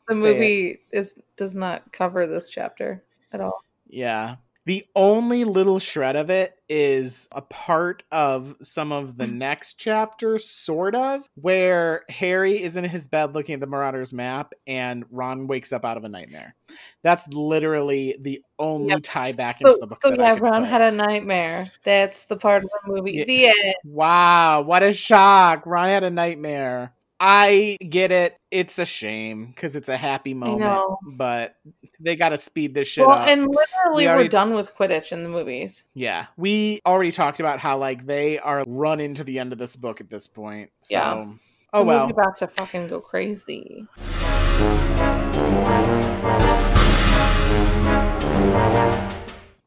The 0.08 0.14
movie 0.14 0.78
is 0.92 1.14
does 1.36 1.54
not 1.54 1.92
cover 1.92 2.26
this 2.26 2.48
chapter 2.48 3.02
at 3.32 3.40
all. 3.40 3.64
Yeah. 3.88 4.36
The 4.64 4.86
only 4.94 5.42
little 5.42 5.80
shred 5.80 6.14
of 6.14 6.30
it 6.30 6.54
is 6.68 7.26
a 7.32 7.42
part 7.42 8.04
of 8.12 8.54
some 8.62 8.92
of 8.92 9.16
the 9.16 9.26
next 9.26 9.74
chapter, 9.74 10.38
sort 10.38 10.94
of, 10.94 11.28
where 11.34 12.02
Harry 12.08 12.62
is 12.62 12.76
in 12.76 12.84
his 12.84 13.08
bed 13.08 13.34
looking 13.34 13.54
at 13.54 13.60
the 13.60 13.66
Marauders 13.66 14.12
map 14.12 14.52
and 14.68 15.04
Ron 15.10 15.48
wakes 15.48 15.72
up 15.72 15.84
out 15.84 15.96
of 15.96 16.04
a 16.04 16.08
nightmare. 16.08 16.54
That's 17.02 17.26
literally 17.26 18.16
the 18.20 18.40
only 18.60 18.90
Yep. 18.90 19.00
tie 19.02 19.32
back 19.32 19.60
into 19.60 19.76
the 19.80 19.86
book. 19.88 19.98
so 20.00 20.14
yeah, 20.14 20.38
Ron 20.38 20.64
had 20.64 20.80
a 20.80 20.92
nightmare. 20.92 21.72
That's 21.82 22.26
the 22.26 22.36
part 22.36 22.62
of 22.62 22.70
the 22.84 22.92
movie. 22.92 23.12
Yeah. 23.14 23.24
The 23.24 23.46
end. 23.46 23.74
Wow, 23.84 24.60
what 24.62 24.84
a 24.84 24.92
shock. 24.92 25.66
Ron 25.66 25.88
had 25.88 26.04
a 26.04 26.10
nightmare. 26.10 26.92
I 27.24 27.78
get 27.88 28.10
it. 28.10 28.36
It's 28.50 28.80
a 28.80 28.84
shame 28.84 29.46
because 29.46 29.76
it's 29.76 29.88
a 29.88 29.96
happy 29.96 30.34
moment, 30.34 30.82
but 31.12 31.54
they 32.00 32.16
got 32.16 32.30
to 32.30 32.38
speed 32.38 32.74
this 32.74 32.88
shit 32.88 33.06
Well, 33.06 33.16
up. 33.16 33.28
and 33.28 33.42
literally, 33.42 34.04
We 34.04 34.08
already- 34.08 34.24
we're 34.24 34.28
done 34.28 34.54
with 34.54 34.74
Quidditch 34.76 35.12
in 35.12 35.22
the 35.22 35.28
movies. 35.28 35.84
Yeah, 35.94 36.26
we 36.36 36.80
already 36.84 37.12
talked 37.12 37.38
about 37.38 37.60
how 37.60 37.78
like 37.78 38.06
they 38.06 38.40
are 38.40 38.64
run 38.66 38.98
into 38.98 39.22
the 39.22 39.38
end 39.38 39.52
of 39.52 39.58
this 39.60 39.76
book 39.76 40.00
at 40.00 40.10
this 40.10 40.26
point. 40.26 40.70
So, 40.80 40.94
Yeah. 40.96 41.26
oh 41.72 41.84
well. 41.84 42.10
about 42.10 42.34
to 42.38 42.48
fucking 42.48 42.88
go 42.88 43.00
crazy. 43.00 43.86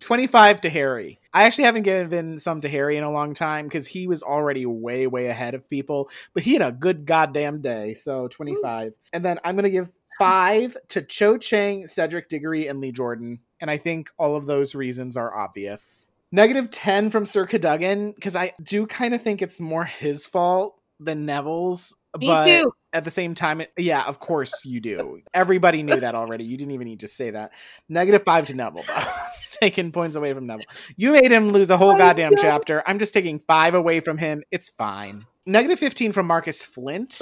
Twenty-five 0.05 0.61
to 0.61 0.69
Harry. 0.69 1.19
I 1.33 1.45
actually 1.45 1.63
haven't 1.63 1.81
given 1.81 2.37
some 2.37 2.61
to 2.61 2.69
Harry 2.69 2.95
in 2.95 3.03
a 3.03 3.11
long 3.11 3.33
time 3.33 3.65
because 3.65 3.87
he 3.87 4.05
was 4.05 4.21
already 4.21 4.63
way, 4.67 5.07
way 5.07 5.25
ahead 5.25 5.55
of 5.55 5.67
people. 5.67 6.11
But 6.35 6.43
he 6.43 6.53
had 6.53 6.61
a 6.61 6.71
good 6.71 7.07
goddamn 7.07 7.61
day. 7.61 7.95
So 7.95 8.27
twenty-five, 8.27 8.93
and 9.13 9.25
then 9.25 9.39
I'm 9.43 9.55
gonna 9.55 9.71
give 9.71 9.91
five 10.19 10.77
to 10.89 11.01
Cho 11.01 11.39
Chang, 11.39 11.87
Cedric 11.87 12.29
Diggory, 12.29 12.67
and 12.67 12.79
Lee 12.79 12.91
Jordan. 12.91 13.39
And 13.59 13.71
I 13.71 13.77
think 13.77 14.11
all 14.19 14.35
of 14.35 14.45
those 14.45 14.75
reasons 14.75 15.17
are 15.17 15.35
obvious. 15.35 16.05
Negative 16.31 16.69
10 16.69 17.09
from 17.09 17.25
Sir 17.25 17.47
Cadogan, 17.47 18.11
because 18.11 18.35
I 18.35 18.53
do 18.61 18.85
kind 18.85 19.15
of 19.15 19.23
think 19.23 19.41
it's 19.41 19.59
more 19.59 19.85
his 19.85 20.27
fault 20.27 20.79
than 20.99 21.25
Neville's. 21.25 21.95
Me 22.17 22.27
but 22.27 22.45
too. 22.45 22.73
at 22.93 23.03
the 23.03 23.11
same 23.11 23.35
time, 23.35 23.61
it, 23.61 23.71
yeah, 23.77 24.03
of 24.03 24.19
course 24.19 24.65
you 24.65 24.79
do. 24.79 25.21
Everybody 25.33 25.83
knew 25.83 25.99
that 25.99 26.15
already. 26.15 26.43
You 26.43 26.57
didn't 26.57 26.73
even 26.73 26.87
need 26.87 27.01
to 27.01 27.07
say 27.07 27.31
that. 27.31 27.51
Negative 27.89 28.23
five 28.23 28.47
to 28.47 28.53
Neville, 28.53 28.83
though. 28.87 29.03
taking 29.61 29.91
points 29.91 30.15
away 30.15 30.33
from 30.33 30.47
Neville. 30.47 30.65
You 30.95 31.11
made 31.11 31.31
him 31.31 31.49
lose 31.49 31.69
a 31.69 31.77
whole 31.77 31.95
goddamn 31.95 32.33
chapter. 32.37 32.83
I'm 32.85 32.99
just 32.99 33.13
taking 33.13 33.39
five 33.39 33.73
away 33.73 33.99
from 33.99 34.17
him. 34.17 34.43
It's 34.51 34.69
fine. 34.69 35.25
Negative 35.47 35.77
15 35.77 36.11
from 36.11 36.25
Marcus 36.25 36.63
Flint 36.63 37.21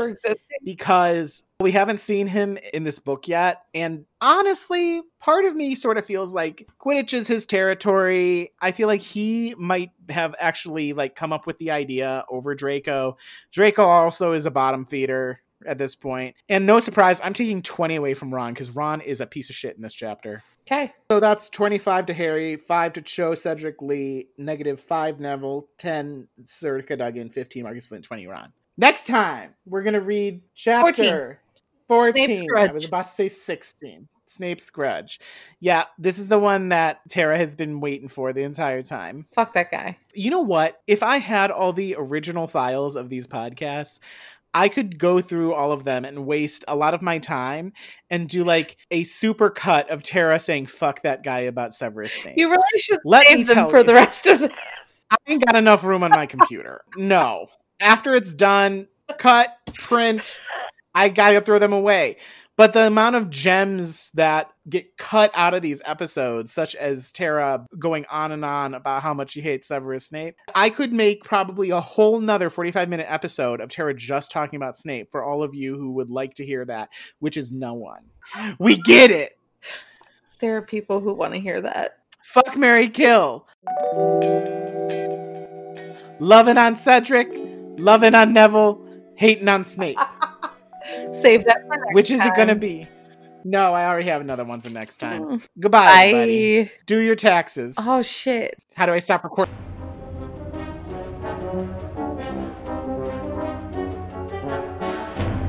because 0.64 1.44
we 1.60 1.74
haven't 1.74 2.00
seen 2.00 2.26
him 2.28 2.58
in 2.74 2.86
this 2.86 3.00
book 3.00 3.28
yet. 3.28 3.64
And 3.74 4.06
honestly, 4.22 5.02
part 5.20 5.44
of 5.44 5.56
me 5.56 5.76
sort 5.76 5.98
of 5.98 6.06
feels 6.06 6.34
like 6.34 6.66
Quidditch 6.80 7.14
is 7.14 7.28
his 7.28 7.46
territory. 7.46 8.54
I 8.62 8.72
feel 8.72 8.88
like 8.88 9.02
he 9.02 9.56
might 9.58 9.92
have 10.08 10.36
actually 10.40 10.94
like 10.94 11.18
come 11.18 11.34
up 11.34 11.46
with 11.46 11.58
the 11.58 11.72
idea 11.72 12.24
over 12.30 12.56
Draco. 12.56 13.18
Draco 13.52 13.84
also 13.84 14.32
is 14.32 14.46
a 14.46 14.52
bottom 14.52 14.86
feeder 14.86 15.42
at 15.66 15.78
this 15.78 15.96
point. 15.96 16.36
And 16.50 16.66
no 16.66 16.80
surprise, 16.80 17.20
I'm 17.24 17.34
taking 17.34 17.62
20 17.62 17.96
away 17.96 18.14
from 18.14 18.34
Ron 18.34 18.54
because 18.54 18.72
Ron 18.72 19.02
is 19.02 19.22
a 19.22 19.28
piece 19.28 19.50
of 19.50 19.56
shit 19.56 19.76
in 19.76 19.82
this 19.82 19.94
chapter. 19.94 20.44
Okay. 20.66 20.94
So 21.12 21.20
that's 21.20 21.50
25 21.50 22.06
to 22.08 22.14
Harry, 22.14 22.56
5 22.56 22.94
to 22.94 23.02
Cho, 23.02 23.34
Cedric 23.34 23.82
Lee, 23.82 24.30
negative 24.38 24.80
5 24.80 25.20
Neville, 25.20 25.68
10 25.78 26.28
Sir 26.46 26.82
Duggan, 26.82 27.30
15 27.30 27.64
Marcus 27.64 27.86
Flint, 27.86 28.06
20 28.06 28.28
Ron. 28.28 28.54
Next 28.78 29.06
time, 29.06 29.54
we're 29.66 29.84
going 29.84 29.94
to 29.94 30.02
read 30.02 30.42
chapter 30.56 31.40
14. 31.88 32.28
Snape's 32.28 32.54
I 32.56 32.72
was 32.72 32.86
about 32.86 33.06
to 33.06 33.12
say 33.12 33.28
16. 33.28 34.08
Snape's 34.28 34.72
Grudge. 34.72 35.20
Yeah, 35.60 35.84
this 36.00 36.18
is 36.18 36.28
the 36.28 36.40
one 36.40 36.70
that 36.70 37.02
Tara 37.08 37.38
has 37.38 37.56
been 37.56 37.80
waiting 37.80 38.08
for 38.08 38.34
the 38.34 38.42
entire 38.42 38.82
time. 38.82 39.28
Fuck 39.34 39.54
that 39.54 39.70
guy. 39.70 39.98
You 40.16 40.32
know 40.32 40.42
what? 40.42 40.82
If 40.88 41.04
I 41.04 41.18
had 41.18 41.52
all 41.52 41.72
the 41.72 41.96
original 41.98 42.48
files 42.48 42.96
of 42.96 43.10
these 43.10 43.28
podcasts, 43.28 44.00
I 44.54 44.70
could 44.70 45.00
go 45.00 45.20
through 45.22 45.54
all 45.54 45.72
of 45.72 45.84
them 45.84 46.06
and 46.06 46.26
waste 46.26 46.64
a 46.68 46.76
lot 46.76 46.94
of 46.94 47.02
my 47.02 47.18
time 47.20 47.74
and 48.10 48.30
do 48.30 48.44
like 48.44 48.78
a 48.92 49.04
super 49.04 49.50
cut 49.50 49.90
of 49.90 50.04
Tara 50.04 50.40
saying 50.40 50.68
"fuck 50.68 51.02
that 51.04 51.24
guy" 51.24 51.42
about 51.42 51.74
Severus 51.74 52.14
Snape. 52.14 52.36
You 52.38 52.50
really 52.50 52.80
should 52.80 53.00
Let 53.04 53.28
me 53.28 53.38
save 53.38 53.48
them 53.48 53.56
tell 53.56 53.70
for 53.70 53.80
you. 53.80 53.84
the 53.84 53.94
rest 53.94 54.28
of 54.28 54.40
this. 54.40 54.54
I 55.10 55.16
ain't 55.28 55.46
got 55.46 55.56
enough 55.56 55.84
room 55.84 56.04
on 56.04 56.12
my 56.12 56.26
computer. 56.26 56.84
No. 56.96 57.48
After 57.80 58.14
it's 58.14 58.34
done, 58.34 58.88
cut, 59.18 59.56
print, 59.74 60.40
I 60.96 61.10
gotta 61.10 61.42
throw 61.42 61.60
them 61.60 61.74
away. 61.74 62.18
But 62.56 62.74
the 62.74 62.86
amount 62.86 63.16
of 63.16 63.32
gems 63.32 64.12
that 64.14 64.52
get 64.70 64.96
cut 64.98 65.32
out 65.34 65.56
of 65.56 65.64
these 65.64 65.82
episodes, 65.86 66.52
such 66.52 66.76
as 66.76 67.12
Tara 67.12 67.66
going 67.80 68.06
on 68.12 68.32
and 68.32 68.46
on 68.46 68.76
about 68.76 69.02
how 69.02 69.14
much 69.14 69.32
she 69.32 69.42
hates 69.42 69.70
Severus 69.70 70.06
Snape, 70.08 70.36
I 70.54 70.70
could 70.70 70.94
make 70.94 71.24
probably 71.24 71.72
a 71.72 71.82
whole 71.82 72.20
nother 72.20 72.52
45 72.52 72.90
minute 72.90 73.08
episode 73.10 73.60
of 73.60 73.70
Tara 73.70 73.96
just 73.96 74.32
talking 74.32 74.58
about 74.58 74.78
Snape 74.78 75.10
for 75.12 75.24
all 75.24 75.42
of 75.42 75.56
you 75.56 75.76
who 75.78 75.94
would 75.94 76.12
like 76.12 76.36
to 76.36 76.46
hear 76.46 76.64
that, 76.66 76.90
which 77.20 77.38
is 77.38 77.52
no 77.52 77.74
one. 77.74 78.04
We 78.60 78.78
get 78.78 79.10
it. 79.10 79.38
There 80.40 80.56
are 80.58 80.62
people 80.62 81.00
who 81.00 81.14
want 81.14 81.34
to 81.34 81.40
hear 81.40 81.62
that. 81.62 81.98
Fuck 82.22 82.56
Marry 82.56 82.88
Kill. 82.88 83.48
Loving 86.20 86.58
on 86.58 86.76
Cedric, 86.76 87.30
loving 87.78 88.14
on 88.14 88.34
Neville, 88.34 88.86
hating 89.16 89.48
on 89.48 89.64
Snape. 89.64 90.00
Save 91.14 91.46
that 91.46 91.62
for 91.68 91.78
next 91.78 91.94
Which 91.94 92.12
is 92.12 92.22
it 92.22 92.34
gonna 92.36 92.56
be? 92.56 92.88
No, 93.46 93.74
I 93.74 93.88
already 93.88 94.10
have 94.10 94.22
another 94.22 94.46
one 94.46 94.62
for 94.62 94.70
next 94.70 94.98
time. 94.98 95.24
Mm. 95.24 95.48
Goodbye. 95.60 96.12
Bye. 96.12 96.72
Do 96.86 97.00
your 97.00 97.16
taxes. 97.16 97.76
Oh 97.78 98.02
shit. 98.02 98.58
How 98.76 98.86
do 98.86 98.94
I 98.94 99.00
stop 99.00 99.24
recording? 99.24 99.54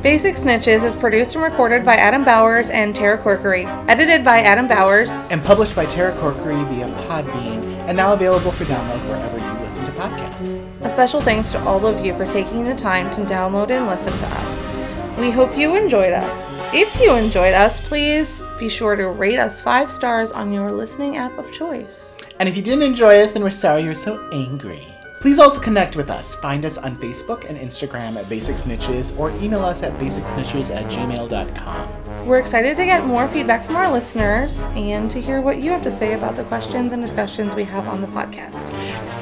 Basic 0.04 0.34
Snitches 0.34 0.84
is 0.84 0.94
produced 0.94 1.34
and 1.34 1.42
recorded 1.42 1.82
by 1.82 1.96
Adam 1.96 2.24
Bowers 2.24 2.68
and 2.68 2.94
Tara 2.94 3.16
Corkery. 3.16 3.64
Edited 3.88 4.22
by 4.22 4.40
Adam 4.40 4.68
Bowers. 4.68 5.30
And 5.30 5.42
published 5.42 5.74
by 5.74 5.86
Tara 5.86 6.14
Corkery 6.18 6.62
via 6.68 6.88
Podbean, 7.06 7.64
and 7.88 7.96
now 7.96 8.12
available 8.12 8.50
for 8.50 8.64
download 8.64 9.02
wherever 9.08 9.38
you 9.38 9.62
listen 9.62 9.82
to 9.86 9.92
podcasts. 9.92 10.62
A 10.82 10.90
special 10.90 11.22
thanks 11.22 11.52
to 11.52 11.64
all 11.64 11.86
of 11.86 12.04
you 12.04 12.14
for 12.14 12.26
taking 12.26 12.64
the 12.64 12.74
time 12.74 13.10
to 13.12 13.22
download 13.22 13.70
and 13.70 13.86
listen 13.86 14.12
to 14.12 14.26
us. 14.26 14.73
We 15.18 15.30
hope 15.30 15.56
you 15.56 15.76
enjoyed 15.76 16.12
us. 16.12 16.74
If 16.74 17.00
you 17.00 17.14
enjoyed 17.14 17.54
us, 17.54 17.78
please 17.86 18.42
be 18.58 18.68
sure 18.68 18.96
to 18.96 19.08
rate 19.08 19.38
us 19.38 19.62
five 19.62 19.88
stars 19.88 20.32
on 20.32 20.52
your 20.52 20.72
listening 20.72 21.16
app 21.16 21.38
of 21.38 21.52
choice. 21.52 22.18
And 22.40 22.48
if 22.48 22.56
you 22.56 22.62
didn't 22.62 22.82
enjoy 22.82 23.20
us, 23.20 23.30
then 23.30 23.42
we're 23.42 23.50
sorry 23.50 23.84
you're 23.84 23.94
so 23.94 24.28
angry. 24.32 24.84
Please 25.20 25.38
also 25.38 25.60
connect 25.60 25.96
with 25.96 26.10
us. 26.10 26.34
Find 26.34 26.64
us 26.64 26.76
on 26.76 26.96
Facebook 26.98 27.48
and 27.48 27.56
Instagram 27.56 28.16
at 28.16 28.28
Basic 28.28 28.56
Snitches 28.56 29.18
or 29.18 29.30
email 29.42 29.64
us 29.64 29.82
at 29.82 29.96
basicsnitches 29.98 30.74
at 30.74 30.84
gmail.com. 30.90 32.26
We're 32.26 32.38
excited 32.38 32.76
to 32.76 32.84
get 32.84 33.06
more 33.06 33.28
feedback 33.28 33.64
from 33.64 33.76
our 33.76 33.90
listeners 33.90 34.64
and 34.74 35.10
to 35.10 35.20
hear 35.20 35.40
what 35.40 35.62
you 35.62 35.70
have 35.70 35.82
to 35.84 35.90
say 35.90 36.14
about 36.14 36.36
the 36.36 36.44
questions 36.44 36.92
and 36.92 37.00
discussions 37.00 37.54
we 37.54 37.64
have 37.64 37.86
on 37.88 38.00
the 38.00 38.06
podcast. 38.08 38.68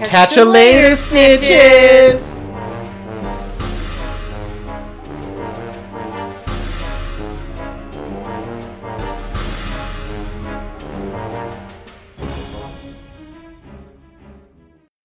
Catch 0.09 0.37
you 0.37 0.45
later, 0.45 0.97
snitches! 0.97 2.42